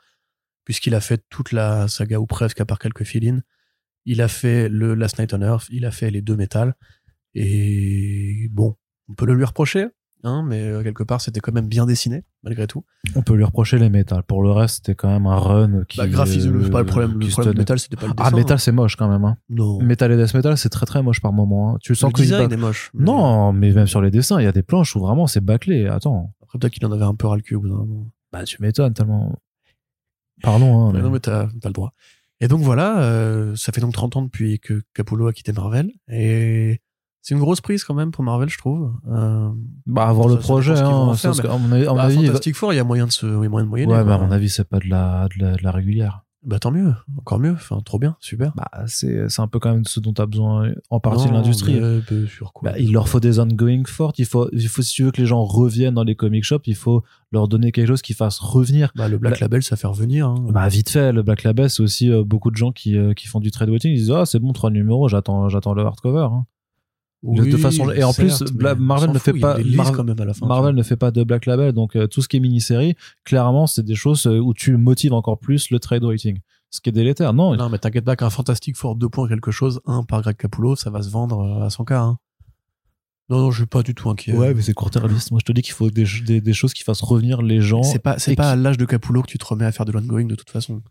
[0.71, 3.43] puisqu'il a fait toute la saga ou presque, à part quelques fill
[4.07, 6.75] Il a fait le Last Night on Earth, il a fait les deux métals.
[7.35, 8.77] Et bon,
[9.09, 9.89] on peut le lui reprocher,
[10.23, 12.85] hein, mais euh, quelque part, c'était quand même bien dessiné, malgré tout.
[13.17, 14.23] On peut lui reprocher les métals.
[14.23, 15.99] Pour le reste, c'était quand même un run qui.
[15.99, 17.19] Bah, graphisme, euh, c'est pas le problème.
[17.19, 18.31] Le problème de métal, c'était pas le dessin.
[18.33, 18.59] Ah, métal, hein.
[18.59, 19.25] c'est moche quand même.
[19.25, 19.39] Hein.
[19.49, 19.83] Non.
[19.83, 21.75] Metal et Death Metal, c'est très très moche par moment.
[21.75, 21.79] hein.
[21.83, 22.93] Tu le sens que design est moche.
[22.95, 25.41] mais Non, mais même sur les dessins, il y a des planches où vraiment c'est
[25.45, 25.89] bâclé.
[25.89, 26.33] Attends.
[26.45, 28.07] Après, peut-être qu'il en avait un peu ras le cul au bout d'un moment.
[28.33, 29.37] Bah, tu m'étonnes tellement.
[30.43, 30.93] Pardon, hein.
[30.95, 31.93] Mais- Non, mais t'as t'as le droit.
[32.41, 35.91] Et donc voilà, euh, ça fait donc 30 ans depuis que Capullo a quitté Marvel.
[36.09, 36.81] Et
[37.21, 38.93] c'est une grosse prise quand même pour Marvel, je trouve.
[39.11, 39.51] Euh,
[39.87, 41.15] Bah, avoir le projet, hein.
[41.15, 42.85] faire, mais- qu'à mon avis, à mon bah, avis, va- Fantastic Four, il y a
[42.85, 43.93] moyen de se, a moyen de moyenner.
[43.93, 46.25] Ouais, bah, à mon avis, c'est pas de la, de la, de la régulière.
[46.43, 47.53] Bah tant mieux, encore mieux.
[47.53, 48.53] Enfin, trop bien, super.
[48.57, 51.75] Bah, c'est, un peu quand même ce dont tu as besoin en partie de l'industrie.
[51.75, 52.01] mais,
[52.63, 54.19] bah, Bah, il leur faut des ongoing fortes.
[54.19, 56.63] Il faut, il faut, si tu veux que les gens reviennent dans les comic shops,
[56.67, 58.91] il faut leur donner quelque chose qui fasse revenir.
[58.95, 60.29] Bah, le Black La- Label, ça fait revenir.
[60.29, 60.47] hein.
[60.49, 63.27] Bah, vite fait, le Black Label, c'est aussi euh, beaucoup de gens qui, euh, qui
[63.27, 63.93] font du trade waiting.
[63.93, 66.29] Ils disent, ah, c'est bon, trois numéros, j'attends, j'attends le hardcover.
[66.33, 66.47] hein.
[67.23, 69.93] De Oui, façon- et en plus, certes, Marvel ne fait fout, pas- les lisent Mar-
[69.93, 70.47] quand même à la fin.
[70.47, 72.95] Marvel ne fait pas de Black Label, donc euh, tout ce qui est mini-série,
[73.25, 76.39] clairement, c'est des choses euh, où tu motives encore plus le trade waiting.
[76.71, 77.33] Ce qui est délétère.
[77.35, 77.57] Non.
[77.57, 80.77] Non, mais t'inquiète pas qu'un Fantastic Four 2 points quelque chose, un par Greg Capullo,
[80.77, 81.93] ça va se vendre euh, à 100K.
[81.95, 82.19] Hein.
[83.29, 84.33] Non, non, je suis pas du tout inquiet.
[84.33, 85.31] Ouais, mais c'est court-termiste.
[85.31, 87.83] Moi, je te dis qu'il faut des, des, des choses qui fassent revenir les gens.
[87.85, 89.85] c'est pas, c'est pas qui- à l'âge de Capullo que tu te remets à faire
[89.85, 90.83] de l'ongoing de toute façon.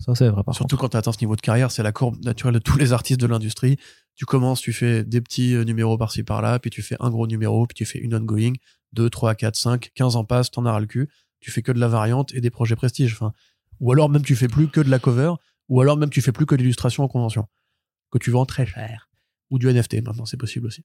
[0.00, 0.80] Ça, c'est vrai, par Surtout contre.
[0.82, 3.20] quand tu atteint ce niveau de carrière, c'est la courbe naturelle de tous les artistes
[3.20, 3.76] de l'industrie.
[4.16, 7.26] Tu commences, tu fais des petits euh, numéros par-ci par-là, puis tu fais un gros
[7.26, 8.54] numéro, puis tu fais une ongoing,
[8.94, 11.08] 2, 3, 4, 5, 15 ans passent, t'en as ras le cul,
[11.40, 13.12] tu fais que de la variante et des projets prestige.
[13.12, 13.32] Enfin,
[13.78, 15.32] ou alors même tu fais plus que de la cover,
[15.68, 17.46] ou alors même tu fais plus que de l'illustration en convention,
[18.10, 19.10] que tu vends très cher.
[19.50, 20.82] Ou du NFT maintenant, c'est possible aussi.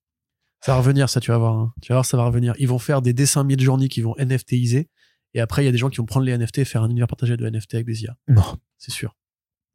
[0.62, 1.54] Ça va revenir, ça, tu vas voir.
[1.56, 1.74] hein.
[1.82, 2.54] Tu vas voir, ça va revenir.
[2.58, 4.90] Ils vont faire des dessins mid-journée qui vont NFTiser,
[5.36, 6.90] et après, il y a des gens qui vont prendre les NFT et faire un
[6.90, 8.16] univers partagé de NFT avec des IA.
[8.30, 8.58] Non.
[8.78, 9.18] C'est sûr.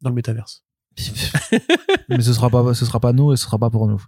[0.01, 0.65] Dans le métaverse.
[2.09, 4.03] mais ce sera pas, ce sera pas nous et ce sera pas pour nous.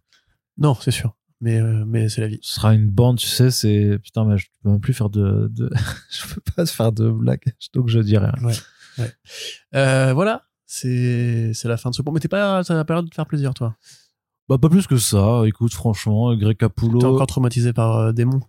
[0.58, 1.16] Non, c'est sûr.
[1.42, 2.40] Mais, euh, mais c'est la vie.
[2.42, 5.48] Ce sera une bande, tu sais, c'est, putain, mais je peux même plus faire de,
[5.52, 5.70] de...
[6.10, 8.34] je peux pas faire de blagues, donc je dis rien.
[9.76, 10.48] Euh, voilà.
[10.66, 12.14] C'est, c'est la fin de ce point.
[12.16, 13.76] Mais t'es pas, ça n'a pas l'air de te faire plaisir, toi?
[14.50, 15.44] Bah, pas plus que ça.
[15.46, 17.00] Écoute, franchement, Greg Capullo.
[17.00, 18.42] T'es encore traumatisé par euh, Démon.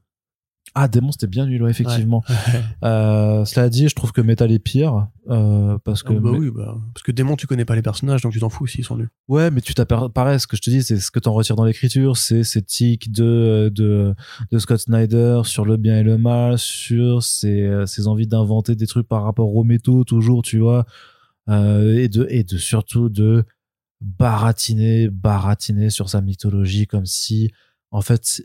[0.76, 2.22] Ah, Démon, c'était bien nul, ouais, effectivement.
[2.28, 2.34] Ouais.
[2.84, 6.38] Euh, cela dit, je trouve que Metal est pire, euh, parce que, Ah, bah mais-
[6.38, 8.84] oui, bah, parce que Démon, tu connais pas les personnages, donc tu t'en fous s'ils
[8.84, 9.08] sont nuls.
[9.28, 11.64] Ouais, mais tu t'apparais, ce que je te dis, c'est ce que t'en retires dans
[11.64, 14.14] l'écriture, c'est ces tics de, de,
[14.50, 18.86] de Scott Snyder sur le bien et le mal, sur ses, ses envies d'inventer des
[18.86, 20.84] trucs par rapport aux métaux, toujours, tu vois,
[21.48, 23.44] euh, et de, et de surtout de
[24.02, 27.50] baratiner, baratiner sur sa mythologie comme si,
[27.90, 28.44] en fait,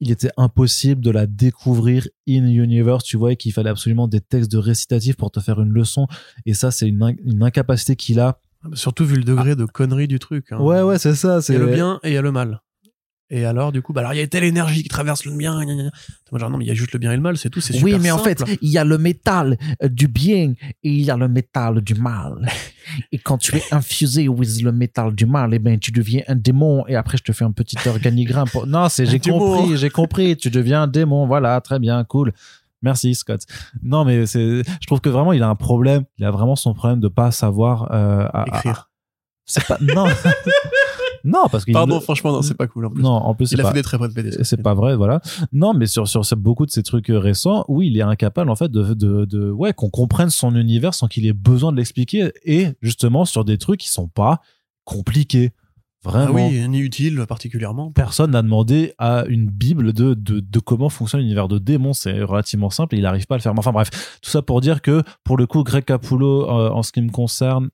[0.00, 4.20] il était impossible de la découvrir in universe, tu vois, et qu'il fallait absolument des
[4.20, 6.06] textes de récitatifs pour te faire une leçon.
[6.46, 8.40] Et ça, c'est une, in- une incapacité qu'il a.
[8.64, 10.52] Ah, Surtout vu le degré de connerie du truc.
[10.52, 10.60] hein.
[10.60, 11.36] Ouais, ouais, c'est ça.
[11.38, 12.60] Il C'est y a le bien et il y a le mal.
[13.32, 15.54] Et alors, du coup, bah alors, il y a telle énergie qui traverse le bien.
[15.58, 15.90] gna, gna, gna.
[16.32, 17.60] Moi, genre, non, mais il y a juste le bien et le mal, c'est tout.
[17.60, 20.52] C'est Oui, super mais en fait, il y a le métal euh, du bien
[20.82, 22.46] et il y a le métal du mal.
[23.12, 26.34] Et quand tu es infusé with le métal du mal, eh ben, tu deviens un
[26.34, 26.84] démon.
[26.88, 28.48] Et après, je te fais un petit organigramme.
[28.48, 28.66] Pour...
[28.66, 32.32] Non, c'est, j'ai compris, j'ai compris, tu deviens un démon, voilà, très bien, cool.
[32.82, 33.42] Merci Scott.
[33.82, 36.04] Non mais c'est, je trouve que vraiment il a un problème.
[36.18, 38.90] Il a vraiment son problème de pas savoir euh, à- à- écrire.
[39.44, 40.06] c'est pas non
[41.24, 42.86] Non, parce qu'il Pardon, franchement, non, c'est pas cool.
[42.86, 43.02] En plus.
[43.02, 44.42] Non, en plus, il a pas- fait des très bonnes BD.
[44.44, 45.20] c'est pas vrai, voilà.
[45.52, 48.70] Non, mais sur, sur, beaucoup de ces trucs récents, oui, il est incapable, en fait,
[48.70, 52.32] de, de, de ouais, qu'on comprenne son univers sans qu'il ait besoin de l'expliquer.
[52.44, 54.40] Et justement, sur des trucs qui sont pas
[54.84, 55.52] compliqués.
[56.02, 56.48] Ah Vraiment.
[56.48, 57.92] oui, ni utile particulièrement.
[57.92, 61.92] Personne n'a demandé à une bible de, de, de comment fonctionne l'univers de démons.
[61.92, 63.52] C'est relativement simple et il n'arrive pas à le faire.
[63.52, 63.90] Mais enfin bref,
[64.22, 67.10] tout ça pour dire que pour le coup, Greg Capullo, euh, en ce qui me
[67.10, 67.68] concerne,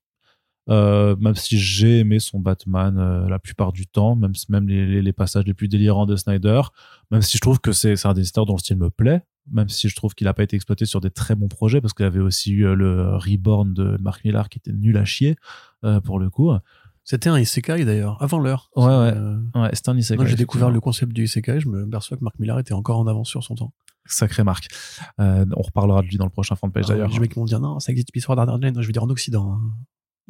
[0.68, 4.86] euh, même si j'ai aimé son Batman euh, la plupart du temps, même, même les,
[4.86, 6.62] les, les passages les plus délirants de Snyder,
[7.10, 9.88] même si je trouve que c'est un dessinateur dont le style me plaît, même si
[9.88, 12.06] je trouve qu'il n'a pas été exploité sur des très bons projets, parce qu'il y
[12.08, 15.36] avait aussi eu euh, le Reborn de Mark Millar qui était nul à chier,
[15.84, 16.50] euh, pour le coup.
[17.04, 18.68] C'était un isekai d'ailleurs, avant l'heure.
[18.74, 19.14] Ouais, ouais.
[19.54, 22.36] Ouais, c'était un isekai, j'ai découvert le concept du isekai, je me perçois que Marc
[22.40, 23.72] Millar était encore en avance sur son temps.
[24.08, 24.68] Sacré Marc.
[25.20, 27.10] Euh, on reparlera de lui dans le prochain fanpage Alors, d'ailleurs.
[27.12, 28.74] Les mecs vont dire non, ça existe depuis Sword Art Online.
[28.80, 29.52] Je veux dire en Occident.
[29.52, 29.60] hein.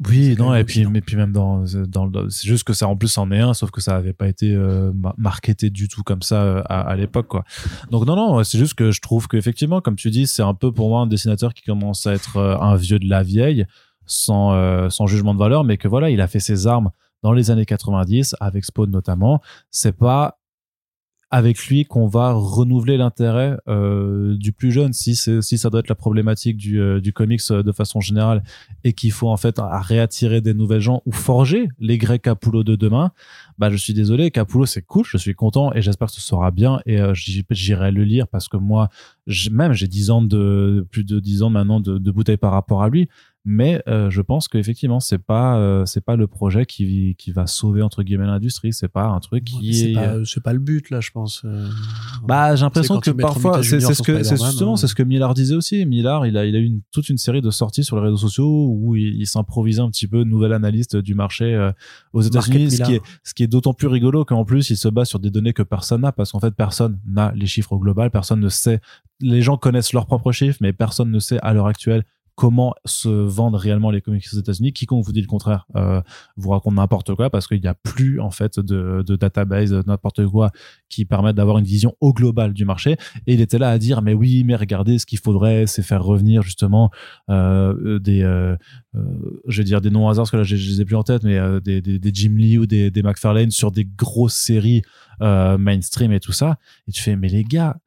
[0.07, 2.95] Oui, non, et puis, mais puis même dans, dans le- c'est juste que ça en
[2.95, 6.03] plus en est un, sauf que ça avait pas été euh, ma- marketé du tout
[6.03, 7.43] comme ça euh, à, à l'époque, quoi.
[7.89, 10.71] Donc non, non, c'est juste que je trouve qu'effectivement, comme tu dis, c'est un peu
[10.71, 13.65] pour moi un dessinateur qui commence à être euh, un vieux de la vieille,
[14.05, 16.91] sans, euh, sans jugement de valeur, mais que voilà, il a fait ses armes
[17.23, 19.41] dans les années 90, avec Spawn notamment.
[19.71, 20.36] C'est pas
[21.29, 25.89] avec lui qu'on va renouveler l'intérêt euh, du plus jeune si si ça doit être
[25.89, 28.43] la problématique du, euh, du comics euh, de façon générale
[28.85, 32.77] et qu'il faut en fait réattirer des nouvelles gens ou forger les Grecs Capullo de
[32.77, 33.11] demain
[33.57, 36.49] bah je suis désolé Capullo c'est cool je suis content et j'espère que ce sera
[36.51, 38.87] bien et euh, j'irai le lire parce que moi
[39.51, 42.83] même j'ai 10 ans de plus de 10 ans maintenant de, de bouteille par rapport
[42.83, 43.09] à lui
[43.49, 47.47] mais euh, je pense qu'effectivement c'est pas euh, c'est pas le projet qui qui va
[47.47, 50.59] sauver entre guillemets l'industrie c'est pas un truc qui C'est est pas, c'est pas le
[50.59, 51.43] but là, je pense.
[51.45, 51.69] euh.
[52.27, 55.55] bah, j'ai l'impression que parfois, c'est ce que, c'est justement, c'est ce que Millard disait
[55.55, 55.85] aussi.
[55.85, 58.17] Millard, il a, il a eu une, toute une série de sorties sur les réseaux
[58.17, 61.71] sociaux où il, il s'improvisait un petit peu nouvel analyste du marché euh,
[62.13, 64.87] aux États-Unis, ce qui est, ce qui est d'autant plus rigolo qu'en plus, il se
[64.89, 67.79] base sur des données que personne n'a parce qu'en fait, personne n'a les chiffres au
[67.79, 68.81] global, personne ne sait.
[69.19, 72.03] Les gens connaissent leurs propres chiffres, mais personne ne sait à l'heure actuelle
[72.37, 74.71] comment se vendent réellement les comics aux États-Unis.
[74.71, 76.01] Quiconque vous dit le contraire euh,
[76.35, 80.23] vous raconte n'importe quoi parce qu'il n'y a plus en fait de, de database, n'importe
[80.27, 80.51] quoi
[80.87, 82.95] qui permettent d'avoir une vision au global du marché.
[83.25, 86.03] Et il était là à dire mais oui, mais regardez, ce qu'il faudrait, c'est faire
[86.03, 86.91] revenir justement
[87.31, 88.55] euh, des, euh,
[88.93, 89.01] euh,
[89.47, 90.95] je vais dire des noms au hasard parce que là je, je les ai plus
[90.95, 94.35] en tête, mais des, des, des Jim Lee ou des, des McFarlane sur des grosses
[94.35, 94.83] séries
[95.19, 96.59] mainstream et tout ça.
[96.87, 97.77] Et tu fais mais les gars,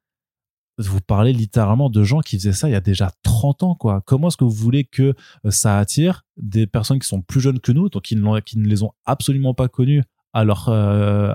[0.88, 4.02] vous parlez littéralement de gens qui faisaient ça il y a déjà 30 ans, quoi.
[4.06, 5.14] Comment est-ce que vous voulez que
[5.44, 8.82] euh, ça attire des personnes qui sont plus jeunes que nous, donc qui ne, les
[8.82, 10.02] ont absolument pas connus
[10.32, 11.34] à leur, euh,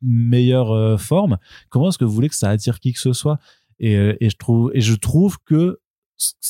[0.00, 1.38] meilleure euh, forme?
[1.68, 3.38] Comment est-ce que vous voulez que ça attire qui que ce soit?
[3.78, 5.80] Et, je trouve, que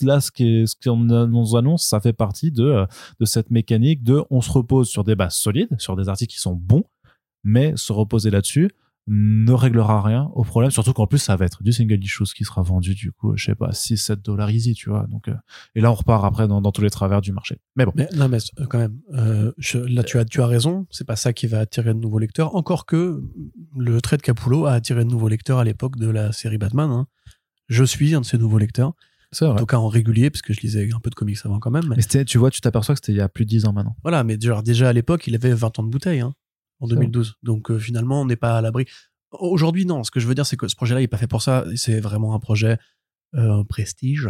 [0.03, 2.87] là, ce qu'on nous annonce, ça fait partie de,
[3.21, 6.41] de cette mécanique de on se repose sur des bases solides, sur des articles qui
[6.41, 6.85] sont bons,
[7.43, 8.71] mais se reposer là-dessus
[9.09, 12.45] ne réglera rien au problème, surtout qu'en plus ça va être du single issue qui
[12.45, 15.07] sera vendu du coup, je sais pas, 6-7 dollars easy, tu vois.
[15.09, 15.35] Donc, euh,
[15.75, 17.59] et là on repart après dans, dans tous les travers du marché.
[17.75, 20.47] Mais bon, Mais non, mais euh, quand même, euh, je- là tu as, tu as
[20.47, 20.87] raison.
[20.91, 22.55] C'est pas ça qui va attirer de nouveaux lecteurs.
[22.55, 23.23] Encore que
[23.77, 26.91] le trait de Capullo a attiré de nouveaux lecteurs à l'époque de la série Batman.
[26.91, 27.07] hein.
[27.69, 28.93] Je suis un de ces nouveaux lecteurs,
[29.33, 29.59] c'est en vrai.
[29.61, 31.85] tout cas en régulier, parce que je lisais un peu de comics avant quand même.
[31.89, 33.97] mais- tu vois, tu t'aperçois que c'était il y a plus de 10 ans maintenant.
[34.03, 36.35] Voilà, mais genre, déjà à l'époque, il avait 20 ans de bouteille, hein,
[36.83, 37.37] en C'est 2012.
[37.43, 38.85] Donc euh, finalement, on n'est pas à l'abri.
[39.31, 40.05] Aujourd'hui, non.
[40.05, 41.65] Ce que je veux dire, c'est que ce projet-là, il n'est pas fait pour ça.
[41.77, 42.77] C'est vraiment un projet
[43.35, 44.29] euh, prestige,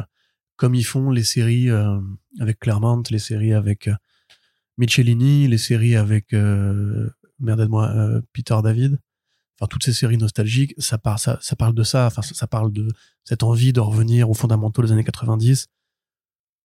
[0.56, 1.98] comme ils font les séries euh,
[2.38, 3.94] avec Claremont, les séries avec euh,
[4.78, 8.98] Michelini, les séries avec, merde aide-moi, euh, Peter David.
[9.58, 12.06] Enfin, toutes ces séries nostalgiques, ça, par- ça, ça parle de ça.
[12.06, 12.88] Enfin, ça, ça parle de
[13.24, 15.68] cette envie de revenir aux fondamentaux des années 90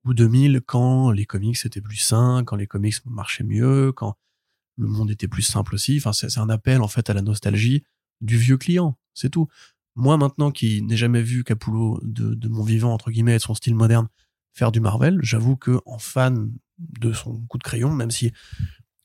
[0.06, 4.16] ou 2000 quand les comics étaient plus sains, quand les comics marchaient mieux, quand
[4.78, 5.98] le monde était plus simple aussi.
[5.98, 7.84] Enfin, c'est un appel en fait à la nostalgie
[8.22, 9.48] du vieux client, c'est tout.
[9.96, 13.76] Moi maintenant qui n'ai jamais vu Capullo de, mon vivant entre guillemets et son style
[13.76, 14.08] moderne
[14.54, 18.32] faire du Marvel, j'avoue que en fan de son coup de crayon, même si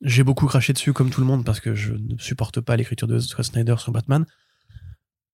[0.01, 3.09] j'ai beaucoup craché dessus comme tout le monde parce que je ne supporte pas l'écriture
[3.09, 4.25] de Snyder sur Batman,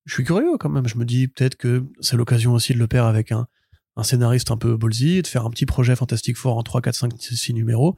[0.07, 0.89] je suis curieux quand même.
[0.89, 3.47] Je me dis peut-être que c'est l'occasion aussi de le faire avec un,
[3.97, 6.95] un scénariste un peu ballsy, de faire un petit projet Fantastic Four en 3, 4,
[6.95, 7.97] 5, 6 numéros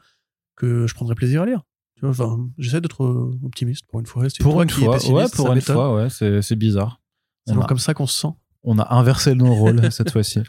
[0.57, 1.63] que je prendrais plaisir à lire.
[1.99, 4.25] Tu vois, enfin, j'essaie d'être euh, optimiste pour une fois.
[4.39, 7.01] Pour une fois, ouais, pour une fois, ouais, c'est bizarre.
[7.47, 8.35] C'est comme ça qu'on se sent.
[8.65, 10.41] On a inversé nos rôles cette fois-ci.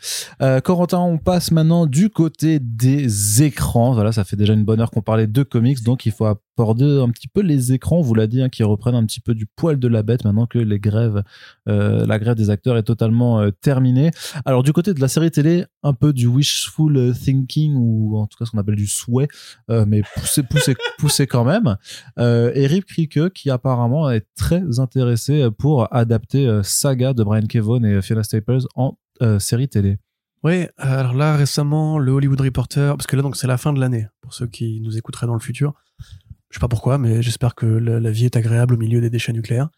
[0.42, 3.94] Euh, Corentin, on passe maintenant du côté des écrans.
[3.94, 6.26] Voilà, ça fait déjà une bonne heure qu'on parlait de comics, donc il faut
[6.60, 9.22] border un petit peu les écrans, on vous l'a dit, hein, qui reprennent un petit
[9.22, 11.24] peu du poil de la bête maintenant que les grèves,
[11.70, 14.12] euh, la grève des acteurs est totalement euh, terminée.
[14.44, 18.38] Alors du côté de la série télé, un peu du wishful thinking ou en tout
[18.38, 19.30] cas ce qu'on appelle du souhait,
[19.70, 21.78] mais poussé, poussé, poussé quand même.
[22.18, 27.99] Euh, Eric Krike qui apparemment est très intéressé pour adapter Saga de Brian Kevon et
[28.02, 29.98] Fiona Staples en euh, série télé.
[30.44, 33.80] Oui, alors là récemment, le Hollywood Reporter, parce que là donc c'est la fin de
[33.80, 35.74] l'année pour ceux qui nous écouteraient dans le futur.
[36.50, 39.34] Je sais pas pourquoi, mais j'espère que la, vie est agréable au milieu des déchets
[39.34, 39.70] nucléaires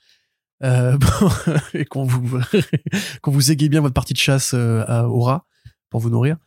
[0.63, 0.97] euh,
[1.73, 2.39] et qu'on vous
[3.21, 5.45] qu'on vous aiguille bien votre partie de chasse euh, à, au rat
[5.89, 6.37] pour vous nourrir.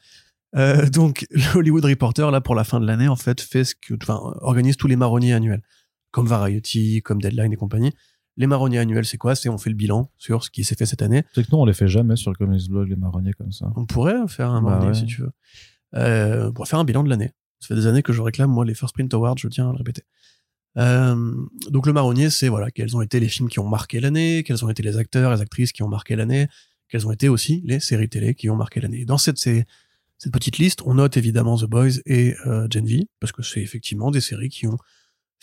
[0.56, 3.74] Euh, donc le Hollywood Reporter là pour la fin de l'année en fait fait ce
[3.74, 3.94] que,
[4.40, 5.62] organise tous les marronniers annuels,
[6.12, 7.92] comme Variety, comme Deadline et compagnie.
[8.36, 9.35] Les marronniers annuels, c'est quoi?
[9.36, 11.23] C'est on fait le bilan sur ce qui s'est fait cette année.
[11.35, 13.73] C'est que nous on les fait jamais sur le Comics Blog les marronniers comme ça.
[13.77, 14.94] On pourrait faire un Bah marronnier ouais.
[14.94, 15.31] si tu veux.
[15.94, 17.32] Euh, pour faire un bilan de l'année.
[17.61, 19.73] Ça fait des années que je réclame, moi, les First Print Awards, je tiens à
[19.73, 20.02] le répéter.
[20.77, 21.32] Euh,
[21.70, 24.65] donc le marronnier, c'est voilà, quels ont été les films qui ont marqué l'année, quels
[24.65, 26.48] ont été les acteurs, les actrices qui ont marqué l'année,
[26.89, 29.05] quelles ont été aussi les séries télé qui ont marqué l'année.
[29.05, 33.32] Dans cette, cette petite liste, on note évidemment The Boys et euh, Gen V, parce
[33.32, 34.78] que c'est effectivement des séries qui ont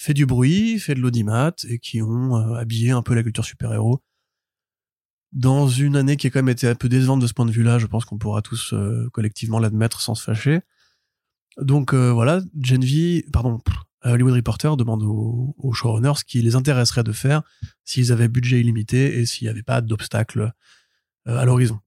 [0.01, 3.45] fait du bruit, fait de l'audimat et qui ont euh, habillé un peu la culture
[3.45, 4.01] super-héros
[5.31, 7.51] dans une année qui a quand même été un peu décevante de ce point de
[7.51, 10.61] vue-là, je pense qu'on pourra tous euh, collectivement l'admettre sans se fâcher.
[11.57, 13.59] Donc euh, voilà, Gen V, pardon,
[14.03, 17.43] Hollywood Reporter demande aux, showrunners ce qui les intéresserait de faire
[17.85, 20.51] s'ils avaient budget illimité et s'il n'y avait pas d'obstacle
[21.25, 21.79] à l'horizon.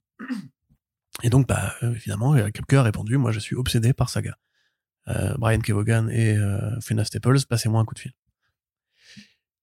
[1.23, 4.39] Et donc, bah, évidemment, Kripke a répondu, moi je suis obsédé par Saga.
[5.09, 8.13] Euh, Brian Kevogan et euh, Fiona Staples, passez-moi un coup de fil.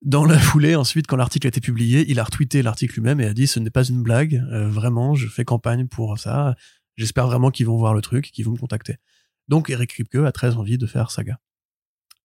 [0.03, 3.25] Dans la foulée, ensuite, quand l'article a été publié, il a retweeté l'article lui-même et
[3.25, 6.55] a dit ce n'est pas une blague, euh, vraiment, je fais campagne pour ça.
[6.97, 8.97] J'espère vraiment qu'ils vont voir le truc, qu'ils vont me contacter.
[9.47, 11.39] Donc Eric Kripke a très envie de faire Saga.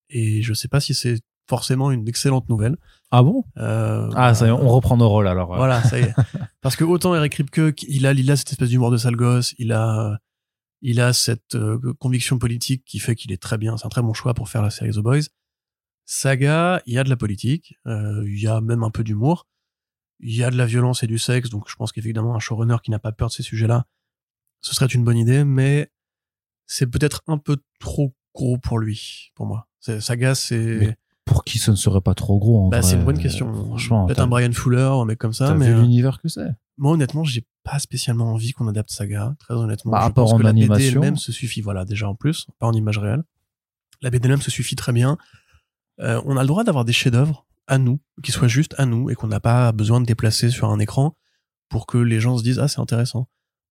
[0.08, 2.76] Et je sais pas si c'est forcément une excellente nouvelle.
[3.10, 3.44] Ah bon?
[3.58, 5.54] Euh, Ah ça y est, on reprend nos rôles alors.
[5.54, 6.14] voilà, ça y est.
[6.60, 9.54] Parce que autant Eric Kripke, il a, il a cette espèce d'humour de sale gosse,
[9.58, 10.18] il a,
[10.82, 14.02] il a cette euh, conviction politique qui fait qu'il est très bien, c'est un très
[14.02, 15.28] bon choix pour faire la série The Boys.
[16.04, 19.46] Saga, il y a de la politique, euh, il y a même un peu d'humour,
[20.20, 22.76] il y a de la violence et du sexe, donc je pense qu'évidemment un showrunner
[22.82, 23.86] qui n'a pas peur de ces sujets-là,
[24.60, 25.90] ce serait une bonne idée, mais
[26.66, 29.68] c'est peut-être un peu trop gros pour lui, pour moi.
[29.80, 33.04] Saga, c'est Pour qui ce ne serait pas trop gros en bah, vrai c'est une
[33.04, 33.52] bonne question.
[33.52, 36.28] Franchement, peut-être un Brian Fuller, un mec comme ça, t'as mais vu euh, l'univers que
[36.28, 36.54] c'est.
[36.78, 39.90] Moi honnêtement, j'ai pas spécialement envie qu'on adapte Saga, très honnêtement.
[39.92, 42.46] Par je rapport pense en que la BD elle-même se suffit, voilà, déjà en plus,
[42.58, 43.22] pas en image réelle.
[44.02, 45.16] La BD elle-même se suffit très bien.
[46.00, 49.10] Euh, on a le droit d'avoir des chefs-d'œuvre à nous, qui soient juste à nous,
[49.10, 51.16] et qu'on n'a pas besoin de déplacer sur un écran
[51.68, 53.28] pour que les gens se disent ah c'est intéressant.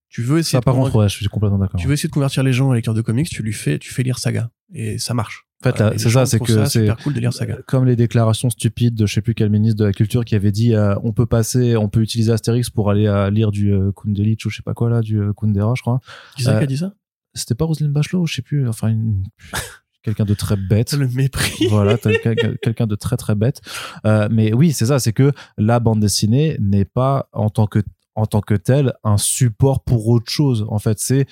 [0.10, 1.80] Tu veux essayer Ça de par convaincre- contre ouais, je suis complètement d'accord.
[1.80, 3.94] tu veux essayer de convertir les gens à lecteurs de comics, tu lui fais, tu
[3.94, 5.48] fais lire Saga et ça marche.
[5.72, 7.56] Fait, les c'est ça, c'est que c'est super cool de lire Saga.
[7.56, 10.36] Euh, comme les déclarations stupides de je sais plus quel ministre de la culture qui
[10.36, 13.74] avait dit euh, on peut passer, on peut utiliser Astérix pour aller à lire du
[13.74, 16.00] euh, Kundalini ou je sais pas quoi là, du euh, Kundera, je crois.
[16.38, 16.94] Qui c'est Euh, qui a dit ça?
[17.34, 18.68] C'était pas Roselyne Bachelot, je sais plus.
[18.70, 19.24] Enfin, une-
[20.04, 20.94] quelqu'un de très bête.
[20.94, 21.68] Le mépris.
[21.70, 23.60] voilà, quelqu'un de très très bête.
[24.06, 27.80] Euh, mais oui, c'est ça, c'est que la bande dessinée n'est pas en tant que
[28.18, 30.66] en tant que telle un support pour autre chose.
[30.70, 31.26] En fait, c'est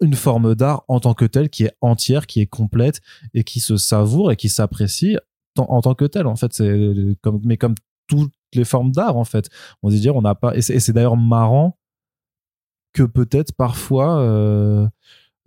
[0.00, 3.00] une forme d'art en tant que telle qui est entière, qui est complète
[3.34, 5.16] et qui se savoure et qui s'apprécie
[5.56, 6.26] en tant que telle.
[6.26, 7.74] En fait, c'est comme mais comme
[8.06, 9.48] toutes les formes d'art en fait.
[9.82, 11.76] On se dire on n'a pas et c'est d'ailleurs marrant
[12.92, 14.88] que peut-être parfois euh,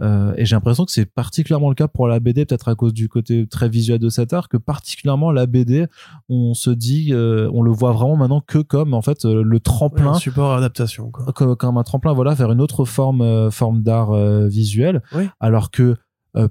[0.02, 2.94] euh, et j'ai l'impression que c'est particulièrement le cas pour la BD, peut-être à cause
[2.94, 5.86] du côté très visuel de cet art, que particulièrement la BD,
[6.30, 9.54] on se dit, euh, on le voit vraiment maintenant que comme en fait euh, le
[9.54, 11.12] Ouais, tremplin, un support à adaptation.
[11.12, 11.32] Quoi.
[11.34, 14.14] comme, comme un tremplin, voilà, vers une autre forme, forme d'art
[14.48, 15.28] visuel, Oui.
[15.40, 15.96] alors que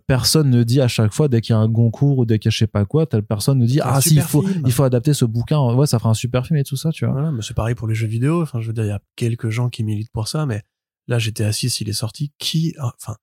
[0.06, 2.46] personne ne dit à chaque fois dès qu'il y a un concours ou dès qu'il
[2.48, 4.62] y a je sais pas quoi, telle personne ne dit ah si il faut film.
[4.64, 7.04] il faut adapter ce bouquin, ouais ça fera un super film et tout ça, tu
[7.04, 7.14] vois.
[7.14, 8.42] Voilà, mais c'est pareil pour les jeux vidéo.
[8.42, 10.62] Enfin, je veux dire, il y a quelques gens qui militent pour ça, mais
[11.08, 12.30] là, GTA 6, il est sorti.
[12.38, 13.16] Qui, enfin,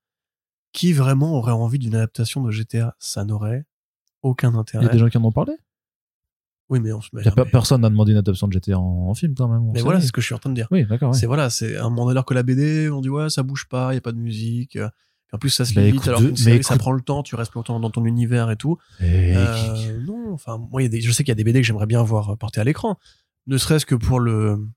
[0.72, 3.66] qui vraiment aurait envie d'une adaptation de GTA Ça n'aurait
[4.22, 4.86] aucun Il y intérêt.
[4.86, 5.54] a des gens qui en ont parlé?
[6.70, 7.24] Oui, mais on se met.
[7.24, 9.72] Pas- Personne n'a demandé une adaptation de GTA en, en film quand même.
[9.74, 10.68] Mais voilà, c'est ce que je suis en train de dire.
[10.70, 11.12] Oui, d'accord.
[11.12, 11.18] ouais.
[11.18, 13.92] C'est voilà, c'est un moment alors que la BD, on dit ouais, ça bouge pas,
[13.94, 14.76] il y a pas de musique.
[14.76, 14.88] euh,
[15.34, 17.54] En plus, ça se Bah, écoute, alors de- mais ça prend le temps, tu restes
[17.56, 18.78] longtemps dans ton univers et tout.
[19.00, 21.44] Et- Euh, non, enfin, moi, il y a des, je sais qu'il y a des
[21.44, 22.98] BD que j'aimerais bien voir porter à l'écran.
[23.48, 24.68] Ne serait-ce que pour le-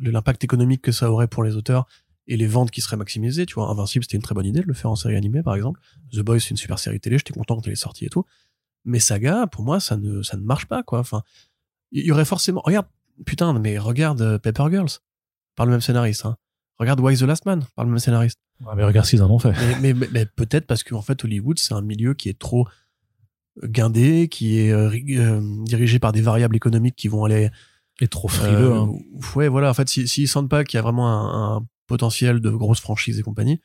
[0.00, 1.86] l'impact économique que ça aurait pour les auteurs
[2.32, 3.46] et les ventes qui seraient maximisées.
[3.46, 5.54] Tu vois, Invincible, c'était une très bonne idée de le faire en série animée, par
[5.54, 5.80] exemple.
[6.12, 8.24] The Boys, c'est une super série télé, j'étais content quand elle est sortie et tout.
[8.84, 10.98] Mais Saga, pour moi, ça ne, ça ne marche pas, quoi.
[11.00, 11.22] Enfin,
[11.92, 12.86] il y aurait forcément, regarde,
[13.26, 14.88] putain, mais regarde euh, Paper Girls,
[15.56, 16.36] par le même scénariste, hein.
[16.78, 18.38] Regarde Why the Last Man, par le même scénariste.
[18.66, 19.52] Ah, mais regarde ce qu'ils en ont fait.
[19.52, 22.66] Mais, mais, mais- mais peut-être parce qu'en fait, Hollywood, c'est un milieu qui est trop
[23.62, 27.50] guindé, qui est euh, ri- euh, dirigé par des variables économiques qui vont aller
[28.00, 28.72] Et trop frileux.
[28.72, 28.90] euh, hein.
[29.36, 29.70] Ouais, voilà.
[29.70, 32.80] En fait, si- s'ils sentent pas qu'il y a vraiment un, un potentiel de grosses
[32.80, 33.60] franchises et compagnie,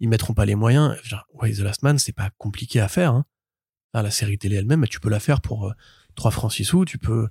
[0.00, 0.96] ils mettront pas les moyens.
[1.02, 3.12] Genre, ouais, The Last Man, c'est pas compliqué à faire.
[3.12, 3.24] Hein.
[3.94, 5.72] La série télé elle-même, tu peux la faire pour euh,
[6.14, 6.84] 3 francs 6 sous.
[6.84, 7.28] Tu peux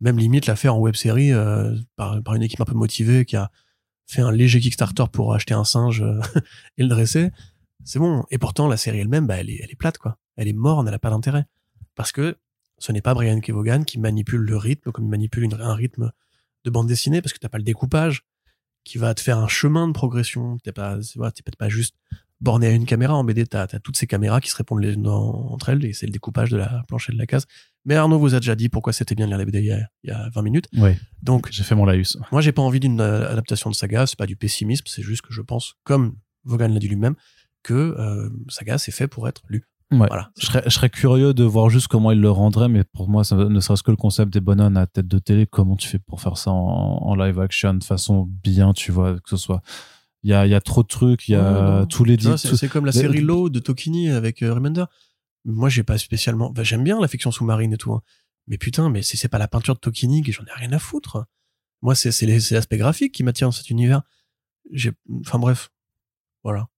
[0.00, 3.36] même limite la faire en web série euh, par, une équipe un peu motivée qui
[3.36, 3.50] a
[4.06, 6.20] fait un léger Kickstarter pour acheter un singe euh,
[6.78, 7.30] et le dresser.
[7.84, 8.24] C'est bon.
[8.30, 10.18] Et pourtant, la série elle-même, bah, elle, est, plate, quoi.
[10.36, 11.46] Elle est morne, elle a pas d'intérêt.
[11.94, 12.36] Parce que
[12.78, 16.12] ce n'est pas Brian Kevogan qui manipule le rythme comme il manipule un rythme
[16.64, 18.24] de bande dessinée parce que t'as pas le découpage
[18.84, 20.58] qui va te faire un chemin de progression.
[20.58, 21.94] T'es pas, voilà, t'es peut-être pas juste
[22.40, 23.46] borné à une caméra en BD.
[23.46, 26.06] T'as, t'as toutes ces caméras qui se répondent les unes en- entre elles et c'est
[26.06, 27.44] le découpage de la planche et de la case.
[27.84, 29.72] Mais Arnaud vous a déjà dit pourquoi c'était bien de lire les BD il y
[29.72, 30.68] a, il y a 20 minutes.
[30.76, 32.16] Ouais, Donc, j'ai fait mon laïus.
[32.32, 34.06] moi, j'ai pas envie d'une euh, adaptation de saga.
[34.06, 34.84] C'est pas du pessimisme.
[34.86, 37.14] C'est juste que je pense, comme Vaughan l'a dit lui-même,
[37.64, 39.64] que euh, saga c'est fait pour être lu.
[39.90, 40.06] Ouais.
[40.06, 40.30] Voilà.
[40.38, 43.24] Je serais, je serais curieux de voir juste comment il le rendrait, mais pour moi,
[43.24, 45.98] ça, ne serait-ce que le concept des bonhommes à tête de télé, comment tu fais
[45.98, 46.56] pour faire ça en,
[47.02, 49.62] en live action de façon bien, tu vois, que ce soit.
[50.24, 52.18] Il y a, il y a trop de trucs, il y a Ouais, tous les
[52.36, 54.84] c'est comme la série Low de Tokini avec euh, Remender.
[55.46, 56.50] Moi, j'ai pas spécialement.
[56.50, 57.92] bah, J'aime bien la fiction sous-marine et tout.
[57.94, 58.02] hein.
[58.46, 61.24] Mais putain, mais si c'est pas la peinture de Tokini, j'en ai rien à foutre.
[61.80, 64.02] Moi, c'est l'aspect graphique qui m'attire dans cet univers.
[65.20, 65.70] Enfin bref,
[66.42, 66.68] voilà.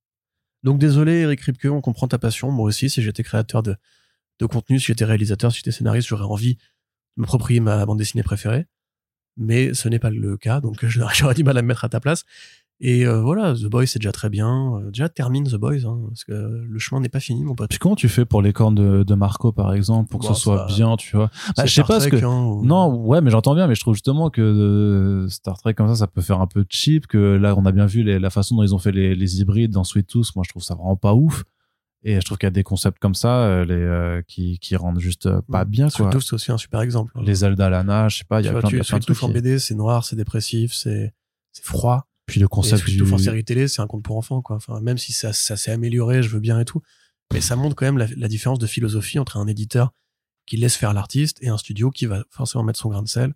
[0.62, 2.50] Donc désolé, Eric Ripke, on comprend ta passion.
[2.50, 3.76] Moi aussi, si j'étais créateur de,
[4.40, 6.60] de contenu, si j'étais réalisateur, si j'étais scénariste, j'aurais envie de
[7.22, 8.66] m'approprier ma bande dessinée préférée.
[9.36, 12.00] Mais ce n'est pas le cas, donc j'aurais du mal à me mettre à ta
[12.00, 12.24] place.
[12.82, 14.76] Et euh, voilà, The Boys, c'est déjà très bien.
[14.76, 17.68] Euh, déjà, termine The Boys, hein, parce que le chemin n'est pas fini, mon pote.
[17.68, 20.32] Puis comment tu fais pour les cornes de, de Marco, par exemple, pour que ce
[20.34, 21.30] soit ça- bien, tu vois?
[21.58, 22.16] Bah, Je sais pas ce que.
[22.16, 25.74] Hein, ou- Non, ouais, mais j'entends bien, mais je trouve justement que euh, Star Trek
[25.74, 27.06] comme ça, ça peut faire un peu cheap.
[27.06, 29.40] Que là, on a bien vu les- la façon dont ils ont fait les, les
[29.42, 30.34] hybrides dans Sweet Tooth.
[30.34, 31.44] Moi, je trouve ça vraiment pas ouf.
[32.02, 34.74] Et je trouve qu'il y a des concepts comme ça, euh, les euh, qui, qui
[34.74, 36.08] rendent juste euh, pas bien, Sweet.
[36.12, 37.12] Tooth, c'est aussi un super exemple.
[37.14, 37.20] hein.
[37.26, 39.16] Les Zelda Lana, je sais pas, il y a plein, tu, plein de Sweet Tooth
[39.18, 39.28] trucs.
[39.30, 41.12] en BD, c'est noir, c'est dépressif, c'est
[41.62, 42.06] froid.
[42.30, 43.02] Puis le concept du.
[43.02, 44.56] En série télé, c'est un conte pour enfants, quoi.
[44.56, 46.80] Enfin, même si ça, ça s'est amélioré, je veux bien et tout.
[47.32, 49.92] Mais ça montre quand même la, la différence de philosophie entre un éditeur
[50.46, 53.34] qui laisse faire l'artiste et un studio qui va forcément mettre son grain de sel,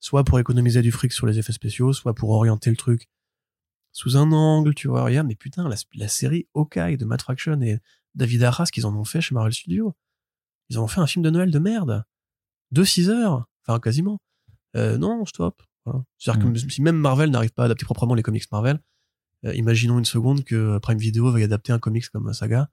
[0.00, 3.08] soit pour économiser du fric sur les effets spéciaux, soit pour orienter le truc
[3.92, 5.04] sous un angle, tu vois.
[5.04, 7.78] Regarde, mais putain, la, la série Hawkeye de Matt Fraction et
[8.14, 9.94] David Arras qu'ils en ont fait chez Marvel Studios.
[10.68, 12.04] Ils en ont fait un film de Noël de merde.
[12.70, 13.46] De 6 heures.
[13.66, 14.20] Enfin, quasiment.
[14.76, 15.62] Euh, non, stop.
[15.88, 16.04] Voilà.
[16.18, 16.52] C'est-à-dire Mm.
[16.54, 18.80] que si même Marvel n'arrive pas à adapter proprement les comics Marvel,
[19.44, 22.68] euh, imaginons une seconde que Prime Video va y adapter un comics comme Saga.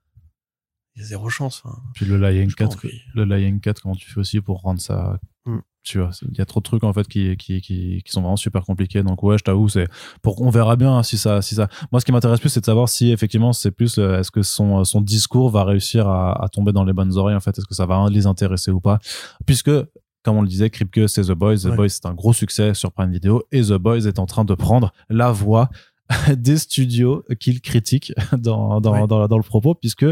[0.94, 1.62] Il y a zéro chance.
[1.64, 1.78] enfin.
[1.94, 3.00] Puis le Lion Je pas 4, envie.
[3.14, 5.18] le Lion 4, comment tu fais aussi pour rendre ça.
[5.44, 5.58] Mm.
[5.82, 8.10] Tu vois, c'est- il y a trop de trucs en fait qui, qui, qui, qui
[8.10, 9.02] sont vraiment super compliqués.
[9.04, 9.86] Donc ouais, je t'avoue, c'est
[10.22, 11.68] pour on verra bien si ça, si ça.
[11.92, 14.42] Moi, ce qui m'intéresse plus, c'est de savoir si effectivement c'est plus euh, est-ce que
[14.42, 17.56] son son discours va réussir à, à tomber dans les bonnes oreilles en fait.
[17.56, 18.98] Est-ce que ça va les intéresser ou pas?
[19.46, 19.70] Puisque
[20.26, 21.56] comme on le disait, Kripke, c'est The Boys.
[21.60, 21.76] The Ouais.
[21.76, 24.54] Boys, c'est un gros succès sur Prime Video et The Boys est en train de
[24.54, 25.70] prendre la voix
[26.36, 29.06] des studios qu'il critique dans, dans, Ouais.
[29.08, 30.04] dans, dans le propos, puisque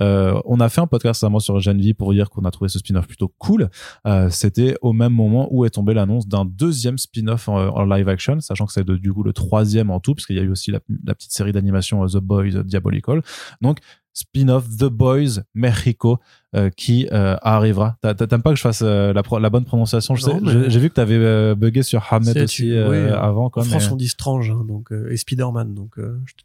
[0.00, 2.78] euh, on a fait un podcast récemment sur Genevieve pour dire qu'on a trouvé ce
[2.78, 3.68] spin-off plutôt cool.
[4.06, 8.08] Euh, C'était au même moment où est tombée l'annonce d'un deuxième spin-off en, en live
[8.08, 10.50] action, sachant que c'est du coup le troisième en tout, parce qu'il y a eu
[10.50, 13.22] aussi la, la petite série d'animation euh, The Boys Diabolical.
[13.60, 13.78] Donc
[14.14, 16.18] spin-off The Boys Mexico
[16.54, 17.96] euh, qui euh, arrivera.
[18.02, 20.70] T'a- t'a- T'aimes pas que je fasse euh, la, bonne prononciation Je Non, sais- mais-
[20.70, 23.48] J'ai vu que t'avais bugué sur Hamed aussi tu- oui, avant.
[23.48, 25.96] Quoi, En France, mais- on dit Strange hein, donc, et Spider-Man, donc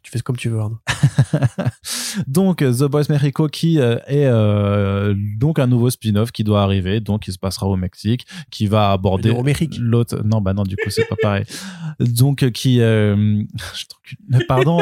[0.02, 0.78] tu fais comme tu veux, Arnaud.
[2.26, 4.30] donc The Boys Mexico qui est
[5.38, 8.92] donc un nouveau spin-off qui doit arriver, donc qui se passera au Mexique, qui va
[8.92, 9.34] aborder
[9.78, 10.22] l'autre.
[10.24, 11.44] Non, bah non, du coup c'est pas pareil.
[12.00, 12.78] Donc qui,
[14.48, 14.80] pardon.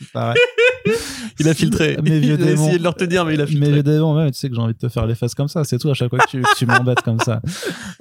[0.00, 0.38] C'est pareil.
[1.40, 1.96] Il a filtré.
[2.02, 2.62] Mes vieux il a démons.
[2.64, 3.70] essayé de le retenir, mais il a filtré.
[3.70, 5.78] évidemment, ouais, tu sais que j'ai envie de te faire les fesses comme ça, c'est
[5.78, 7.40] tout à chaque fois que tu, m'embêtes comme ça.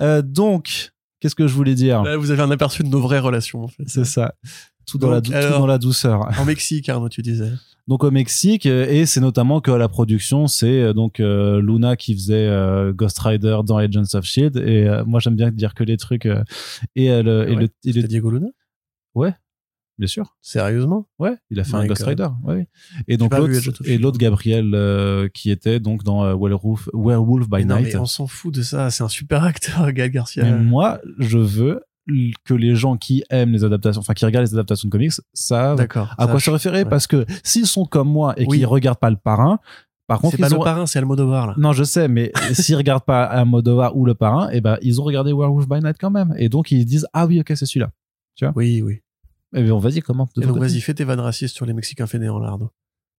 [0.02, 3.20] Euh, donc, qu'est-ce que je voulais dire Là, vous avez un aperçu de nos vraies
[3.20, 3.84] relations, en fait.
[3.88, 4.36] C'est ça.
[4.86, 6.30] Tout dans, la, tout dans douceur.
[6.38, 7.52] En Mexique, Arnaud, tu disais.
[7.88, 11.96] Donc au Mexique, euh, et c'est notamment que la production, c'est euh, donc euh, Luna
[11.98, 14.58] qui faisait euh, Ghost Rider dans Agents of Shield.
[14.58, 16.44] Et moi j'aime bien dire que les trucs et, le,
[16.96, 17.24] et Ouais.
[17.24, 18.48] le, et le- C'était Diego Luna?
[19.98, 20.36] Bien sûr.
[20.42, 21.08] Sérieusement?
[21.20, 22.04] Ouais, il a fait My un Ghost.
[22.04, 22.28] Rider.
[22.44, 22.68] Ouais.
[23.08, 27.58] Et donc l'autre et l'autre Gabriel euh, qui était donc dans euh, Werewolf, Werewolf by
[27.58, 27.94] Mais non, Night.
[27.94, 28.90] mais on s'en fout de ça.
[28.92, 30.44] C'est un super acteur, Gael Garcia.
[30.44, 31.82] Mais moi, je veux
[32.44, 35.80] que les gens qui aiment les adaptations, enfin qui regardent les adaptations de comics, savent
[35.80, 35.88] à
[36.28, 36.86] quoi se référer ouais.
[36.90, 38.58] parce que s'ils sont comme moi et Oui.
[38.58, 39.60] qu'ils regardent pas le parrain,
[40.06, 40.64] par contre, C'est pas ils le ont...
[40.64, 41.54] parrain, c'est Almodovar, là.
[41.58, 45.06] Non, je sais, mais s'ils regardent pas Almodovar ou le parrain, eh ben ils ont
[45.06, 47.92] regardé Werewolf by Night quand même, et donc ils disent ah oui ok c'est celui-là.
[48.56, 49.00] Oui, oui.
[49.56, 50.28] Eh bien vas-y comment.
[50.36, 50.60] donc, côté.
[50.60, 52.72] vas-y, fais tes vannes racistes sur les Mexicains fainéants, là, Arnaud.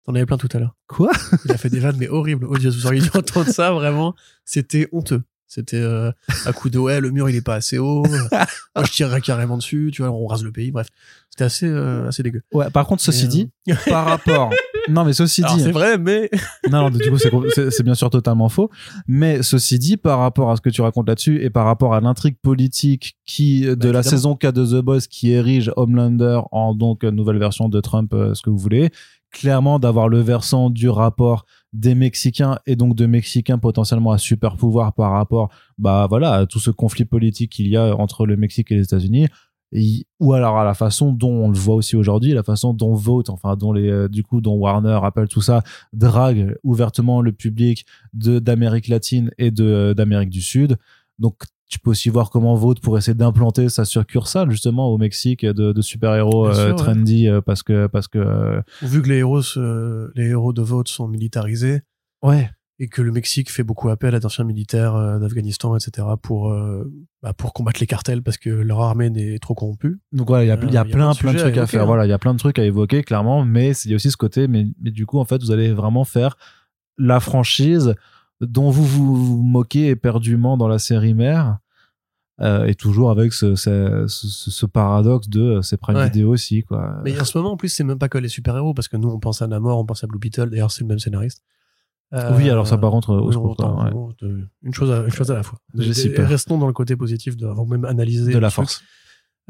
[0.05, 0.75] T'en avais plein tout à l'heure.
[0.87, 1.11] Quoi?
[1.45, 2.45] Il a fait des vannes, mais horribles.
[2.47, 4.13] Oh Dieu, vous auriez dû entendre ça, vraiment.
[4.43, 5.23] C'était honteux.
[5.47, 6.11] C'était euh,
[6.45, 8.03] à coup de ouais, le mur il est pas assez haut.
[8.75, 10.71] Moi je tirerais carrément dessus, tu vois, on rase le pays.
[10.71, 10.87] Bref,
[11.29, 12.41] c'était assez euh, assez dégueu.
[12.51, 14.51] Ouais, par contre, ceci dit, euh, par rapport.
[14.89, 15.59] Non, mais ceci dit.
[15.61, 16.29] c'est vrai, mais
[16.71, 18.69] Non, non, du coup, c'est bien sûr totalement faux.
[19.07, 22.01] Mais ceci dit, par rapport à ce que tu racontes là-dessus et par rapport à
[22.01, 24.03] l'intrigue politique qui de la évidemment.
[24.03, 28.33] saison 4 de The Boys qui érige Homelander en donc nouvelle version de Trump, euh,
[28.33, 28.89] ce que vous voulez,
[29.31, 34.55] clairement d'avoir le versant du rapport des Mexicains et donc de Mexicains potentiellement à super
[34.55, 38.37] pouvoir par rapport, bah voilà, à tout ce conflit politique qu'il y a entre le
[38.37, 39.27] Mexique et les États-Unis.
[39.71, 42.93] Et- ou alors à la façon dont on le voit aussi aujourd'hui, la façon dont
[42.93, 45.63] Vote, enfin dont les, euh, du coup dont Warner, Apple, tout ça
[45.93, 50.77] drague ouvertement le public de d'Amérique latine et de euh, d'Amérique du Sud.
[51.19, 55.45] Donc tu peux aussi voir comment Vote pour essayer d'implanter sa succursale justement au Mexique
[55.45, 59.41] de, de super-héros euh, trendy parce que parce que vu que les héros,
[60.15, 61.81] les héros de vote sont militarisés.
[62.21, 66.51] Ouais et que le Mexique fait beaucoup appel à d'anciens militaires euh, d'Afghanistan, etc., pour
[66.51, 66.91] euh,
[67.21, 69.99] bah, pour combattre les cartels parce que leur armée est trop corrompue.
[70.11, 71.17] Donc voilà, il y a, Euh, il y a il y a plein, plein de
[71.17, 71.81] plein de sujets à trucs à, évoquer, faire.
[71.83, 71.85] hein.
[71.85, 74.11] Voilà, il y a plein de trucs à évoquer, clairement, mais il y a aussi
[74.11, 76.35] ce côté, mais, mais du coup, en fait, vous allez vraiment faire
[76.97, 77.95] la franchise
[78.41, 81.59] dont vous vous, vous moquez éperdument dans la série mère.
[82.41, 86.07] euh, et toujours avec ce, ce, ce- ce paradoxe de c'est Prime Ouais.
[86.09, 86.99] Video aussi, quoi.
[87.05, 89.07] Mais en ce moment, en plus, c'est même pas que les super-héros parce que nous,
[89.07, 90.49] on pense à Namor, on pense à Blue Beetle.
[90.49, 91.41] D'ailleurs, c'est le même scénariste.
[92.15, 93.91] Euh, oui, alors ça, par contre, au ouais.
[93.91, 95.59] bon, de- une chose à, une chose à la fois.
[95.75, 98.67] Restons dans le côté positif de, avant même analyser de la truc.
[98.67, 98.83] force.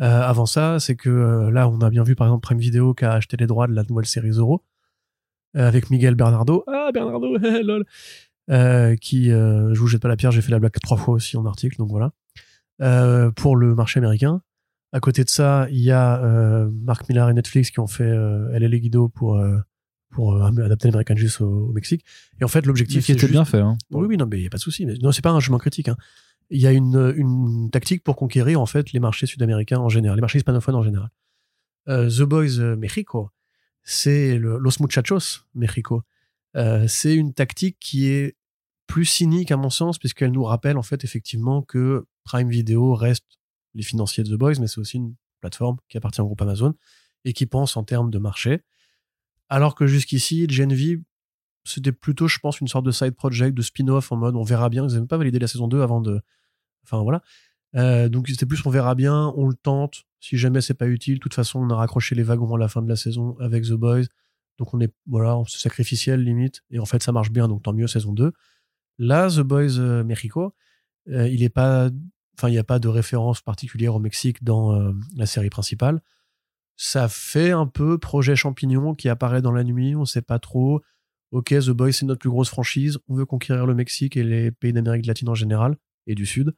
[0.02, 2.94] Euh, avant ça, c'est que euh, là, on a bien vu par exemple Prime Video
[2.94, 4.64] qui a acheté les droits de la nouvelle série Zoro
[5.56, 6.64] euh, avec Miguel Bernardo.
[6.68, 7.86] Ah, Bernardo, lol.
[8.52, 11.14] Euh, qui, euh, je vous jette pas la pierre, j'ai fait la blague trois fois
[11.16, 12.12] aussi en article, donc voilà.
[12.82, 14.42] Euh, pour le marché américain.
[14.92, 18.04] À côté de ça, il y a euh, Mark Millar et Netflix qui ont fait
[18.04, 19.58] euh, Elle et les Guido pour, euh,
[20.16, 22.04] pour euh, adapter American Juice au, au Mexique.
[22.40, 23.78] Et en fait, Qui l'objectif, était c'est juste- bien fait, hein.
[23.92, 24.86] oui, oui, non, mais il n'y a pas de souci.
[24.86, 25.90] Non, c'est pas un jugement critique.
[25.90, 25.98] hein.
[26.50, 30.18] Il y a une, une tactique pour conquérir en fait les marchés sud-américains en général,
[30.18, 31.10] les marchés hispanophones en général.
[31.90, 33.30] Euh, The Boys euh, Mexico,
[33.84, 36.04] c'est Los Muchachos Mexico.
[36.56, 38.36] Euh, c'est une tactique qui est
[38.88, 43.26] plus cynique à mon sens, puisqu'elle nous rappelle en fait effectivement que Prime Video reste
[43.74, 46.74] les financiers de The Boys, mais c'est aussi une plateforme qui appartient au groupe Amazon
[47.26, 48.62] et qui pense en termes de marché.
[49.50, 51.02] Alors que jusqu'ici, Gen V
[51.66, 54.70] c'était plutôt, je pense, une sorte de side project, de spin-off en mode on verra
[54.70, 54.88] bien.
[54.88, 56.22] Ils n'avaient pas validé la saison 2 avant de.
[56.84, 57.22] Enfin voilà.
[57.76, 60.04] Euh, donc c'était plus on verra bien, on le tente.
[60.20, 62.68] Si jamais c'est pas utile, de toute façon, on a raccroché les wagons à la
[62.68, 64.06] fin de la saison avec The Boys.
[64.60, 66.62] Donc on est, voilà, c'est sacrificiel limite.
[66.70, 68.32] Et en fait, ça marche bien, donc tant mieux, saison 2.
[69.00, 70.54] Là, The Boys euh, Mexico,
[71.10, 71.90] euh, il pas.
[72.44, 76.02] Il n'y a pas de référence particulière au Mexique dans la série principale.
[76.78, 80.82] Ça fait un peu projet champignon qui apparaît dans la nuit, on sait pas trop
[81.36, 84.52] ok, The Boys, c'est notre plus grosse franchise, on veut conquérir le Mexique et les
[84.52, 85.76] pays d'Amérique latine en général,
[86.08, 86.56] et du Sud.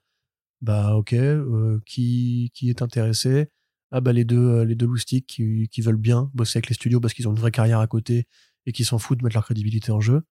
[0.62, 3.48] Bah ok, euh, qui, qui est intéressé?
[3.92, 6.76] Ah bah les deux, euh, les deux loustiques qui, qui veulent bien bosser avec les
[6.76, 8.28] studios parce qu'ils ont une vraie carrière à côté
[8.66, 10.24] et qui s'en foutent de mettre leur crédibilité en jeu.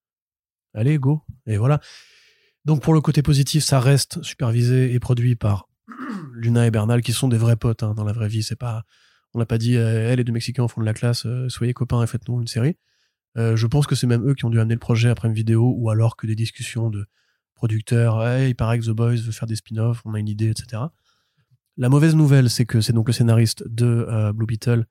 [0.74, 1.80] Allez, go Et voilà.
[2.64, 5.68] Donc pour le côté positif, ça reste supervisé et produit par
[6.34, 8.42] Luna et Bernal, qui sont des vrais potes hein, dans la vraie vie.
[8.42, 8.84] C'est pas,
[9.36, 11.48] on n'a pas dit, euh, Eh, les deux Mexicains au fond de la classe, euh,
[11.50, 12.76] soyez copains et faites-nous une série.
[13.36, 15.34] Euh, je pense que c'est même eux qui ont dû amener le projet après une
[15.34, 17.06] vidéo ou alors que des discussions de
[17.54, 18.38] producteurs.
[18.40, 20.84] Il paraît que The Boys veut faire des spin-offs, on a une idée, etc.
[21.76, 24.86] La mauvaise nouvelle, c'est que c'est donc le scénariste de Blue Beetle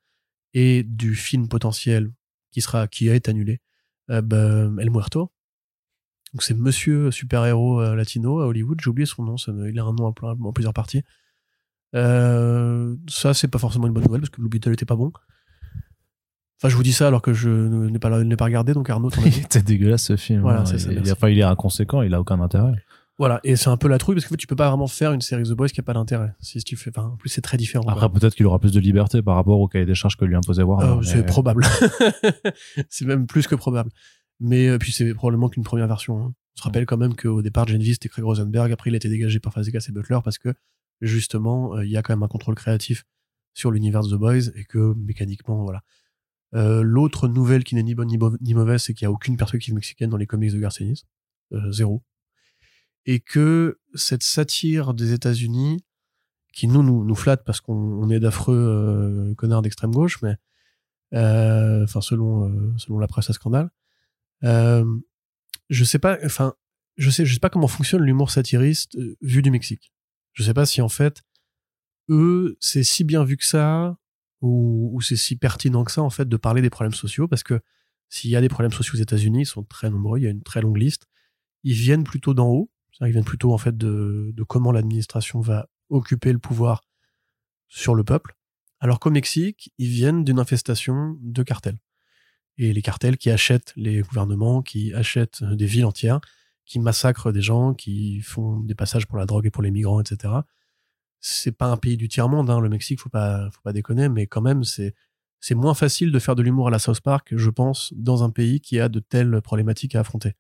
[0.53, 2.11] et du film potentiel
[2.51, 3.61] qui sera qui été annulé,
[4.07, 5.31] bah, El Muerto.
[6.33, 8.79] Donc c'est Monsieur super-héros latino à Hollywood.
[8.81, 11.03] J'ai oublié son nom, il a un nom en plusieurs parties.
[11.95, 15.11] Euh, ça, c'est pas forcément une bonne nouvelle parce que Blue Beetle était pas bon.
[16.59, 19.09] Enfin, je vous dis ça alors que je n'ai pas, n'ai pas regardé, donc Arnaud,
[19.09, 19.31] dit.
[19.31, 20.41] C'était dégueulasse ce film.
[20.41, 20.65] Voilà, hein.
[20.65, 22.73] c'est ça, il, il, enfin, il est inconséquent, il a aucun intérêt.
[23.17, 24.87] Voilà, et c'est un peu la trouille parce que en fait, tu peux pas vraiment
[24.87, 26.33] faire une série The Boys qui a pas d'intérêt.
[26.41, 27.85] Si tu fais, enfin, en plus c'est très différent.
[27.87, 30.35] Après, peut-être qu'il aura plus de liberté par rapport au cahier des charges que lui
[30.35, 30.85] imposait Warner.
[30.91, 31.65] Euh, mais- c'est probable.
[32.89, 33.89] c'est même plus que probable.
[34.41, 36.17] Mais euh, puis c'est probablement qu'une première version.
[36.19, 36.33] hein.
[36.57, 38.71] On se rappelle quand même qu'au départ, Gen V c'était Craig Rosenberg.
[38.71, 40.53] Après, il a été dégagé par Fazekas et Butler parce que
[41.01, 43.05] justement, euh, il y a quand même un contrôle créatif
[43.53, 45.81] sur l'univers de The Boys et que mécaniquement, voilà.
[46.53, 49.11] Euh, L'autre nouvelle qui n'est ni bonne ni, mau- ni mauvaise, c'est qu'il n'y a
[49.11, 51.05] aucune perspective mexicaine dans les comics de Garth Ennis.
[51.51, 52.03] Euh, zéro.
[53.05, 55.83] Et que cette satire des États-Unis,
[56.53, 60.37] qui nous, nous, nous flatte parce qu'on on est d'affreux euh, connards d'extrême gauche, mais
[61.11, 63.69] enfin selon selon la presse à scandale.
[64.41, 66.53] Je sais pas, enfin
[66.97, 69.91] je sais je sais pas comment fonctionne l'humour satiriste vu du Mexique.
[70.35, 71.23] Je sais pas si en fait
[72.09, 73.97] eux c'est si bien vu que ça
[74.41, 77.61] ou, c'est si pertinent que ça en fait de parler des problèmes sociaux parce que
[78.09, 80.29] s'il y a des problèmes sociaux aux États-Unis, ils sont très nombreux, il y a
[80.29, 81.07] une très longue liste.
[81.63, 85.39] Ils viennent plutôt d'en haut, c'est-à-dire ils viennent plutôt en fait de, de comment l'administration
[85.41, 86.83] va occuper le pouvoir
[87.67, 88.35] sur le peuple.
[88.79, 91.79] Alors qu'au Mexique, ils viennent d'une infestation de cartels.
[92.57, 96.19] Et les cartels qui achètent les gouvernements, qui achètent des villes entières,
[96.65, 100.01] qui massacrent des gens, qui font des passages pour la drogue et pour les migrants,
[100.01, 100.33] etc.
[101.19, 104.27] C'est pas un pays du tiers-monde, hein, le Mexique, faut pas, faut pas déconner, mais
[104.27, 104.95] quand même, c'est,
[105.39, 108.29] c'est moins facile de faire de l'humour à la South Park, je pense, dans un
[108.29, 110.35] pays qui a de telles problématiques à affronter.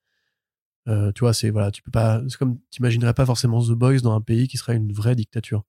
[0.87, 3.99] Euh, tu vois, c'est voilà, tu peux pas, c'est comme t'imaginerais pas forcément The Boys
[4.01, 5.63] dans un pays qui serait une vraie dictature,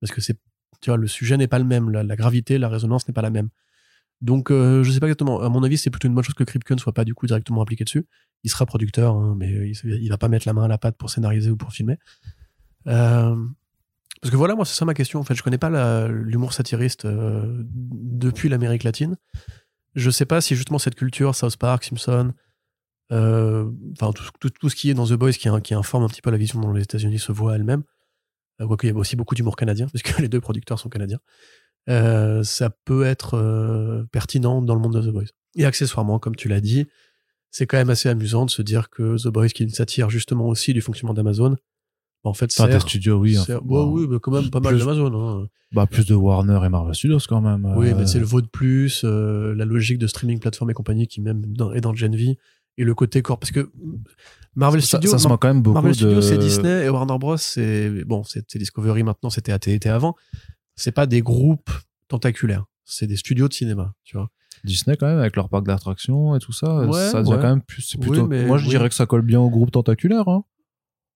[0.00, 0.38] parce que c'est,
[0.80, 3.30] tu vois, le sujet n'est pas le même, la gravité, la résonance n'est pas la
[3.30, 3.50] même.
[4.20, 5.40] Donc, euh, je sais pas exactement.
[5.40, 7.62] À mon avis, c'est plutôt une bonne chose que Kripken soit pas du coup directement
[7.62, 8.06] impliqué dessus.
[8.44, 10.96] Il sera producteur, hein, mais il, il va pas mettre la main à la pâte
[10.96, 11.98] pour scénariser ou pour filmer.
[12.86, 13.36] Euh,
[14.20, 15.20] parce que voilà, moi, c'est ça ma question.
[15.20, 19.16] En fait, je connais pas l'humour satiriste euh, depuis l'Amérique latine.
[19.94, 22.32] Je sais pas si justement cette culture, South Park, Simpson,
[23.12, 26.36] euh, enfin tout, ce qui est dans The Boys qui, informe un petit peu la
[26.36, 27.82] vision dont les États-Unis se voient elles-mêmes.
[28.60, 30.90] Euh, Quoique il y a aussi beaucoup d'humour canadien, parce que les deux producteurs sont
[30.90, 31.18] canadiens.
[31.88, 35.24] Euh, ça peut être euh, pertinent dans le monde de The Boys.
[35.56, 36.86] Et accessoirement, comme tu l'as dit,
[37.50, 40.72] c'est quand même assez amusant de se dire que The Boys, qui satire justement aussi
[40.72, 41.50] du fonctionnement d'Amazon,
[42.22, 43.34] bah, en fait, Enfin, des studios, oui.
[43.34, 45.40] sert- enfin, ouais, oui, bah, quand même pas mal d'Amazon.
[45.42, 45.48] Hein.
[45.72, 47.64] Bah, plus de Warner et Marvel Studios quand même.
[47.76, 50.74] Oui, euh, mais c'est le vaut de plus, euh, la logique de streaming plateforme et
[50.74, 52.38] compagnie qui même dans, est dans Gen V,
[52.76, 53.38] et le côté corps.
[53.38, 53.70] Parce que
[54.54, 55.96] Marvel ça, Studios, ça se Mar- quand même beaucoup Marvel de.
[55.96, 60.14] Studios, c'est Disney, et Warner Bros, c'est bon, c'est c'est Discovery maintenant, c'était AT&T avant.
[60.80, 61.70] C'est pas des groupes
[62.08, 64.30] tentaculaires, c'est des studios de cinéma, tu vois.
[64.64, 66.86] Disney quand même avec leur parc d'attractions et tout ça.
[66.86, 67.36] Ouais, ça devient ouais.
[67.36, 67.96] quand même plus.
[68.00, 68.70] Oui, mais- Moi, je oui.
[68.70, 70.28] dirais que ça colle bien au groupe tentaculaire.
[70.28, 70.44] Hein.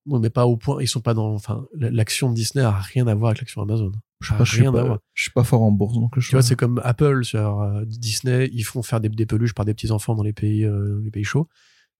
[0.06, 3.06] Ouais, mais pas au point, ils sont pas dans, enfin, l'action de Disney a rien
[3.06, 3.90] à voir avec l'action Amazon.
[4.20, 4.98] Je sais pas, je suis pas, voir.
[5.14, 7.84] je suis pas fort en bourse donc je Tu vois, c'est comme Apple sur euh,
[7.86, 11.00] Disney, ils font faire des, des peluches par des petits enfants dans les pays, euh,
[11.04, 11.48] les pays chauds,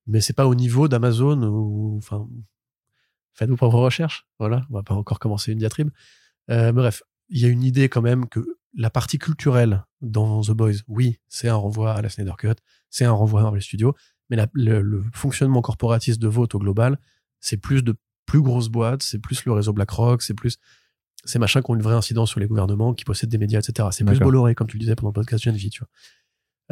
[0.07, 2.27] mais c'est pas au niveau d'Amazon ou, enfin,
[3.35, 4.27] faites vos propres recherches.
[4.39, 5.91] Voilà, on va pas encore commencer une diatribe.
[6.51, 8.41] Euh, bref, il y a une idée quand même que
[8.77, 12.55] la partie culturelle dans The Boys, oui, c'est un renvoi à la Snyder Cut,
[12.91, 13.95] c'est un renvoi à Marvel Studios,
[14.31, 16.99] mais la- le, le fonctionnement corporatiste de vote au global,
[17.41, 17.95] c'est plus de
[18.27, 20.59] plus grosses boîtes, c'est plus le réseau BlackRock, c'est plus
[21.25, 23.89] ces machins qui ont une vraie incidence sur les gouvernements, qui possèdent des médias, etc.
[23.93, 24.19] C'est plus.
[24.25, 25.89] Bolloré, comme tu le disais pendant le podcast Gen V, tu vois.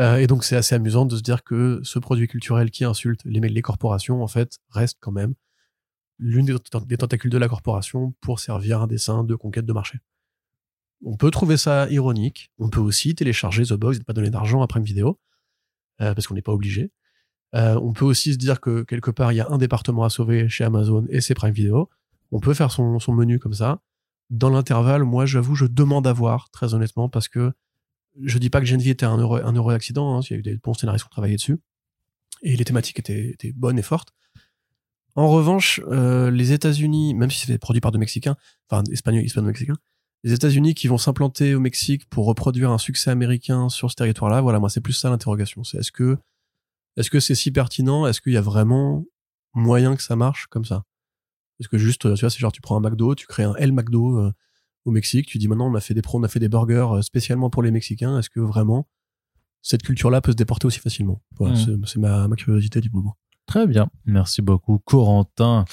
[0.05, 3.21] Euh, et donc, c'est assez amusant de se dire que ce produit culturel qui insulte
[3.25, 5.35] les, les corporations, en fait, reste quand même
[6.19, 6.55] l'une des,
[6.87, 9.99] des tentacules de la corporation pour servir un dessin de conquête de marché.
[11.05, 12.53] On peut trouver ça ironique.
[12.59, 15.19] On peut aussi télécharger The Box et ne pas donner d'argent à Prime Video,
[16.01, 16.93] euh, parce qu'on n'est pas obligé.
[17.55, 20.11] Euh, on peut aussi se dire que quelque part, il y a un département à
[20.11, 21.91] sauver chez Amazon et c'est Prime Video.
[22.31, 23.81] On peut faire son, menu comme ça.
[24.31, 27.53] Dans l'intervalle, moi, j'avoue, je demande à voir, très honnêtement, parce que
[28.23, 30.17] je dis pas que Geneviève était un heureux, accident.
[30.17, 31.61] Hein, il y a eu des bons scénaristes qui ont travaillé dessus.
[32.43, 34.15] Et les thématiques étaient, bonnes et fortes.
[35.15, 38.37] En revanche, euh, les États-Unis, même si c'est produit par deux Mexicains,
[38.71, 39.77] enfin espagnols, hispano-mexicains,
[40.25, 44.41] les États-Unis qui vont s'implanter au Mexique pour reproduire un succès américain sur ce territoire-là,
[44.41, 45.65] voilà, moi c'est plus ça l'interrogation.
[45.65, 46.17] C'est est-ce que
[46.97, 48.07] est-ce que c'est si pertinent?
[48.07, 49.05] Est-ce qu'il y a vraiment
[49.55, 50.85] moyen que ça marche comme ça?
[51.61, 53.73] Est-ce que juste, tu vois, c'est genre tu prends un McDo, tu crées un El
[53.73, 54.33] McDo euh,
[54.85, 56.89] au Mexique, tu dis maintenant on a fait des pros, on a fait des burgers
[56.93, 58.19] euh, spécialement pour les Mexicains.
[58.19, 58.89] Est-ce que vraiment
[59.63, 61.23] cette culture-là peut se déporter aussi facilement?
[61.39, 63.17] Voilà, c'est- c'est ma, ma curiosité du moment.
[63.47, 63.89] Très bien.
[64.05, 65.65] Merci beaucoup, Corentin.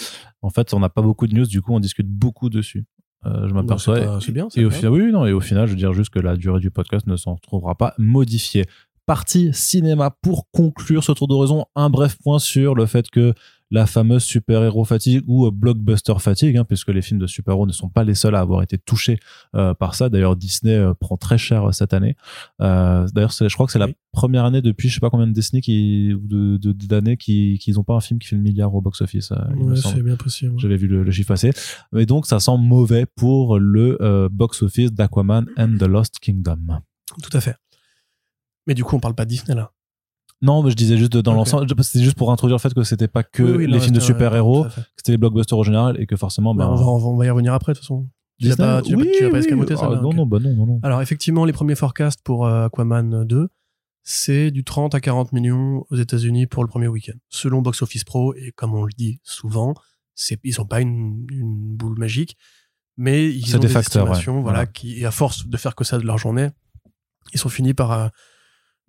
[0.42, 2.86] En fait, on n'a pas beaucoup de news, du coup, on discute beaucoup dessus.
[3.26, 4.20] Euh, je m'aperçois.
[4.22, 4.48] c'est bien.
[4.56, 6.60] Et au final, oui, non, et au final, je veux dire juste que la durée
[6.60, 8.66] du podcast ne s'en trouvera pas modifiée.
[9.10, 11.66] Partie cinéma pour conclure ce tour d'horizon.
[11.76, 13.34] Un bref point sur le fait que
[13.72, 17.72] la fameuse super-héros fatigue ou euh, blockbuster fatigue, hein, puisque les films de super-héros ne
[17.72, 19.18] sont pas les seuls à avoir été touchés
[19.56, 20.10] euh, par ça.
[20.10, 22.16] D'ailleurs, Disney euh, prend très cher euh, cette année.
[22.60, 25.62] D'ailleurs, je crois que c'est la première année depuis je sais pas combien de décennies
[25.62, 28.74] qui, ou de- de- d'années qui qu'ils n'ont pas un film qui fait le milliard
[28.76, 29.32] au box-office.
[29.32, 30.54] Ouais, c'est bien possible.
[30.60, 31.52] J'avais vu le, le chiffre passer.
[31.94, 33.98] Mais donc, ça sent mauvais pour le
[34.32, 36.80] box-office d'Aquaman and the Lost Kingdom.
[37.24, 37.56] Tout à fait.
[38.68, 39.72] Mais du coup, on parle pas de Disney là.
[40.42, 42.84] Non, mais je disais juste de- dans l'ensemble, c'était juste pour introduire le fait que
[42.84, 45.64] c'était pas que Oui, oui, les non, films de super-héros, que c'était les blockbusters au
[45.66, 48.08] général et que forcément, Bah, ben, on, va, on y revenir après, de toute façon.
[48.40, 50.66] Tu l'as pas, tu pas- oui, pas escamoté, ça Ah, non, non, bah non, non,
[50.66, 50.80] non.
[50.82, 53.50] Alors, effectivement, les premiers forecasts pour euh, Aquaman 2,
[54.04, 57.18] c'est du 30 à 40 millions aux États-Unis pour le premier week-end.
[57.28, 59.74] Selon Box Office Pro, et comme on le dit souvent,
[60.46, 62.38] ils n'ont pas une, une boule magique,
[62.96, 64.12] mais ils ont des des, facteurs, ouais.
[64.12, 64.66] estimations, voilà, Voilà.
[64.68, 66.48] qui, et à force de faire que ça de leur journée,
[67.34, 68.08] ils sont finis par euh,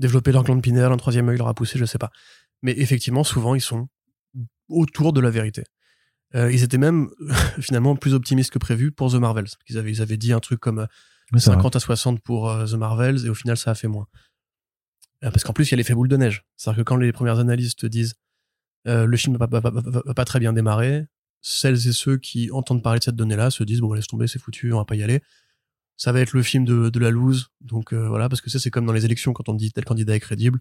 [0.01, 2.11] développer leur glande pinéale, un troisième œil leur a poussé, je sais pas.
[2.63, 3.89] Mais effectivement, souvent, ils sont
[4.69, 5.63] autour de la vérité.
[6.35, 7.11] Euh, ils étaient même
[7.61, 9.49] finalement plus optimistes que prévu pour The Marvels.
[9.69, 10.87] Ils avaient, ils avaient dit un truc comme euh,
[11.33, 11.57] Oui, c'est vrai.
[11.59, 14.07] 50 à 60 pour euh, The Marvels et au final ça a fait moins.
[15.25, 16.45] Euh, Parce qu'en plus, il y a l'effet boule de neige.
[16.57, 18.15] C'est-à-dire que quand les premières analyses te disent
[18.87, 21.07] euh, le film va pas, va- va- va- va pas très bien démarrer,
[21.43, 24.39] celles et ceux qui entendent parler de cette donnée-là se disent bon, laisse tomber, c'est
[24.39, 25.21] foutu, on va pas y aller.
[26.03, 27.51] Ça va être le film de, de la loose.
[27.61, 29.85] Donc euh, voilà, parce que ça, c'est comme dans les élections quand on dit tel
[29.85, 30.61] candidat est crédible.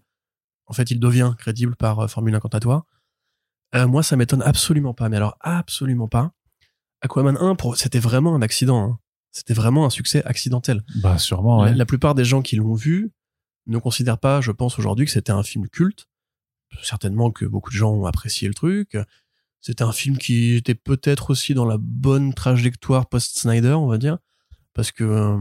[0.66, 2.84] En fait, il devient crédible par euh, formule incantatoire.
[3.74, 5.08] Euh, moi, ça m'étonne absolument pas.
[5.08, 6.32] Mais alors, absolument pas.
[7.00, 7.76] Aquaman 1, pour...
[7.78, 8.82] c'était vraiment un accident.
[8.84, 8.98] hein.
[9.32, 10.84] C'était vraiment un succès accidentel.
[10.96, 11.76] Bah, sûrement, La, ouais.
[11.76, 13.10] la plupart des gens qui l'ont vu
[13.66, 16.06] ne considèrent pas, je pense aujourd'hui, que c'était un film culte.
[16.82, 18.98] Certainement que beaucoup de gens ont apprécié le truc.
[19.62, 24.18] C'était un film qui était peut-être aussi dans la bonne trajectoire post-Snyder, on va dire,
[24.74, 25.38] parce que euh,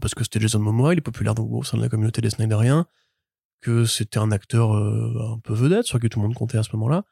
[0.00, 2.30] parce que c'était Jason Momoa, il est populaire donc, au sein de la communauté des
[2.30, 2.86] Snyderiens,
[3.60, 6.70] que c'était un acteur un peu vedette, sur qui tout le monde comptait à ce
[6.74, 7.04] moment-là.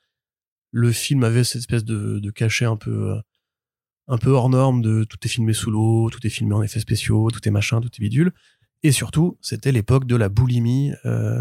[0.72, 3.20] Le film avait cette espèce de, de cachet un peu euh,
[4.08, 6.80] un peu hors norme de tout est filmé sous l'eau, tout est filmé en effets
[6.80, 8.32] spéciaux, tout est machin, tout est bidule.
[8.82, 10.92] Et surtout, c'était l'époque de la boulimie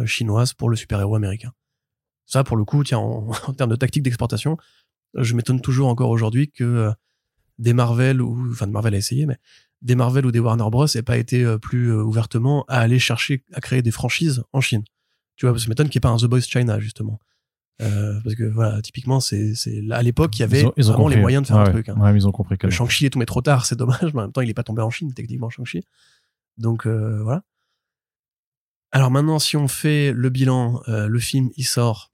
[0.06, 1.54] chinoise pour le super-héros américain.
[2.26, 4.58] Ça, pour le coup, tiens, en, termes de tactique d'exportation,
[5.16, 6.92] je m'étonne toujours encore aujourd'hui que
[7.60, 9.38] des Marvel ou enfin de Marvel a essayé, mais
[9.82, 13.00] des Marvel ou des Warner Bros aient pas été euh, plus euh, ouvertement à aller
[13.00, 14.84] chercher à créer des franchises en Chine.
[15.38, 17.20] Tu vois, parce que ça m'étonne qu'il n'y ait pas un The Boys China justement.
[17.82, 19.54] Euh, parce que voilà, typiquement, c'est
[19.92, 21.64] à l'époque il y avait Ils ont- ils ont vraiment les moyens de faire un
[21.66, 21.72] ouais.
[21.72, 21.88] truc.
[21.88, 21.96] hein.
[21.98, 22.70] Ouais, ils ont compris que.
[22.70, 24.82] Shang-Chi est tombé trop tard, c'est dommage, mais en même temps, il est pas tombé
[24.82, 25.86] en Chine, techniquement, Shang-Chi.
[26.58, 27.44] Donc, euh, voilà.
[28.92, 32.12] Alors maintenant, si on fait le bilan, euh, le film, il sort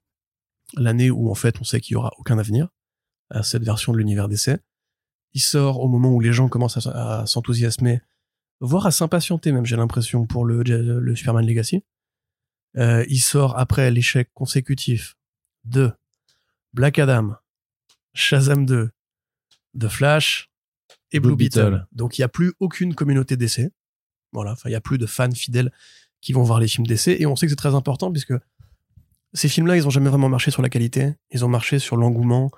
[0.76, 2.68] l'année où, en fait, on sait qu'il y aura aucun avenir
[3.30, 4.58] à cette version de l'univers d'essai.
[5.34, 8.00] Il sort au moment où les gens commencent à, s'enthousiasmer,
[8.60, 11.82] voire à s'impatienter même, j'ai l'impression, pour le, le Superman Legacy.
[12.76, 15.16] Euh, il sort après l'échec consécutif
[15.64, 15.92] de
[16.72, 17.34] Black Adam,
[18.12, 18.90] Shazam 2,
[19.78, 20.50] The Flash
[21.12, 21.70] et Blue, Blue Beetle.
[21.70, 21.86] Beetle.
[21.92, 23.70] Donc il n'y a plus aucune communauté d'essai.
[24.32, 25.72] Voilà, enfin il n'y a plus de fans fidèles
[26.20, 27.16] qui vont voir les films d'essai.
[27.18, 28.34] Et on sait que c'est très important puisque
[29.32, 31.14] ces films-là, ils n'ont jamais vraiment marché sur la qualité.
[31.30, 32.50] Ils ont marché sur l'engouement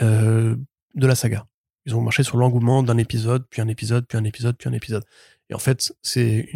[0.00, 0.56] euh,
[0.94, 1.46] de la saga.
[1.88, 4.74] Ils ont marché sur l'engouement d'un épisode, puis un épisode, puis un épisode, puis un
[4.74, 5.04] épisode.
[5.48, 6.46] Et en fait, c'est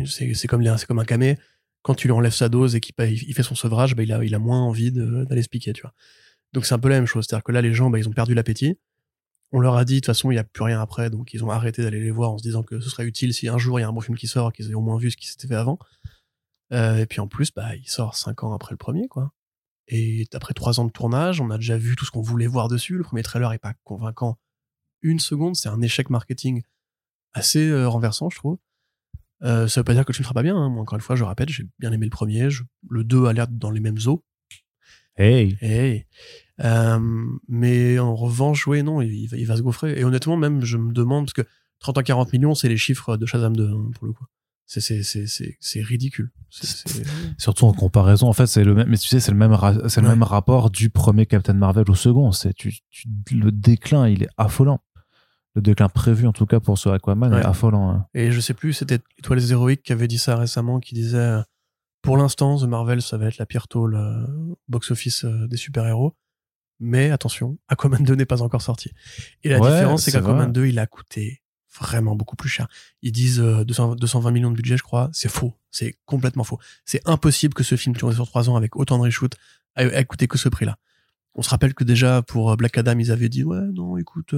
[0.47, 1.39] comme comme un camé.
[1.81, 2.95] Quand tu lui enlèves sa dose et qu'il
[3.35, 5.95] fait son sevrage, bah, il a il a moins envie d'aller se piquer, tu vois.
[6.53, 7.25] Donc c'est un peu la même chose.
[7.27, 8.79] C'est-à-dire que là, les gens, bah, ils ont perdu l'appétit.
[9.53, 11.43] On leur a dit, de toute façon, il n'y a plus rien après, donc ils
[11.43, 13.79] ont arrêté d'aller les voir en se disant que ce serait utile si un jour
[13.79, 15.29] il y a un bon film qui sort, qu'ils aient au moins vu ce qui
[15.29, 15.79] s'était fait avant.
[16.75, 19.33] Euh, et puis en plus, bah, il sort cinq ans après le premier, quoi.
[19.89, 22.69] Et après trois ans de tournage, on a déjà vu tout ce qu'on voulait voir
[22.69, 22.99] dessus.
[22.99, 24.39] Le premier trailer est pas convaincant.
[25.03, 26.63] Une seconde, c'est un échec marketing
[27.35, 28.59] assez euh, renversant, je trouve.
[29.43, 30.57] Euh, ça veut pas dire que tu ne feras pas bien.
[30.57, 30.69] hein.
[30.69, 32.51] Moi, encore une fois, je répète, j'ai bien aimé le premier.
[32.51, 34.25] je- le 2 a l'air dans les mêmes eaux.
[35.17, 35.57] Hey.
[35.61, 36.07] Hey.
[36.61, 36.99] Euh,
[37.49, 39.99] mais en revanche, oui, non, il, va, il va se gaufrer.
[39.99, 41.43] Et honnêtement, même, je me demande, parce que
[41.81, 44.25] 30 à 40 millions, c'est les chiffres de Shazam 2, hein, pour le coup.
[44.67, 46.31] C'est, ridicule.
[47.37, 49.89] Surtout en comparaison, en fait, c'est le même, mais tu sais, c'est le même, ra-
[49.89, 50.15] c'est le Ouais.
[50.15, 52.33] même rapport du premier Captain Marvel au second.
[52.33, 54.81] C'est, tu, tu- le déclin, il est affolant.
[55.55, 57.41] Le déclin prévu, en tout cas, pour ce Aquaman, Ouais.
[57.41, 57.91] est affolant.
[57.91, 58.07] hein.
[58.15, 61.43] Et je sais plus, c'était Étoiles Héroïques qui avait dit ça récemment, qui disait, euh,
[62.01, 64.27] pour l'instant, The Marvel, ça va être la pire tôle euh,
[64.69, 66.15] box-office euh, des super-héros.
[66.81, 68.91] Mais attention, Aquaman 2 n'est pas encore sorti.
[69.45, 70.53] Et la Ouais, différence, c'est qu'Aquaman vrai.
[70.53, 71.43] 2, il a coûté
[71.79, 72.67] vraiment beaucoup plus cher.
[73.03, 75.09] Ils disent euh, 200 220 millions de budget, je crois.
[75.13, 75.55] C'est faux.
[75.71, 76.59] C'est complètement faux.
[76.85, 79.37] C'est impossible que ce film tourné sur trois ans avec autant de reshoots
[79.77, 80.77] ait, ait coûté que ce prix-là.
[81.35, 84.35] On se rappelle que déjà, pour Black Adam, ils avaient dit, ouais, non, écoute,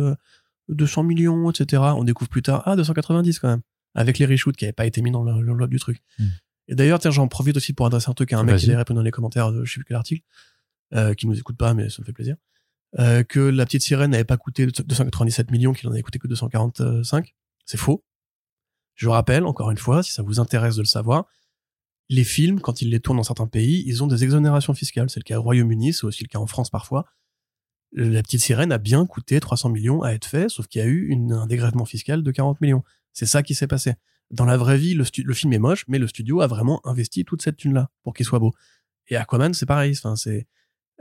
[0.69, 1.83] 200 millions, etc.
[1.97, 3.63] On découvre plus tard, ah, 290 quand même
[3.95, 6.03] avec les reshoots qui n'avaient pas été mis dans le- l'enveloppe du truc.
[6.19, 6.27] Hmm.
[6.69, 8.79] Et d'ailleurs, tiens, j'en profite aussi pour adresser un truc à un mec qui avait
[8.79, 10.25] répondu dans les commentaires de je sais plus quel article,
[10.95, 12.37] euh, qui nous écoute pas, mais ça me fait plaisir,
[12.99, 16.27] euh, que la petite sirène n'avait pas coûté 297 millions, qu'il en avait coûté que
[16.27, 17.35] 245.
[17.67, 18.05] C'est faux.
[18.95, 21.27] Je rappelle, encore une fois, si ça vous intéresse de le savoir,
[22.09, 25.09] les films, quand ils les tournent dans certains pays, ils ont des exonérations fiscales.
[25.11, 27.07] C'est le cas au Royaume-Uni, c'est aussi le cas en France parfois.
[27.97, 30.89] La petite sirène a bien coûté 300 millions à être fait, sauf qu'il y a
[30.89, 32.83] eu un dégrèvement fiscal de 40 millions.
[33.13, 33.95] C'est ça qui s'est passé.
[34.31, 37.41] Dans la vraie vie, le, film est moche, mais le studio a vraiment investi toute
[37.41, 38.53] cette thune-là pour qu'il soit beau.
[39.09, 39.95] Et Aquaman, c'est pareil.
[39.97, 40.49] Enfin, c'est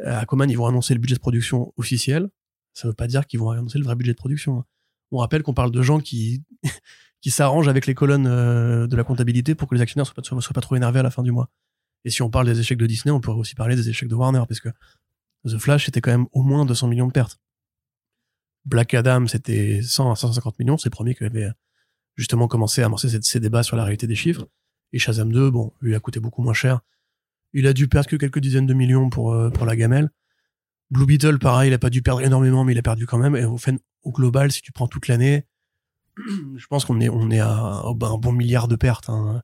[0.02, 2.30] euh, Aquaman, ils vont annoncer le budget de production officiel.
[2.74, 4.60] Ça veut pas dire qu'ils vont annoncer le vrai budget de production.
[4.60, 4.65] hein.
[5.11, 6.44] On rappelle qu'on parle de gens qui
[7.26, 10.61] s'arrangent avec les colonnes euh, de la comptabilité pour que les actionnaires soient, soient pas
[10.61, 11.49] trop énervés à la fin du mois.
[12.06, 14.15] Et si on parle des échecs de Disney, on pourrait aussi parler des échecs de
[14.15, 14.70] Warner, parce que
[15.45, 17.40] The Flash, c'était quand même au moins 200 millions de pertes.
[18.65, 20.78] Black Adam, c'était 100 à 150 millions.
[20.78, 21.49] C'est le premier qui avait
[22.15, 24.48] justement commencé à amorcer ces, débats sur la réalité des chiffres.
[24.94, 26.82] Et Shazam 2, bon, lui a coûté beaucoup moins cher.
[27.53, 30.10] Il a dû perdre que quelques dizaines de millions pour, euh, pour la gamelle.
[30.91, 33.36] Blue Beetle, pareil, il a pas dû perdre énormément, mais il a perdu quand même.
[33.36, 35.45] Et au, fait, au global, si tu prends toute l'année,
[36.56, 39.10] je pense qu'on est, on est à, un bon milliard de pertes.
[39.10, 39.41] hein.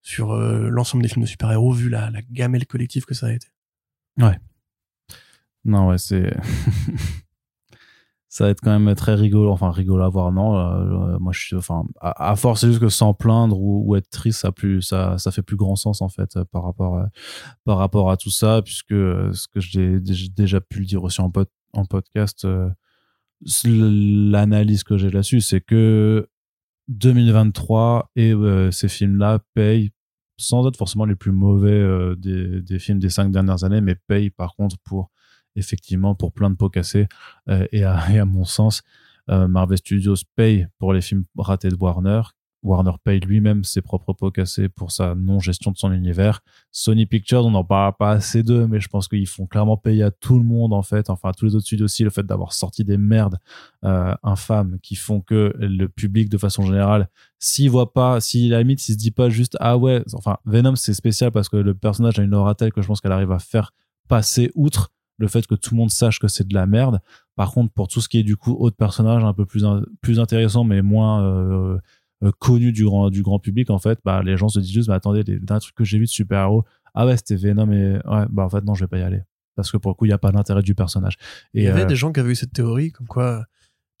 [0.00, 3.32] sur euh, l'ensemble des films de super-héros vu la, la gamelle collective que ça a
[3.32, 3.48] été.
[5.64, 6.34] Non, ouais, c'est.
[8.28, 9.50] ça va être quand même très rigolo.
[9.50, 10.56] Enfin, rigolo à voir, non.
[10.56, 11.56] euh, euh, moi, je suis.
[11.56, 15.18] Enfin, à, force, c'est juste que sans plaindre ou, ou être triste, ça, plus, ça,
[15.18, 17.08] ça fait plus grand sens, en fait, euh, par rapport, à-
[17.64, 21.30] par rapport à tout ça, puisque ce que j'ai déjà pu le dire aussi en,
[21.74, 22.46] en podcast,
[23.64, 26.28] l'analyse que j'ai là-dessus, c'est que
[26.88, 28.32] 2023 et
[28.70, 29.90] ces films-là payent
[30.36, 34.30] sans être forcément les plus mauvais des, des films des cinq dernières années, mais payent
[34.30, 35.10] par contre pour
[35.56, 37.06] effectivement pour plein de pots cassés.
[37.48, 38.82] Euh, et, à, mon sens,
[39.30, 42.22] euh, Marvel Studios paye pour les films ratés de Warner.
[42.62, 46.42] Warner paye lui-même ses propres pots cassés pour sa non-gestion de son univers.
[46.70, 50.04] Sony Pictures, on n'en parle pas assez d'eux, mais je pense qu'ils font clairement payer
[50.04, 52.22] à tout le monde, en fait, enfin à tous les autres studios aussi, le fait
[52.22, 53.38] d'avoir sorti des merdes
[53.84, 57.08] euh, infâmes qui font que le public, de façon générale,
[57.40, 60.36] s'il voit pas, si à la limite, s'il se dit pas juste, ah ouais, enfin,
[60.44, 63.12] Venom, c'est spécial parce que le personnage a une aura telle que je pense qu'elle
[63.12, 63.72] arrive à faire
[64.08, 67.00] passer outre le fait que tout le monde sache que c'est de la merde.
[67.36, 69.84] Par contre, pour tout ce qui est du coup autre personnage un peu plus, in-
[70.00, 71.78] plus intéressant, mais moins euh,
[72.24, 74.88] euh, connu du grand, du grand public, en fait, bah, les gens se disent juste,
[74.88, 76.64] bah, attendez, les derniers trucs que j'ai vu de super-héros,
[76.94, 79.22] ah ouais, c'était Venom, et ouais, bah en fait, non, je vais pas y aller.
[79.56, 81.16] Parce que pour le coup, il n'y a pas d'intérêt du personnage.
[81.54, 83.44] Et, Il y avait euh, des gens qui avaient eu cette théorie, comme quoi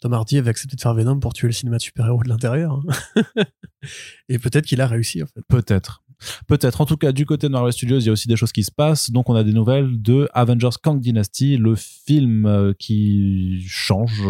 [0.00, 2.80] Tom Hardy avait accepté de faire Venom pour tuer le cinéma de super-héros de l'intérieur.
[3.16, 3.22] hein.
[4.28, 5.42] Et peut-être qu'il a réussi, en fait.
[5.48, 6.01] Peut-être.
[6.46, 6.80] Peut-être.
[6.80, 8.64] En tout cas, du côté de Marvel Studios, il y a aussi des choses qui
[8.64, 9.10] se passent.
[9.10, 14.22] Donc, on a des nouvelles de Avengers Kang Dynasty, le film euh, qui change,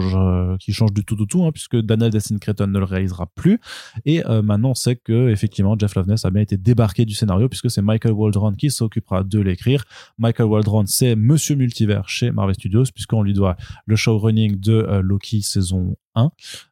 [0.61, 3.61] qui change du tout au tout, hein, puisque Daniel Destin Cretton ne le réalisera plus.
[4.05, 7.49] Et euh, maintenant, on sait que effectivement, Jeff Loveness a bien été débarqué du scénario,
[7.49, 9.85] puisque c'est Michael Waldron qui s'occupera de l'écrire.
[10.19, 13.57] Michael Waldron, c'est Monsieur Multivers chez Marvel Studios, puisqu'on lui doit
[13.87, 16.31] le showrunning de euh, Loki saison 1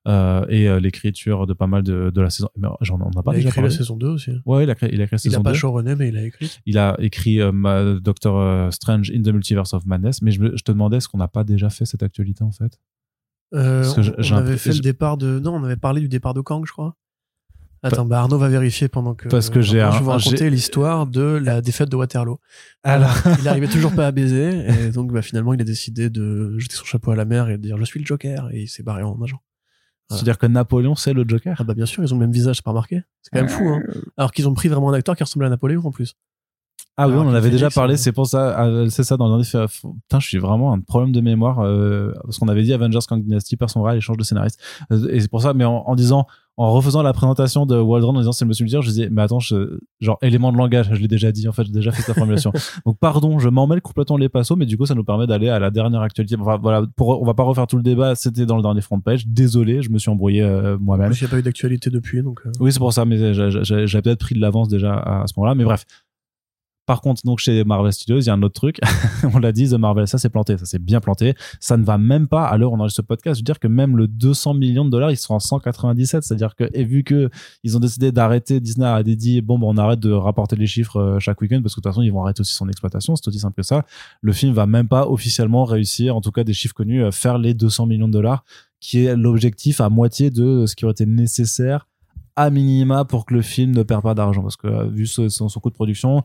[0.08, 2.48] euh, et euh, l'écriture de pas mal de, de la saison.
[2.56, 4.32] Mais j'en on n'a pas Il a déjà écrit la saison 2 aussi.
[4.46, 5.56] Ouais, il a créé, il a créé Il saison a pas 2.
[5.58, 6.50] showrunné, mais il a écrit.
[6.66, 10.40] Il a écrit euh, ma- Doctor euh, Strange in the Multiverse of Madness, mais je,
[10.40, 12.78] me- je te demandais est-ce qu'on n'a pas déjà fait cette actualité en fait?
[13.54, 15.38] Euh, Parce que j'ai- on, avait fait le départ de.
[15.40, 16.94] Non, on avait parlé du départ de Kang, je crois.
[17.82, 19.28] Attends, bah Arnaud va vérifier pendant que.
[19.28, 22.38] Parce que j'ai un- Je vais vous raconter l'histoire de la défaite de Waterloo.
[22.82, 26.58] Alors, il arrivait toujours pas à baiser, et donc bah, finalement il a décidé de
[26.58, 28.68] jeter son chapeau à la mer et de dire je suis le Joker, et il
[28.68, 29.40] s'est barré en nageant.
[30.10, 31.56] c'est-à-dire que Napoléon c'est le Joker?
[31.58, 33.48] Ah bah bien sûr, ils ont le même visage, c'est pas remarqué C'est quand même
[33.48, 33.80] fou, hein.
[34.18, 36.14] Alors qu'ils ont pris vraiment un acteur qui ressemblait à Napoléon en plus.
[36.96, 39.16] Ah oui, Alors on en avait déjà parlé, euh, c'est pour ça, ah, c'est ça
[39.16, 42.48] dans le dernier fait- Putain, je suis vraiment un problème de mémoire euh, parce qu'on
[42.48, 44.60] avait dit Avengers Kang Dynasty perd son il change de scénariste.
[44.92, 46.26] Euh, Et c'est pour ça, mais en, en disant,
[46.62, 49.22] en refaisant la présentation de Waldron en disant c'est le monsieur Multivers, je disais, mais
[49.22, 52.02] attends, je- genre élément de langage, je l'ai déjà dit, en fait, j'ai déjà fait
[52.02, 52.52] sa formulation.
[52.86, 55.58] Donc pardon, je m'emmêle complètement les passos, mais du coup, ça nous permet d'aller à
[55.58, 56.36] la dernière actualité.
[56.38, 59.00] Enfin voilà, pour, on va pas refaire tout le débat, c'était dans le dernier front
[59.00, 59.26] page.
[59.26, 61.12] Désolé, je me suis embrouillé euh, moi-même.
[61.12, 62.40] il n'y a pas eu d'actualité depuis, donc.
[62.46, 65.54] euh, Oui, c'est pour ça, mais j'avais peut-être pris de l'avance déjà à ce moment-là.
[65.54, 65.84] Mais bref.
[66.86, 68.80] Par contre, donc chez Marvel Studios, il y a un autre truc.
[69.34, 71.34] on l'a dit, The Marvel, ça s'est planté, ça s'est bien planté.
[71.60, 73.60] Ça ne va même pas, à l'heure où on enregistre ce podcast, je veux dire
[73.60, 76.24] que même le 200 millions de dollars, ils sont en 197.
[76.24, 77.30] C'est-à-dire que, et vu que
[77.62, 80.96] ils ont décidé d'arrêter, Disney a dit, bon, ben, on arrête de rapporter les chiffres
[80.96, 83.14] euh, chaque week-end parce que de toute façon, ils vont arrêter aussi son exploitation.
[83.16, 83.84] C'est aussi simple que ça.
[84.20, 87.54] Le film va même pas officiellement réussir, en tout cas des chiffres connus, faire les
[87.54, 88.44] 200 millions de dollars,
[88.80, 91.86] qui est l'objectif à moitié de ce qui aurait été nécessaire
[92.40, 94.42] à minima pour que le film ne perd pas d'argent.
[94.42, 96.22] Parce que euh, vu son, son coût de production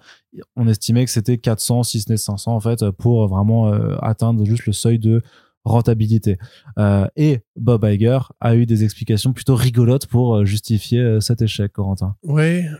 [0.55, 4.43] on estimait que c'était 400 si ce n'est 500 en fait pour vraiment euh, atteindre
[4.45, 5.21] juste le seuil de
[5.67, 6.37] rentabilité.
[6.77, 12.15] Euh, et Bob Iger a eu des explications plutôt rigolotes pour justifier cet échec Corentin.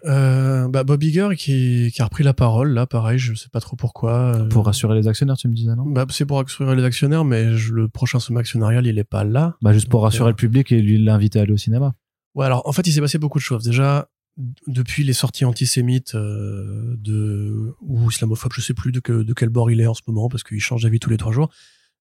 [0.05, 3.59] Euh, bah Bob Iger qui, qui a repris la parole, là, pareil, je sais pas
[3.59, 4.45] trop pourquoi.
[4.51, 5.85] pour rassurer les actionnaires tu me disais non?
[5.87, 9.23] Bah, c'est pour assurer les actionnaires, mais je- le prochain sommet actionnarial, il est pas
[9.23, 9.55] là.
[9.63, 11.95] bah juste pour rassurer le public et lui l'inviter à aller au cinéma
[12.35, 13.63] Ouais, alors en fait, il s'est passé beaucoup de choses.
[13.63, 14.09] Déjà,
[14.67, 19.49] depuis les sorties antisémites euh, de ou islamophobes, je sais plus de, que- de quel
[19.49, 21.49] bord il est en ce moment parce qu'il change d'avis tous les trois jours.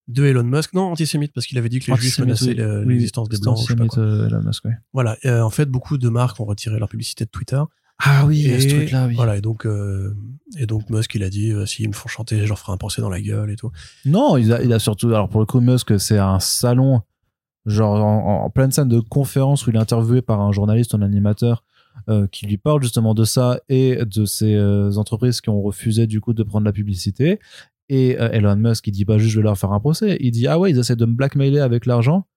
[0.07, 2.93] De Elon Musk, non antisémite parce qu'il avait dit que les juifs menaçaient oui.
[2.93, 3.57] l'existence des Oui, blancs.
[3.61, 4.03] je sais pas antisémite, quoi.
[4.03, 4.73] euh, Elon Musk, ouais.
[4.93, 5.17] Voilà.
[5.23, 7.61] Et, euh, en fait, beaucoup de marques ont retiré leur publicité de Twitter.
[8.03, 8.85] ah oui Et
[9.15, 9.37] Voilà.
[9.37, 10.13] Et donc, euh,
[10.59, 13.01] et donc Musk, il a dit s'ils me font chanter, je leur ferai un procès
[13.01, 13.71] dans la gueule et tout.
[14.05, 15.07] Non, il a, il a surtout.
[15.07, 17.01] Alors pour le coup, Musk, c'est un salon,
[17.65, 21.01] genre en, en pleine scène de conférence où il est interviewé par un journaliste, un
[21.01, 21.63] animateur,
[22.09, 26.07] euh, qui lui parle justement de ça et de ces euh, entreprises qui ont refusé
[26.07, 27.39] du coup de prendre la publicité.
[27.89, 30.17] Et euh, Elon Musk, il dit pas juste je vais leur faire un procès.
[30.19, 32.27] Il dit ah ouais, ils essaient de me blackmailer avec l'argent.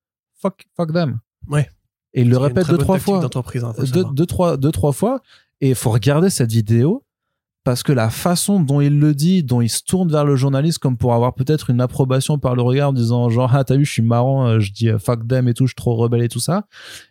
[0.41, 1.19] Fuck, fuck them.
[1.49, 1.69] Ouais.
[2.15, 5.23] Et il le répète deux trois fois hein, deux, deux, trois, deux, trois fois.
[5.61, 7.05] Et il faut regarder cette vidéo
[7.69, 10.79] parce que la façon dont il le dit, dont il se tourne vers le journaliste
[10.79, 13.85] comme pour avoir peut-être une approbation par le regard en disant genre, ah, t'as vu,
[13.85, 16.23] je suis marrant, euh, je dis euh, fuck them et tout, je suis trop rebelle
[16.23, 16.65] et tout ça.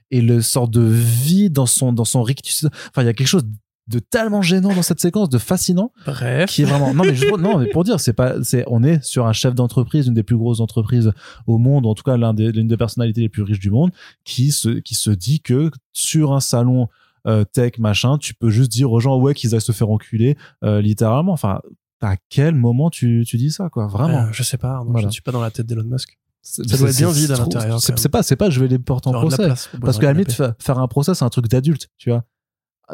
[0.10, 2.66] Et le sort de vie dans son, dans son rictus.
[2.90, 3.46] Enfin, il y a quelque chose
[3.88, 6.50] de tellement gênant dans cette séquence, de fascinant, Bref.
[6.50, 9.02] qui est vraiment non mais je- non mais pour dire c'est pas c'est on est
[9.04, 11.12] sur un chef d'entreprise une des plus grosses entreprises
[11.46, 13.92] au monde en tout cas l'un des l'une des personnalités les plus riches du monde
[14.26, 16.88] qui se qui se dit que sur un salon
[17.28, 20.38] euh, tech machin tu peux juste dire aux gens ouais qu'ils aillent se faire enculer
[20.64, 21.62] euh, littéralement enfin
[22.02, 25.02] à quel moment tu tu dis ça quoi vraiment Euh, je sais pas, Voilà.
[25.02, 26.18] je ne suis pas dans la tête d'Elon Musk.
[26.42, 29.10] Ça doit être bien vide à l'intérieur, c'est pas c'est pas je vais les porter
[29.10, 32.10] en procès place parce qu'à la limite faire un procès c'est un truc d'adulte tu
[32.10, 32.24] vois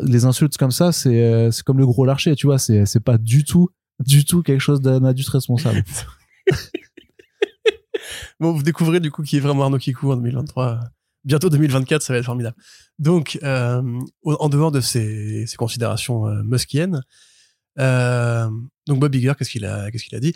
[0.02, 3.20] les insultes comme ça c'est c'est comme le gros larcher tu vois c'est c'est pas
[3.20, 3.70] du tout
[4.00, 5.84] du tout quelque chose d'un adulte responsable
[8.40, 10.80] Bon, vous découvrez du coup qui est vraiment Arnaud Kikou en 2023.
[11.26, 12.56] Bientôt 2024, ça va être formidable.
[13.00, 13.82] Donc, euh,
[14.26, 17.02] en dehors de ces, ces considérations euh, muskiennes,
[17.80, 18.50] euh,
[18.88, 20.34] donc Bob Iger, qu'est-ce qu'il a, qu'est-ce qu'il a dit?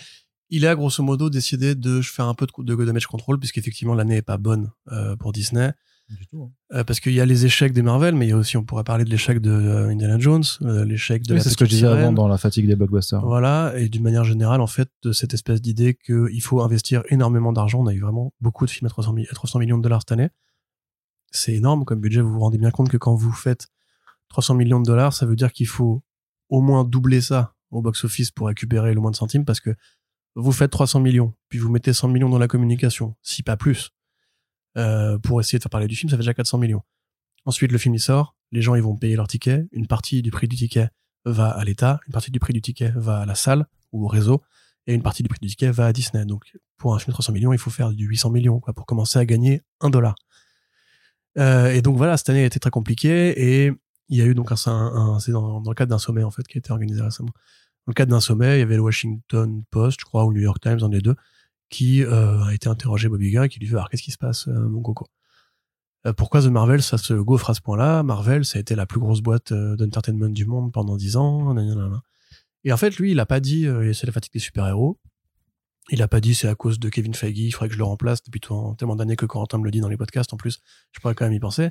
[0.50, 4.18] Il a grosso modo décidé de faire un peu de, de damage control, puisqu'effectivement l'année
[4.18, 5.74] est pas bonne euh, pour Disney.
[6.10, 8.38] du tout Euh, parce qu'il y a les échecs des Marvel, mais il y a
[8.38, 9.52] aussi, on pourrait parler de l'échec de
[9.92, 12.78] Indiana Jones, l'échec de Oui, c'est ce que je disais avant dans la fatigue des
[12.78, 13.26] blockbusters.
[13.26, 17.52] Voilà, et d'une manière générale, en fait, de cette espèce d'idée qu'il faut investir énormément
[17.52, 17.82] d'argent.
[17.82, 20.00] On a eu vraiment beaucoup de films à 300, mi- à 300 millions de dollars
[20.02, 20.30] cette année.
[21.32, 22.22] C'est énorme comme budget.
[22.22, 23.68] Vous vous rendez bien compte que quand vous faites
[24.30, 26.04] 300 millions de dollars, ça veut dire qu'il faut
[26.50, 29.76] au moins doubler ça au box-office pour récupérer le moins de centimes parce que
[30.36, 33.90] vous faites 300 millions, puis vous mettez 100 millions dans la communication, si pas plus,
[34.78, 36.84] euh, pour essayer de faire parler du film, ça fait déjà 400 millions.
[37.46, 40.30] Ensuite, le film il sort, les gens ils vont payer leur ticket, une partie du
[40.30, 40.90] prix du ticket
[41.26, 44.08] va à l'État, une partie du prix du ticket va à la salle ou au
[44.08, 44.44] réseau,
[44.86, 46.24] et une partie du prix du ticket va à Disney.
[46.26, 48.86] Donc, pour un film de 300 millions, il faut faire du 800 millions quoi, pour
[48.86, 50.16] commencer à gagner un dollar.
[51.38, 53.74] Euh, et donc voilà, cette année a été très compliquée et
[54.10, 56.44] il y a eu donc un, un- c'est dans, le cadre d'un sommet en fait
[56.48, 57.32] qui a été organisé récemment.
[57.86, 60.38] Dans le cadre d'un sommet, il y avait le Washington Post, je crois, ou le
[60.38, 61.16] New York Times, un des deux,
[61.70, 64.18] qui euh, a été interrogé Bobby Iger et qui lui dit alors qu'est-ce qui se
[64.18, 65.08] passe, euh, mon coco?
[66.16, 69.00] Pourquoi The Marvel ça se gaufre à ce point-là Marvel, ça a été la plus
[69.00, 71.54] grosse boîte d'entertainment du monde pendant 10 ans.
[72.64, 74.98] Et en fait, lui, il a pas dit c'est la fatigue des super-héros.
[75.90, 77.86] Il a pas dit c'est à cause de Kevin Feige, il faudrait que je le
[77.86, 78.42] remplace depuis
[78.78, 80.34] tellement d'années que Corentin me le dit dans les podcasts.
[80.34, 80.62] En plus,
[80.92, 81.70] je pourrais quand même y penser.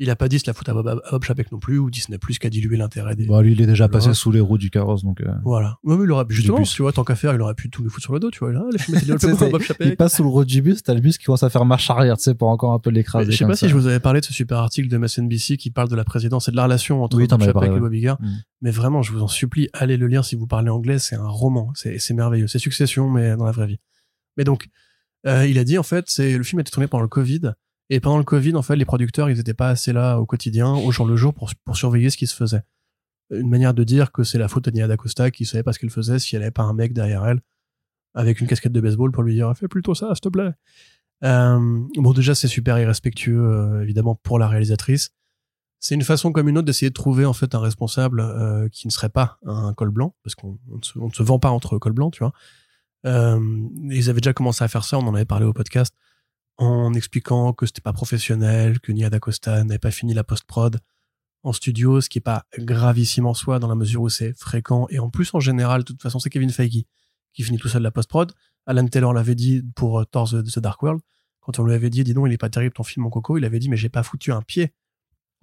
[0.00, 2.18] Il a pas dit c'est la faute à Bob, Bob Chapek non plus ou Disney
[2.18, 3.26] Plus qui a dilué l'intérêt des.
[3.26, 5.20] Bon, lui, il est déjà passé sous les roues du carrosse, donc.
[5.20, 5.78] euh, Voilà.
[5.84, 6.72] Ouais, mais il aurait justement, bus.
[6.72, 8.40] tu vois, tant qu'à faire, il aurait pu tout nous foutre sur le dos, tu
[8.40, 8.52] vois.
[8.52, 8.98] Là, les films
[9.80, 11.88] Il passe sous le roue du bus, t'as le bus qui commence à faire marche
[11.90, 13.30] arrière, tu sais, pour encore un peu l'écraser.
[13.30, 13.66] Je sais pas ça.
[13.66, 16.04] si je vous avais parlé de ce super article de MSNBC qui parle de la
[16.04, 18.14] présidence et de la relation entre Oui, Bob Chapek parlé, et Bob Iger.
[18.18, 18.26] Mm.
[18.62, 20.98] Mais vraiment, je vous en supplie, allez le lire si vous parlez anglais.
[20.98, 21.70] C'est un roman.
[21.74, 22.48] C'est c'est merveilleux.
[22.48, 23.78] C'est Succession, mais dans la vraie vie.
[24.36, 24.66] Mais donc,
[25.26, 27.52] euh, il a dit, en fait, c'est le film a été tourné pendant le Covid.
[27.90, 30.72] Et pendant le Covid, en fait, les producteurs, ils étaient pas assez là au quotidien,
[30.72, 32.62] au jour le jour, pour, pour surveiller ce qui se faisait.
[33.30, 35.78] Une manière de dire que c'est la faute de Nia D'Acosta qui savait pas ce
[35.78, 37.40] qu'elle faisait si elle avait pas un mec derrière elle
[38.14, 40.52] avec une casquette de baseball pour lui dire fais plutôt ça, s'il te plaît.
[41.24, 45.10] Euh, bon, déjà, c'est super irrespectueux, euh, évidemment, pour la réalisatrice.
[45.80, 48.86] C'est une façon comme une autre d'essayer de trouver en fait un responsable euh, qui
[48.86, 51.78] ne serait pas un col blanc, parce qu'on on ne, ne se vend pas entre
[51.78, 52.32] col blanc, tu vois.
[53.04, 55.94] Ils avaient déjà commencé à faire ça, on en avait parlé au podcast,
[56.56, 60.78] en expliquant que c'était pas professionnel, que Nia D'Acosta n'avait pas fini la post-prod
[61.42, 64.86] en studio, ce qui est pas gravissime en soi, dans la mesure où c'est fréquent.
[64.90, 66.84] Et en plus, en général, de toute façon, c'est Kevin Feige
[67.32, 68.32] qui finit tout seul la post-prod.
[68.66, 71.02] Alan Taylor l'avait dit pour euh, Thor The, The Dark World.
[71.40, 73.36] Quand on lui avait dit, dis donc, il est pas terrible ton film, mon coco,
[73.36, 74.72] il avait dit, mais j'ai pas foutu un pied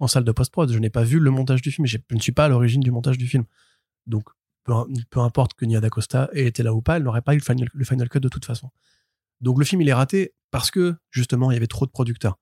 [0.00, 0.72] en salle de post-prod.
[0.72, 1.86] Je n'ai pas vu le montage du film.
[1.86, 3.44] Je ne suis pas à l'origine du montage du film.
[4.06, 4.24] Donc,
[4.64, 7.40] peu, importe que Nia D'Acosta ait été là ou pas, elle n'aurait pas eu
[7.74, 8.70] le final cut de toute façon.
[9.42, 12.38] Donc, le film, il est raté parce que, justement, il y avait trop de producteurs.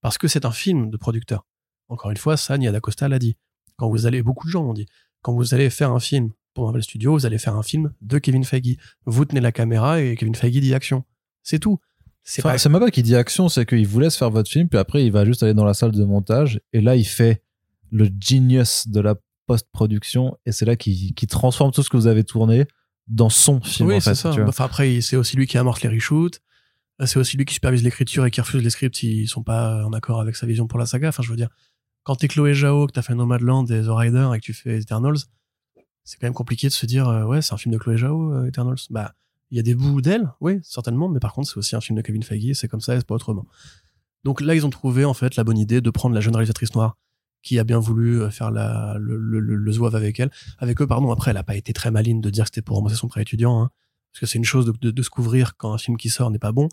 [0.00, 1.46] Parce que c'est un film de producteurs.
[1.88, 3.36] Encore une fois, ça, Nia D'Acosta l'a dit.
[3.76, 4.86] Quand vous allez, beaucoup de gens l'ont dit.
[5.22, 8.18] Quand vous allez faire un film pour Marvel Studios, vous allez faire un film de
[8.18, 8.76] Kevin Feige.
[9.04, 11.04] Vous tenez la caméra et Kevin Feige dit action.
[11.42, 11.78] C'est tout.
[12.22, 14.68] C'est Enfin, pas même pas qu'il dit action, c'est qu'il vous laisse faire votre film,
[14.68, 17.42] puis après, il va juste aller dans la salle de montage, et là, il fait
[17.90, 19.14] le genius de la
[19.46, 22.66] post-production, et c'est là qu'il qu'il transforme tout ce que vous avez tourné
[23.08, 24.14] dans son film, oui, en fait.
[24.14, 24.30] c'est ça.
[24.30, 24.48] tu vois.
[24.48, 26.40] Enfin, après, c'est aussi lui qui amorce les reshoots.
[27.00, 29.84] Euh, C'est aussi lui qui supervise l'écriture et qui refuse les scripts s'ils sont pas
[29.84, 31.08] en accord avec sa vision pour la saga.
[31.08, 31.48] Enfin, je veux dire,
[32.02, 34.78] quand t'es Chloé Zhao, que t'as fait Nomadland et The Rider et que tu fais
[34.78, 35.18] Eternals,
[36.04, 38.32] c'est quand même compliqué de se dire, euh, ouais, c'est un film de Chloé Zhao,
[38.32, 38.78] euh, Eternals.
[38.90, 39.14] Bah,
[39.50, 41.96] il y a des bouts d'elle, oui, certainement, mais par contre, c'est aussi un film
[41.96, 43.46] de Kevin Feige c'est comme ça et c'est pas autrement.
[44.24, 46.74] Donc là, ils ont trouvé, en fait, la bonne idée de prendre la jeune réalisatrice
[46.74, 46.96] noire
[47.42, 50.30] qui a bien voulu euh, faire la, le, le, le, le zouave avec elle.
[50.58, 52.76] Avec eux, pardon, après, elle a pas été très maline de dire que c'était pour
[52.76, 53.70] rembourser son prêt étudiant, hein,
[54.12, 56.30] parce que c'est une chose de, de, de se couvrir quand un film qui sort
[56.30, 56.68] n'est pas bon,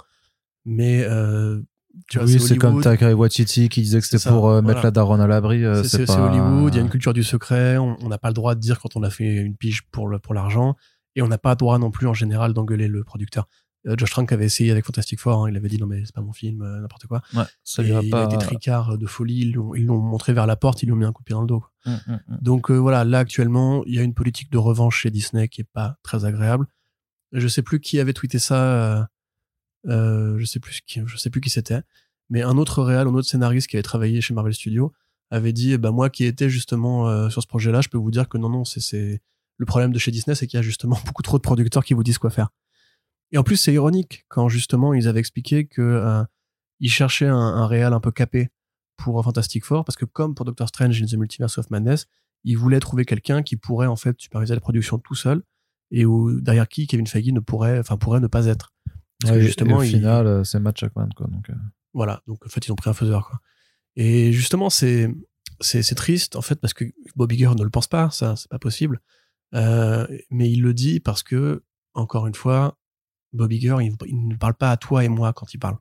[0.66, 1.62] mais euh,
[2.10, 2.82] tu vois, oui, c'est comme.
[2.82, 5.64] Takai Waititi qui disait que c'était pour euh, mettre la daronne à l'abri.
[5.64, 6.14] euh, C'est- pas...
[6.30, 8.80] Hollywood, il y a une culture du secret, on n'a pas le droit de dire
[8.80, 10.76] quand on a fait une pige pour le- pour l'argent,
[11.16, 13.48] et on n'a pas le droit non plus en général d'engueuler le producteur.
[13.88, 16.14] Euh, Josh Trank avait essayé avec Fantastic Four, hein, il avait dit non mais c'est
[16.14, 17.22] pas mon film, euh, n'importe quoi.
[17.34, 18.24] Ouais, ça lui a il pas.
[18.24, 21.06] a été tricard de folie, ils l'ont montré vers la porte, ils lui ont mis
[21.06, 21.62] un coup de pied dans le dos.
[21.62, 21.72] quoi.
[21.86, 22.38] Hum, hum, hum.
[22.42, 25.62] Donc euh, voilà, là actuellement, il y a une politique de revanche chez Disney qui
[25.62, 26.68] est pas très agréable.
[27.32, 29.10] Je sais plus qui avait tweeté ça,
[29.88, 31.82] euh, je sais plus qui, je sais plus qui c'était,
[32.30, 34.94] mais un autre réal, un autre scénariste qui avait travaillé chez Marvel Studios
[35.30, 38.30] avait dit, eh ben moi qui étais justement sur ce projet-là, je peux vous dire
[38.30, 39.22] que non non, c'est
[39.58, 41.94] le problème de chez Disney, c'est qu'il y a justement beaucoup trop de producteurs qui
[41.94, 42.50] vous disent quoi faire.
[43.32, 46.24] Et en plus, c'est ironique quand justement ils avaient expliqué que euh,
[46.80, 48.50] ils cherchaient un, un réal un peu capé
[48.98, 52.08] pour Fantastic Four, parce que comme pour Doctor Strange in the Multiverse of Madness,
[52.44, 55.44] ils voulaient trouver quelqu'un qui pourrait en fait superviser la production tout seul
[55.92, 58.74] et où derrière qui Kevin Feige ne pourrait, enfin pourrait ne pas être.
[59.22, 61.28] Parce Ouais, que et justement, au il- final, euh, c'est Matt Jackman, quoi.
[61.28, 61.54] Donc, euh,
[61.94, 63.40] voilà, donc en fait ils ont pris un faiseur quoi.
[63.96, 65.10] Et justement c'est
[65.60, 66.86] c'est c'est triste en fait parce que
[67.16, 69.02] Bob Iger ne le pense pas, ça c'est pas possible.
[69.56, 71.64] Euh, mais il le dit parce que
[71.94, 72.77] encore une fois,
[73.38, 75.78] Bob Iger il, ne parle pas à toi et moi quand il parle.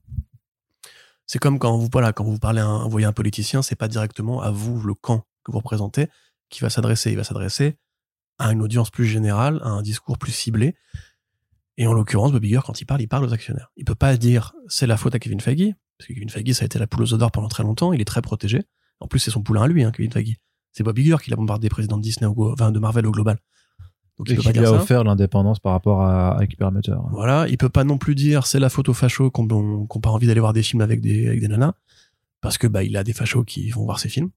[1.27, 4.51] C'est comme quand vous parlez à un, vous voyez un politicien, c'est pas directement à
[4.51, 6.09] vous le camp que vous représentez
[6.49, 7.77] qui va s'adresser, il va s'adresser
[8.39, 10.77] à une audience plus générale, à un discours plus ciblé.
[11.79, 13.71] Et en l'occurrence, Bob Iger, quand il parle, il parle aux actionnaires.
[13.77, 16.63] Il peut pas dire c'est la faute à Kevin Feige, parce que Kevin Feige, ça
[16.63, 18.63] a été la poule aux d'or pendant très longtemps, il est très protégé.
[19.01, 20.37] En plus, c'est son poulain à lui, hein, Kevin Feige.
[20.73, 23.39] C'est Bob Iger qui l'a bombardé président de Disney, de Marvel au global.
[24.19, 24.83] Donc il peut pas lui dire a ça.
[24.83, 26.45] offert l'indépendance par rapport à, à.
[27.11, 30.27] Voilà, il peut pas non plus dire c'est la aux fachos qu'on qu'on pas envie
[30.27, 31.75] d'aller voir des films avec des, avec des nanas,
[32.41, 34.31] parce que bah il a des fachos qui vont voir ses films.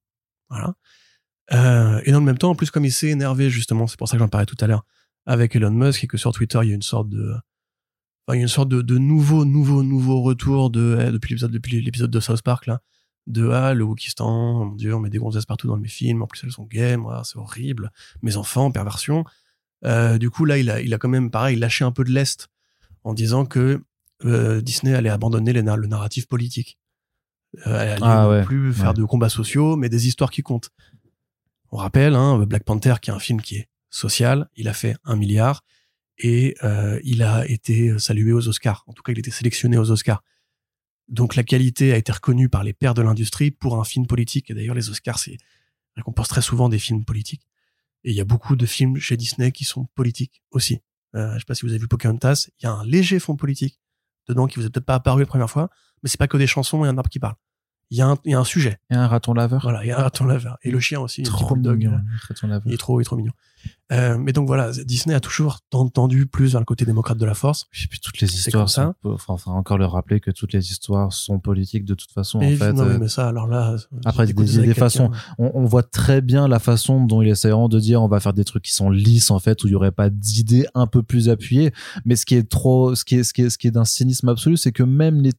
[0.49, 0.73] Voilà.
[1.53, 4.09] Euh, et dans le même temps, en plus comme il s'est énervé justement, c'est pour
[4.09, 4.85] ça que j'en parlais tout à l'heure,
[5.25, 7.33] avec Elon Musk et que sur Twitter il y a une sorte de,
[8.27, 11.29] enfin, il y a une sorte de, de nouveau, nouveau, nouveau retour de eh, depuis
[11.29, 12.81] l'épisode depuis l'épisode de South Park là,
[13.27, 16.27] de ah le Wokistan, mon dieu, on met des gonzesses partout dans mes films, en
[16.27, 17.91] plus elles sont gays, moi c'est horrible,
[18.21, 19.23] mes enfants, perversion.
[19.85, 22.11] Euh, du coup là il a il a quand même pareil lâché un peu de
[22.11, 22.49] lest
[23.03, 23.81] en disant que
[24.25, 26.77] euh, Disney allait abandonner les le narratif politique.
[27.65, 30.69] Euh, elle allait Ah ouais, plus faire de combats sociaux, mais des histoires qui comptent.
[31.71, 34.95] On rappelle, hein, Black Panther, qui est un film qui est social, il a fait
[35.03, 35.63] un milliard
[36.17, 38.83] et euh, il a été salué aux Oscars.
[38.87, 40.23] En tout cas, il a été sélectionné aux Oscars.
[41.07, 44.51] Donc la qualité a été reconnue par les pairs de l'industrie pour un film politique.
[44.51, 45.37] Et d'ailleurs, les Oscars, c'est
[45.95, 47.47] récompense très souvent des films politiques.
[48.03, 50.79] Et il y a beaucoup de films chez Disney qui sont politiques aussi.
[51.15, 53.35] Euh, je sais pas si vous avez vu Pocahontas, il y a un léger fond
[53.35, 53.79] politique
[54.27, 55.69] dedans qui vous est peut-être pas apparu la première fois,
[56.03, 57.35] mais c'est pas que des chansons et un arbre qui parle.
[57.89, 58.79] Il y a un, il y a un sujet.
[58.91, 59.61] Raton laveur.
[59.63, 60.59] Voilà, il y a un raton laveur.
[60.61, 61.99] Et le chien aussi, Trop mignon.
[62.67, 63.33] Il est trop, il est trop mignon.
[63.91, 67.25] Euh, mais donc voilà, Disney a toujours ten- tendu plus vers le côté démocrate de
[67.25, 67.65] la force.
[67.83, 68.93] Et puis toutes les histoires, comme ça.
[69.03, 72.39] sont- enfin, encore le rappeler que toutes les histoires sont politiques de toute façon.
[72.41, 73.75] Et en fait, non, mais, euh, mais ça, alors là,
[74.05, 75.09] Après, j'écoute des- façons-
[75.39, 78.33] on, on voit très bien la façon dont ils essaieront de dire on va faire
[78.33, 81.01] des trucs qui sont lisses en fait où il y aurait pas d'idées un peu
[81.01, 81.71] plus appuyées
[82.05, 83.85] mais ce qui est trop ce qui est ce qui est ce qui est d'un
[83.85, 85.31] cynisme absolu c'est que même les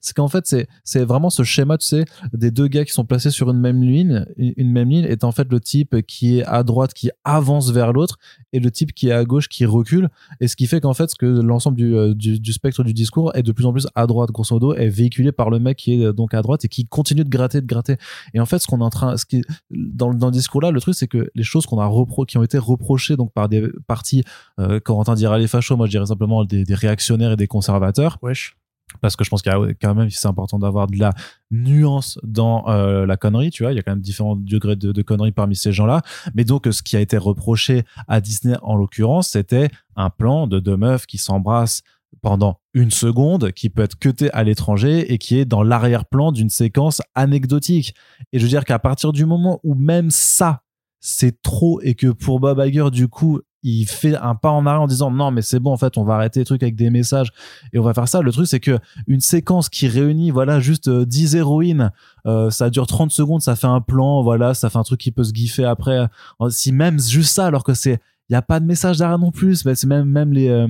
[0.00, 3.04] c'est qu'en fait c'est c'est vraiment ce schéma tu sais des deux gars qui sont
[3.04, 6.44] placés sur une même ligne une même ligne est en fait le type qui est
[6.44, 8.18] à droite qui avance vers l'autre
[8.52, 10.08] et le type qui est à gauche qui recule
[10.40, 13.34] et ce qui fait qu'en fait que l'ensemble du, euh, du du spectre du discours
[13.34, 15.94] est de plus en plus à droite grosso modo est véhiculé par le mec qui
[15.94, 17.96] est euh, donc à droite et qui continue de gratter de gratter
[18.34, 20.70] et en fait, ce qu'on est en train, ce qui, dans, dans le discours là,
[20.70, 23.48] le truc, c'est que les choses qu'on a repro, qui ont été reprochées donc par
[23.48, 24.24] des partis,
[24.58, 28.18] euh, Corentin dirait les fachos, moi je dirais simplement des, des réactionnaires et des conservateurs,
[28.22, 28.56] Wesh.
[29.00, 31.12] Parce que je pense qu'il y a quand même, c'est important d'avoir de la
[31.50, 35.02] nuance dans euh, la connerie, tu vois, il y a quand même différents degrés de,
[35.02, 36.02] conneries parmi ces gens-là.
[36.34, 40.58] Mais donc, ce qui a été reproché à Disney en l'occurrence, c'était un plan de
[40.60, 41.82] deux meufs qui s'embrassent
[42.22, 46.50] pendant une seconde, qui peut être cuté à l'étranger et qui est dans l'arrière-plan d'une
[46.50, 47.94] séquence anecdotique.
[48.32, 50.62] Et je veux dire qu'à partir du moment où même ça,
[51.00, 54.82] c'est trop et que pour Bob Iger, du coup, il fait un pas en arrière
[54.82, 56.90] en disant non mais c'est bon en fait on va arrêter les trucs avec des
[56.90, 57.32] messages
[57.72, 58.20] et on va faire ça.
[58.22, 61.90] Le truc c'est que une séquence qui réunit voilà juste euh, 10 héroïnes
[62.26, 65.10] euh, ça dure 30 secondes ça fait un plan voilà ça fait un truc qui
[65.10, 66.06] peut se giffer après.
[66.40, 69.18] Euh, si même juste ça alors que c'est il y a pas de message derrière
[69.18, 69.64] non plus.
[69.64, 70.68] Bah, c'est même même les euh,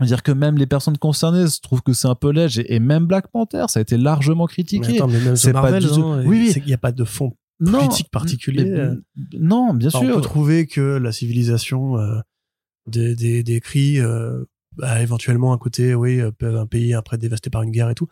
[0.00, 2.72] dire que même les personnes concernées se trouvent que c'est un peu léger.
[2.74, 5.88] Et même Black Panther ça a été largement Mais critiqué mais c'est pas Marvel, du
[5.88, 8.64] tout- hein, Oui, qu'il n'y a pas de fond non politique particulier.
[8.64, 12.18] mais- non bien Enfin, on sûr peut trouver que la civilisation euh,
[12.86, 14.44] des, des, des cris euh,
[14.82, 18.08] a éventuellement un côté, oui, euh, un pays après dévasté par une guerre et tout,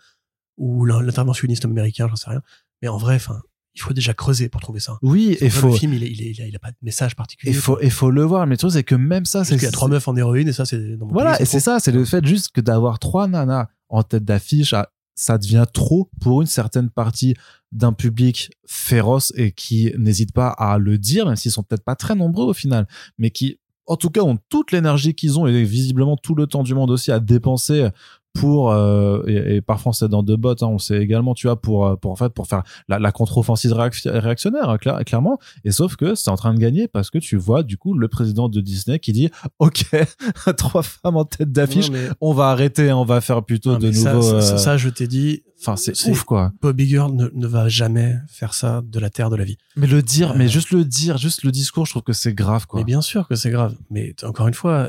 [0.57, 2.43] ou l'in- l'interventionnisme américain, j'en sais rien.
[2.83, 3.41] Mais en vrai, enfin,
[3.75, 4.99] il faut déjà creuser pour trouver ça.
[5.03, 7.53] oui et faut Le film, il, il, a, il a pas de message particulier.
[7.53, 9.69] il faut le voir mais le truc c'est que même ça Parce c'est qu'il y
[9.69, 12.05] a trois meufs en héroïne et ça, c'est Voilà, pays, et c'est ça, c'est le
[12.05, 16.47] fait juste que d'avoir trois nanas en tête d'affiche, ah, ça devient trop pour une
[16.47, 17.35] certaine partie
[17.73, 21.97] d'un public féroce et qui n'hésite pas à le dire, même s'ils sont peut-être pas
[21.97, 22.87] très nombreux au final,
[23.19, 26.63] mais qui, en tout cas, ont toute l'énergie qu'ils ont et visiblement tout le temps
[26.63, 27.89] du monde aussi à dépenser
[28.35, 31.61] pour euh, et, et parfois c'est dans deux bottes, hein, on sait également, tu vois,
[31.61, 35.39] pour euh, pour en fait pour faire la, la contre-offensive réac- réactionnaire, hein, clair- clairement.
[35.65, 38.07] Et sauf que c'est en train de gagner parce que tu vois du coup le
[38.09, 39.29] président de Disney qui dit,
[39.59, 39.87] ok,
[40.57, 43.87] trois femmes en tête d'affiche, mais- on va arrêter, on va faire plutôt non, de
[43.89, 46.53] mais ça, euh, ça, je t'ai dit, Enfin, c'est ouf quoi.
[46.63, 49.59] Bob Iger ne, ne va jamais faire ça de la terre de la vie.
[49.75, 52.33] Mais le dire, Euh, mais juste le dire, juste le discours, je trouve que c'est
[52.33, 52.79] grave quoi.
[52.79, 53.75] Mais bien sûr que c'est grave.
[53.91, 54.89] Mais encore une fois,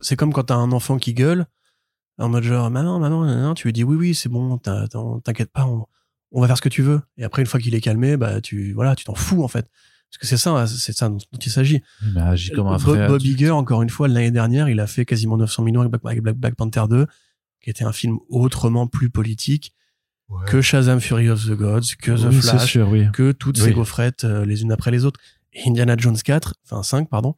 [0.00, 1.46] c'est comme quand t'as un enfant qui gueule,
[2.20, 5.66] en mode genre, maman, maman, maman, tu lui dis oui, oui, c'est bon, t'inquiète pas,
[5.66, 5.86] on,
[6.32, 7.00] on va faire ce que tu veux.
[7.16, 9.68] Et après, une fois qu'il est calmé, bah, tu, voilà, tu t'en fous, en fait.
[10.10, 11.82] Parce que c'est ça, c'est ça dont, il s'agit.
[12.16, 13.22] Agit comme un Bob.
[13.22, 16.22] Iger, encore une fois, l'année dernière, il a fait quasiment 900 millions avec Black, avec
[16.22, 17.06] Black- Black Panther 2,
[17.62, 19.72] qui était un film autrement plus politique
[20.46, 23.06] que Shazam Fury of the Gods, que The Oui, Flash, sûr, oui.
[23.12, 23.64] que toutes Oui.
[23.64, 25.18] ces gaufrettes euh, les unes après les autres.
[25.52, 27.34] Et Indiana Jones 4, enfin 5, pardon,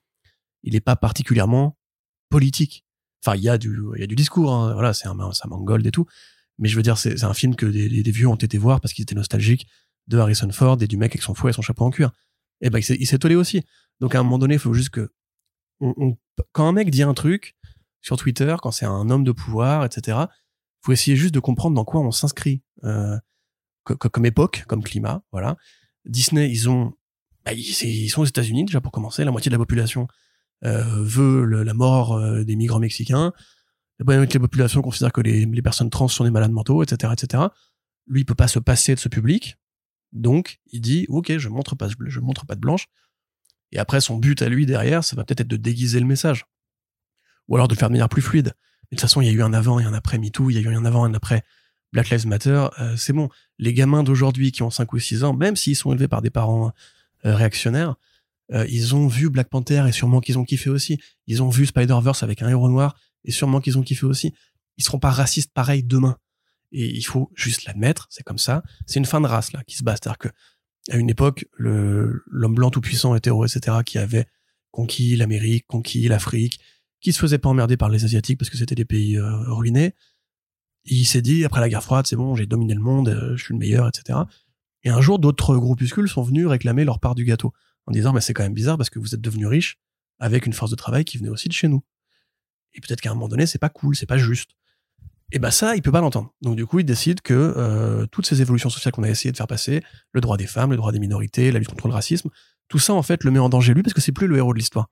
[0.63, 1.79] il est pas particulièrement
[2.29, 2.85] politique.
[3.25, 5.49] Enfin, il y a du, il y a du discours, hein, voilà, c'est un, un
[5.49, 6.07] mangold et tout.
[6.59, 8.81] Mais je veux dire, c'est un film que des, des- des vieux ont été voir
[8.81, 9.67] parce qu'ils étaient nostalgiques
[10.09, 12.11] de Harrison Ford et du mec avec son fouet et son chapeau en cuir.
[12.61, 13.63] Et ben, il s'est- tollé aussi.
[14.01, 15.13] Donc, à un moment donné, il faut juste que,
[15.81, 16.17] on- on-
[16.53, 17.57] quand un mec dit un truc
[18.01, 20.19] sur Twitter, quand c'est un homme de pouvoir, etc.,
[20.85, 22.63] faut essayer juste de comprendre dans quoi on s'inscrit.
[22.85, 23.17] Euh,
[23.85, 25.57] co- co- comme époque, comme climat, voilà.
[26.05, 26.93] Disney, ils ont,
[27.45, 29.25] bah, ils, sont aux États-Unis déjà pour commencer.
[29.25, 30.09] La moitié de la population
[30.63, 33.33] veut le- la mort euh, des migrants mexicains.
[33.99, 36.83] La moitié de la population considère que les, les personnes trans sont des malades mentaux,
[36.83, 37.45] etc., etc.
[38.09, 39.57] Lui, il peut pas se passer de ce public,
[40.13, 42.87] donc il dit, ok, je montre pas, je montre pas de blanche.
[43.71, 46.47] Et après, son but à lui derrière, ça va peut-être être de déguiser le message,
[47.49, 48.53] ou alors de le faire de manière plus fluide.
[48.91, 50.55] Mais de toute façon, il y a eu un avant et un après MeToo, il
[50.55, 51.45] y a eu un avant et un après
[51.93, 52.67] Black Lives Matter.
[52.81, 53.29] euh, c'est bon
[53.59, 56.31] les gamins d'aujourd'hui qui ont 5 ou 6 ans, même s'ils sont élevés par des
[56.31, 56.73] parents
[57.25, 57.95] euh, réactionnaires,
[58.53, 60.99] euh, ils ont vu Black Panther et sûrement qu'ils ont kiffé aussi.
[61.27, 64.35] Ils ont vu Spider-Verse avec un héros noir et sûrement qu'ils ont kiffé aussi.
[64.77, 66.17] Ils seront pas racistes pareil demain.
[66.73, 68.63] Et il faut juste l'admettre, c'est comme ça.
[68.87, 69.93] C'est une fin de race là qui se bat.
[69.93, 70.29] C'est-à-dire que
[70.91, 74.27] à une époque, l'homme blanc tout puissant, hétéro, etc., qui avait
[74.71, 76.59] conquis l'Amérique, conquis l'Afrique,
[77.01, 79.95] qui se faisait pas emmerder par les Asiatiques parce que c'était des pays euh, ruinés,
[80.85, 83.45] il s'est dit après la guerre froide, c'est bon, j'ai dominé le monde, euh, je
[83.45, 84.21] suis le meilleur, etc.
[84.83, 87.53] Et un jour, d'autres groupuscules sont venus réclamer leur part du gâteau
[87.87, 89.79] en disant, mais c'est quand même bizarre parce que vous êtes devenus riches
[90.19, 91.83] avec une force de travail qui venait aussi de chez nous.
[92.75, 94.51] Et peut-être qu'à un moment donné, c'est pas cool, c'est pas juste.
[95.33, 96.33] Et ben ça, il peut pas l'entendre.
[96.43, 99.37] Donc du coup, il décide que euh, toutes ces évolutions sociales qu'on a essayé de
[99.37, 99.83] faire passer,
[100.13, 102.29] le droit des femmes, le droit des minorités, la lutte contre le racisme,
[102.69, 104.53] tout ça en fait le met en danger lui parce que c'est plus le héros
[104.53, 104.91] de l'histoire.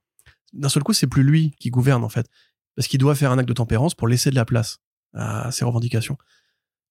[0.53, 2.27] D'un seul coup, c'est plus lui qui gouverne en fait,
[2.75, 4.79] parce qu'il doit faire un acte de tempérance pour laisser de la place
[5.13, 6.17] à ses revendications.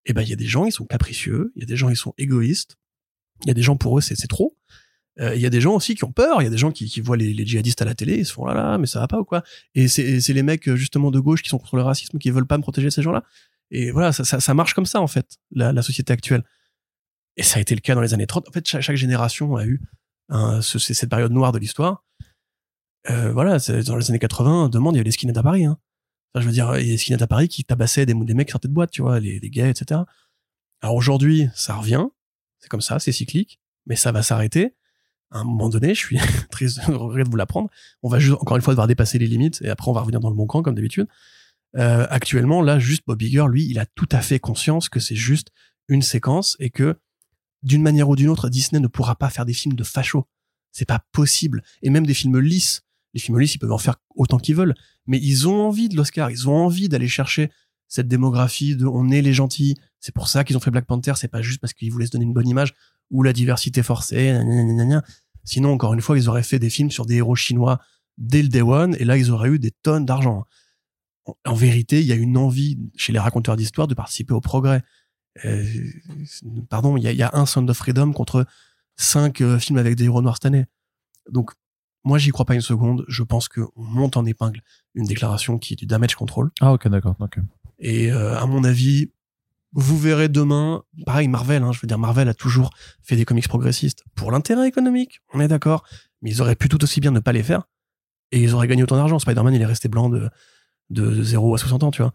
[0.06, 1.90] Et ben il y a des gens, ils sont capricieux, il y a des gens,
[1.90, 2.76] ils sont égoïstes,
[3.42, 4.28] il y a des gens pour eux c'est c'est
[5.20, 6.70] Euh, Il y a des gens aussi qui ont peur, il y a des gens
[6.70, 9.08] qui, voient les, djihadistes à la télé, ils se font là là, mais ça va
[9.08, 9.42] pas ou quoi?
[9.74, 12.46] Et c'est les mecs euh, justement de gauche qui sont contre le racisme, qui veulent
[12.46, 13.24] pas me protéger ces gens-là.
[13.70, 16.44] Et voilà, ça, ça, marche comme ça en fait, la, société actuelle.
[17.36, 18.48] Et ça a été le cas dans les années 30.
[18.48, 19.80] En fait, chaque, génération a eu
[20.62, 22.04] c'est cette période noire de l'histoire.
[23.08, 25.64] Euh, voilà, dans les années 80, demande, il y avait les skinheads à Paris.
[25.64, 25.78] Hein.
[26.34, 28.48] Je veux dire, il y a les skinheads à Paris qui tabassaient des, des mecs
[28.48, 30.02] qui sortaient de boîte, tu vois, les, les gays, etc.
[30.82, 32.06] Alors aujourd'hui, ça revient.
[32.58, 34.74] C'est comme ça, c'est cyclique, mais ça va s'arrêter.
[35.30, 37.70] À un moment donné, je suis de regret de vous l'apprendre.
[38.02, 40.20] On va juste, encore une fois, devoir dépasser les limites et après, on va revenir
[40.20, 41.06] dans le bon camp, comme d'habitude.
[41.76, 45.14] Euh, actuellement, là, juste Bob Iger, lui, il a tout à fait conscience que c'est
[45.14, 45.48] juste
[45.88, 46.98] une séquence et que
[47.62, 50.26] d'une manière ou d'une autre, Disney ne pourra pas faire des films de facho.
[50.72, 51.62] C'est pas possible.
[51.82, 52.82] Et même des films lisses.
[53.12, 54.74] Les films lisses, ils peuvent en faire autant qu'ils veulent.
[55.06, 56.30] Mais ils ont envie de l'Oscar.
[56.30, 57.50] Ils ont envie d'aller chercher
[57.88, 59.76] cette démographie de on est les gentils.
[59.98, 61.12] C'est pour ça qu'ils ont fait Black Panther.
[61.16, 62.74] C'est pas juste parce qu'ils voulaient se donner une bonne image
[63.10, 64.38] ou la diversité forcée.
[65.44, 67.80] Sinon, encore une fois, ils auraient fait des films sur des héros chinois
[68.18, 68.94] dès le day one.
[68.98, 70.44] Et là, ils auraient eu des tonnes d'argent.
[71.26, 74.40] En, en vérité, il y a une envie chez les raconteurs d'histoire de participer au
[74.40, 74.82] progrès.
[75.44, 75.64] Euh,
[76.68, 78.46] pardon, il y a, il y a un Sound of Freedom contre
[78.96, 80.66] cinq euh, films avec des héros noirs cette année.
[81.30, 81.52] Donc,
[82.04, 83.04] moi, j'y crois pas une seconde.
[83.08, 84.62] Je pense qu'on monte en épingle
[84.94, 86.50] une déclaration qui est du damage control.
[86.60, 87.14] Ah ok d'accord.
[87.20, 87.38] ok.
[87.78, 89.10] Et euh, à mon avis,
[89.72, 92.70] vous verrez demain, pareil, Marvel, hein, je veux dire, Marvel a toujours
[93.02, 95.84] fait des comics progressistes pour l'intérêt économique, on est d'accord,
[96.22, 97.62] mais ils auraient pu tout aussi bien ne pas les faire,
[98.32, 99.18] et ils auraient gagné autant d'argent.
[99.18, 100.28] Spider-Man, il est resté blanc de,
[100.90, 102.12] de 0 à 60 ans, tu vois.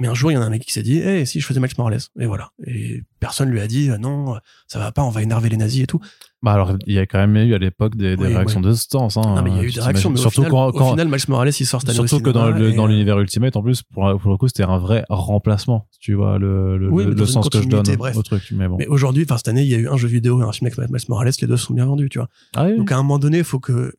[0.00, 1.46] Mais un jour, il y en a un mec qui s'est dit, eh, si je
[1.46, 2.50] faisais Max Morales, et voilà.
[2.66, 4.36] Et personne lui a dit, non,
[4.66, 6.00] ça va pas, on va énerver les nazis et tout.
[6.42, 8.72] Bah alors il y a quand même eu à l'époque des, des Oui, réactions de
[8.72, 9.18] ce sens.
[9.18, 10.86] Hein, non, mais il y a eu des réactions, mais au surtout final, quand, quand
[10.86, 12.86] au final, Max Morales, il sort cette année surtout que dans cinéma, le et, dans
[12.86, 16.38] euh, l'univers Ultimate en plus pour, pour le coup c'était un vrai remplacement tu vois
[16.38, 18.16] le le, Oui, sens que je donne bref.
[18.16, 20.08] au truc mais bon Mais aujourd'hui, enfin, cette année, il y a eu un jeu
[20.08, 22.28] vidéo et un film avec Miles Morales, les deux sont bien vendus, tu vois.
[22.56, 23.92] ah oui, Donc à un moment donné, il faut que.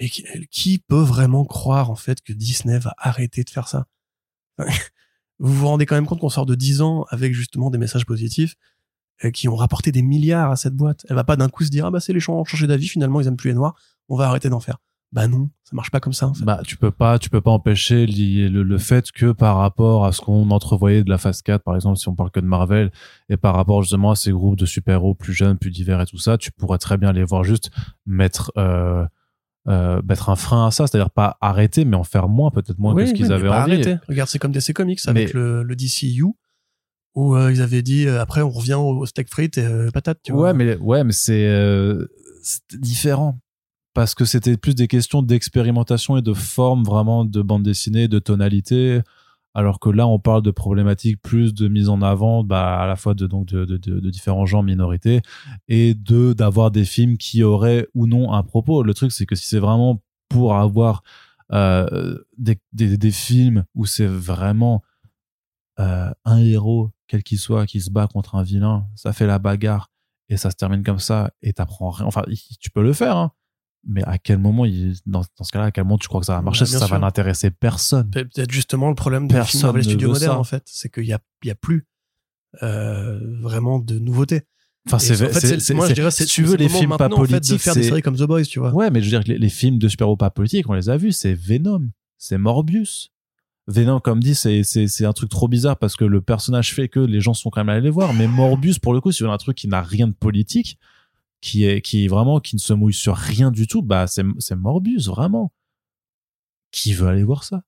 [0.00, 0.08] Mais
[0.50, 3.86] qui peut vraiment croire en fait que Disney va arrêter de faire ça?
[5.38, 8.06] Vous vous rendez quand même compte qu'on sort de 10 ans avec justement des messages
[8.06, 8.54] positifs
[9.24, 11.06] euh, qui ont rapporté des milliards à cette boîte.
[11.08, 12.88] Elle va pas d'un coup se dire ah bah c'est les gens ont changé d'avis
[12.88, 13.74] finalement ils aiment plus les noirs,
[14.08, 14.78] on va arrêter d'en faire.
[15.12, 16.30] Bah non, ça marche pas comme ça.
[16.42, 20.20] Bah, tu peux pas, tu peux pas empêcher le fait que par rapport à ce
[20.20, 22.92] qu'on entrevoyait de la phase 4, par exemple, si on parle que de Marvel,
[23.28, 26.18] et par rapport justement à ces groupes de super-héros plus jeunes, plus divers et tout
[26.18, 27.72] ça, tu pourrais très bien les voir juste
[28.06, 29.04] mettre, euh,
[29.68, 32.94] euh, mettre un frein à ça, c'est-à-dire pas arrêter, mais en faire moins, peut-être moins
[32.94, 33.72] Oui, que ce qu'ils oui, avaient pas envie.
[33.74, 33.96] arrêter.
[34.08, 36.24] Regarde, c'est comme DC Comics avec Mais- le, le DCU
[37.16, 40.20] où euh, ils avaient dit euh, après on revient au, steak frites et euh, patates.
[40.22, 40.42] Tu vois.
[40.48, 42.06] Ouais, mais ouais, mais c'est euh,
[42.72, 43.38] différent
[43.94, 48.18] parce que c'était plus des questions d'expérimentation et de forme vraiment de bande dessinée, de
[48.20, 49.00] tonalité.
[49.54, 52.96] Alors que là, on parle de problématiques plus de mise en avant, bah, à la
[52.96, 55.22] fois de donc de, de, différents genres minorités
[55.66, 58.82] et de d'avoir des films qui auraient ou non un propos.
[58.82, 61.02] Le truc, c'est que si c'est vraiment pour avoir
[61.52, 64.82] euh, des, des, films où c'est vraiment
[65.80, 69.40] euh, un héros, quel qu'il soit, qui se bat contre un vilain, ça fait la
[69.40, 69.90] bagarre
[70.28, 72.06] et ça se termine comme ça et t'apprends rien.
[72.06, 72.22] Enfin,
[72.60, 73.32] tu peux le faire, hein.
[73.86, 76.26] Mais à quel moment, il, dans, dans ce cas-là, à quel moment tu crois que
[76.26, 76.64] ça va marcher?
[76.64, 76.94] Ouais, bien Ça sûr.
[76.94, 78.10] va n'intéresser personne.
[78.10, 80.38] Pe- peut-être justement le problème des Personne films Marvel Studios modernes ça.
[80.38, 81.86] en fait, c'est qu'il y a, y a plus
[82.62, 84.42] euh, vraiment de nouveautés.
[84.86, 87.18] Enfin, c'est, en fait, moi je dirais c'est si tu veux les films pas maintenant,
[87.18, 88.72] en fait, de politiques, faire des séries comme The Boys, tu vois.
[88.72, 90.88] Ouais, mais je veux dire que les, les films de super-héros pas politiques, on les
[90.88, 91.12] a vus.
[91.12, 93.10] C'est Venom, c'est Morbius.
[93.66, 97.20] Venom, comme dit, c'est, un truc trop bizarre parce que le personnage fait que les
[97.20, 98.14] gens sont quand même allés les voir.
[98.14, 100.78] Mais Morbius, pour le coup, c'est un truc qui n'a rien de politique,
[101.40, 103.82] qui est, qui est vraiment, qui ne se mouille sur rien du tout.
[103.82, 105.52] Bah, c'est, c'est Morbius, vraiment.
[106.72, 107.62] Qui veut aller voir ça?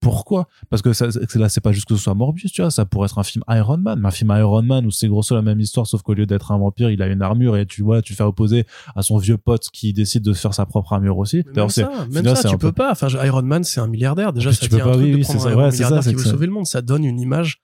[0.00, 0.46] Pourquoi?
[0.68, 2.70] Parce que ça, c'est- là, c'est pas juste que ce soit Morbius, tu vois.
[2.70, 5.34] Ça pourrait être un film Iron Man, mais un film Iron Man où c'est grosso
[5.34, 7.82] la même histoire, sauf qu'au lieu d'être un vampire, il a une armure et tu
[7.82, 10.66] vois, tu le fais opposer à son vieux pote qui décide de se faire sa
[10.66, 11.42] propre armure aussi.
[11.46, 12.92] Mais Même ça, même tu un peux peu- pas.
[12.92, 14.32] Enfin, Iron Man, c'est un milliardaire.
[14.32, 15.56] Déjà, ça tu peux tient pas, un truc oui, de prendre un ça.
[15.56, 16.66] Ouais, c'est milliardaire ça, qui veut ça- sauver le monde.
[16.66, 17.62] Ça donne une image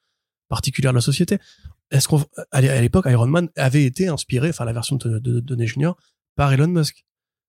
[0.49, 1.39] particulière de la société.
[1.93, 5.19] Est-ce qu'on, à l'é- à l'époque, Iron Man avait été inspiré, enfin, la version de,
[5.19, 5.93] de, de Downey Jr.
[6.37, 7.05] par Elon Musk.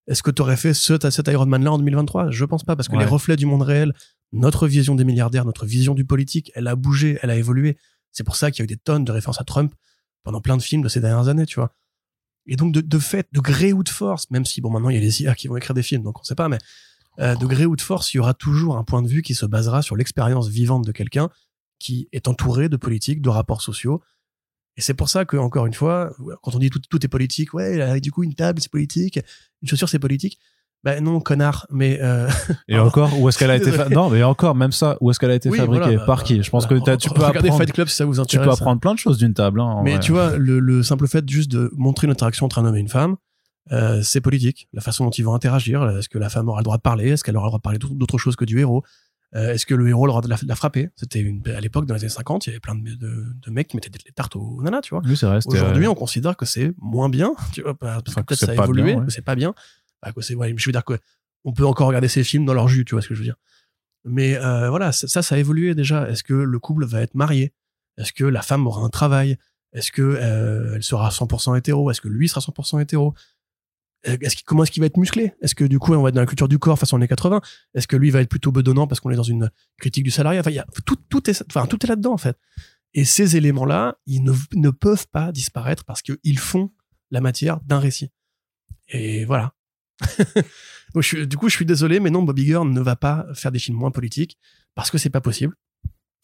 [0.08, 2.30] Est-ce que tu aurais fait ce, cet Iron Man là en 2023?
[2.30, 3.00] Je pense pas, parce que Ouais.
[3.04, 3.94] les reflets du monde réel,
[4.34, 7.78] notre vision des milliardaires, notre vision du politique, elle a bougé, elle a évolué.
[8.12, 9.74] C'est pour ça qu'il y a eu des tonnes de références à Trump
[10.24, 11.74] pendant plein de films de ces dernières années, tu vois.
[12.46, 14.96] Et donc, de, de fait, de gré ou de force, même si, bon, maintenant, il
[14.96, 16.58] y a les IA qui vont écrire des films, donc on sait pas, mais
[17.22, 19.36] euh, de gré ou de force, il y aura toujours un point de vue qui
[19.36, 21.30] se basera sur l'expérience vivante de quelqu'un
[21.80, 24.02] qui est entouré de politiques, de rapports sociaux.
[24.78, 27.54] Et c'est pour ça que, encore une fois, quand on dit tout, tout est politique,
[27.54, 29.20] ouais, là, du coup, une table, c'est politique,
[29.62, 30.40] une chaussure, c'est politique.
[30.84, 32.28] Ben non, connard, mais euh,
[32.68, 33.88] Et encore, où est-ce qu'elle a été fa-.
[33.88, 35.84] Non, mais encore, même ça, où est-ce qu'elle a été oui, fabriquée?
[35.84, 36.44] voilà, bah, Par qui?
[36.44, 36.82] Je pense voilà.
[36.98, 38.46] que tu peux Regardez apprendre, Fight Club si ça vous tu intéresse.
[38.48, 39.62] peux apprendre plein de choses d'une table.
[39.62, 40.00] Hein, Mais vrai.
[40.02, 42.90] tu vois, le, le simple fait juste de montrer l'interaction entre un homme et une
[42.90, 43.16] femme,
[43.72, 44.68] euh, c'est politique.
[44.74, 47.12] La façon dont ils vont interagir, est-ce que la femme aura le droit de parler,
[47.12, 48.84] est-ce qu'elle aura le droit de parler d'autre chose que du héros,
[49.36, 52.10] Euh, est-ce que le héros la, de la frapper C'était à l'époque, dans les années
[52.10, 54.82] 50, il y avait plein de, de, de mecs qui mettaient des tartes aux nanas,
[54.82, 55.02] tu vois.
[55.04, 58.28] Oui, Aujourd'hui, euh, on considère que c'est moins bien, tu vois, parce que Enfin, que
[58.28, 59.06] peut-être ça a évolué, bien, ouais.
[59.06, 59.56] que c'est pas bien.
[60.02, 61.00] Bah, que c'est, ouais, je veux dire que
[61.46, 63.26] on peut encore regarder ces films dans leur jus, tu vois ce que je veux
[63.26, 63.38] dire.
[64.06, 66.10] Mais euh, voilà, ça, ça, a évolué déjà.
[66.10, 67.54] Est-ce que le couple va être marié?
[67.98, 69.38] Est-ce que la femme aura un travail?
[69.74, 70.18] Est-ce que
[70.76, 71.90] elle sera 100% hétéro?
[71.90, 73.14] Est-ce que lui sera 100% hétéro?
[74.04, 75.34] Est-ce qu'il- comment est-ce qu'il va être musclé?
[75.42, 77.42] Est-ce que du coup on va être dans la culture du corps façon années 80
[77.74, 79.50] Est-ce que lui va être plutôt bedonnant parce qu'on est dans une
[79.80, 80.42] critique du salariat?
[80.42, 82.38] Enfin, y a tout, tout est, enfin tout est là-dedans en fait.
[82.94, 86.72] Et ces éléments-là, ils ne, peuvent pas disparaître parce qu'ils font
[87.10, 88.12] la matière d'un récit.
[88.90, 89.54] Et voilà.
[90.96, 93.78] Du coup, je suis désolé, mais non, Bobby Girl ne va pas faire des films
[93.78, 94.38] moins politiques
[94.76, 95.56] parce que c'est pas possible.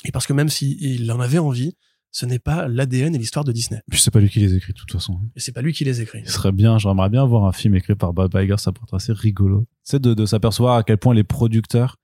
[0.06, 1.76] Et parce que même s'il en avait envie,
[2.12, 3.82] ce n'est pas l'ADN et l'histoire de Disney.
[3.90, 5.20] Puis c'est pas lui qui les écrit de toute façon.
[5.36, 6.22] Et c'est pas lui qui les écrit.
[6.26, 8.96] Ce serait bien, j'aimerais bien voir un film écrit par Bob Iger, ça pourrait être
[8.96, 9.68] assez rigolo.
[9.84, 11.98] C'est de, de s'apercevoir à quel point les producteurs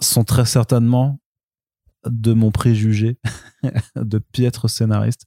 [0.00, 1.20] sont très certainement
[2.06, 3.18] de mon préjugé
[3.96, 5.26] de piètres scénaristes.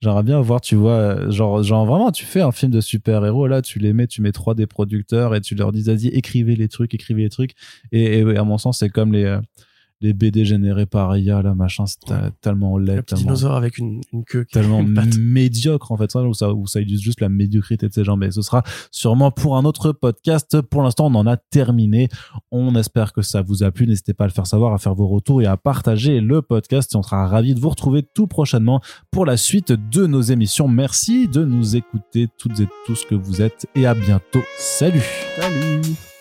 [0.00, 3.62] J'aimerais bien voir, tu vois, genre, genre vraiment, tu fais un film de super-héros, là,
[3.62, 6.68] tu les mets, tu mets trois des producteurs et tu leur dis, vas-y, écrivez les
[6.68, 7.52] trucs, écrivez les trucs.
[7.92, 9.40] Et, et à mon sens, c'est comme les, euh,
[10.02, 12.16] les BD générés par IA, là, machin, c'est Ouais.
[12.40, 15.96] tellement laid, Le petit tellement, dinosaure avec une, une queue qui tellement une médiocre en
[15.96, 18.16] fait ça où ça où ça illustre juste la médiocrité de ces gens.
[18.16, 20.60] Mais ce sera sûrement pour un autre podcast.
[20.60, 22.08] Pour l'instant on en a terminé.
[22.50, 23.86] On espère que ça vous a plu.
[23.86, 26.92] N'hésitez pas à le faire savoir à faire vos retours et à partager le podcast.
[26.92, 28.80] Et on sera ravis de vous retrouver tout prochainement
[29.10, 30.68] pour la suite de nos émissions.
[30.68, 33.66] Merci de nous écouter toutes et tous que vous êtes.
[33.74, 34.42] Et à bientôt.
[34.58, 35.02] Salut.
[35.38, 36.11] Salut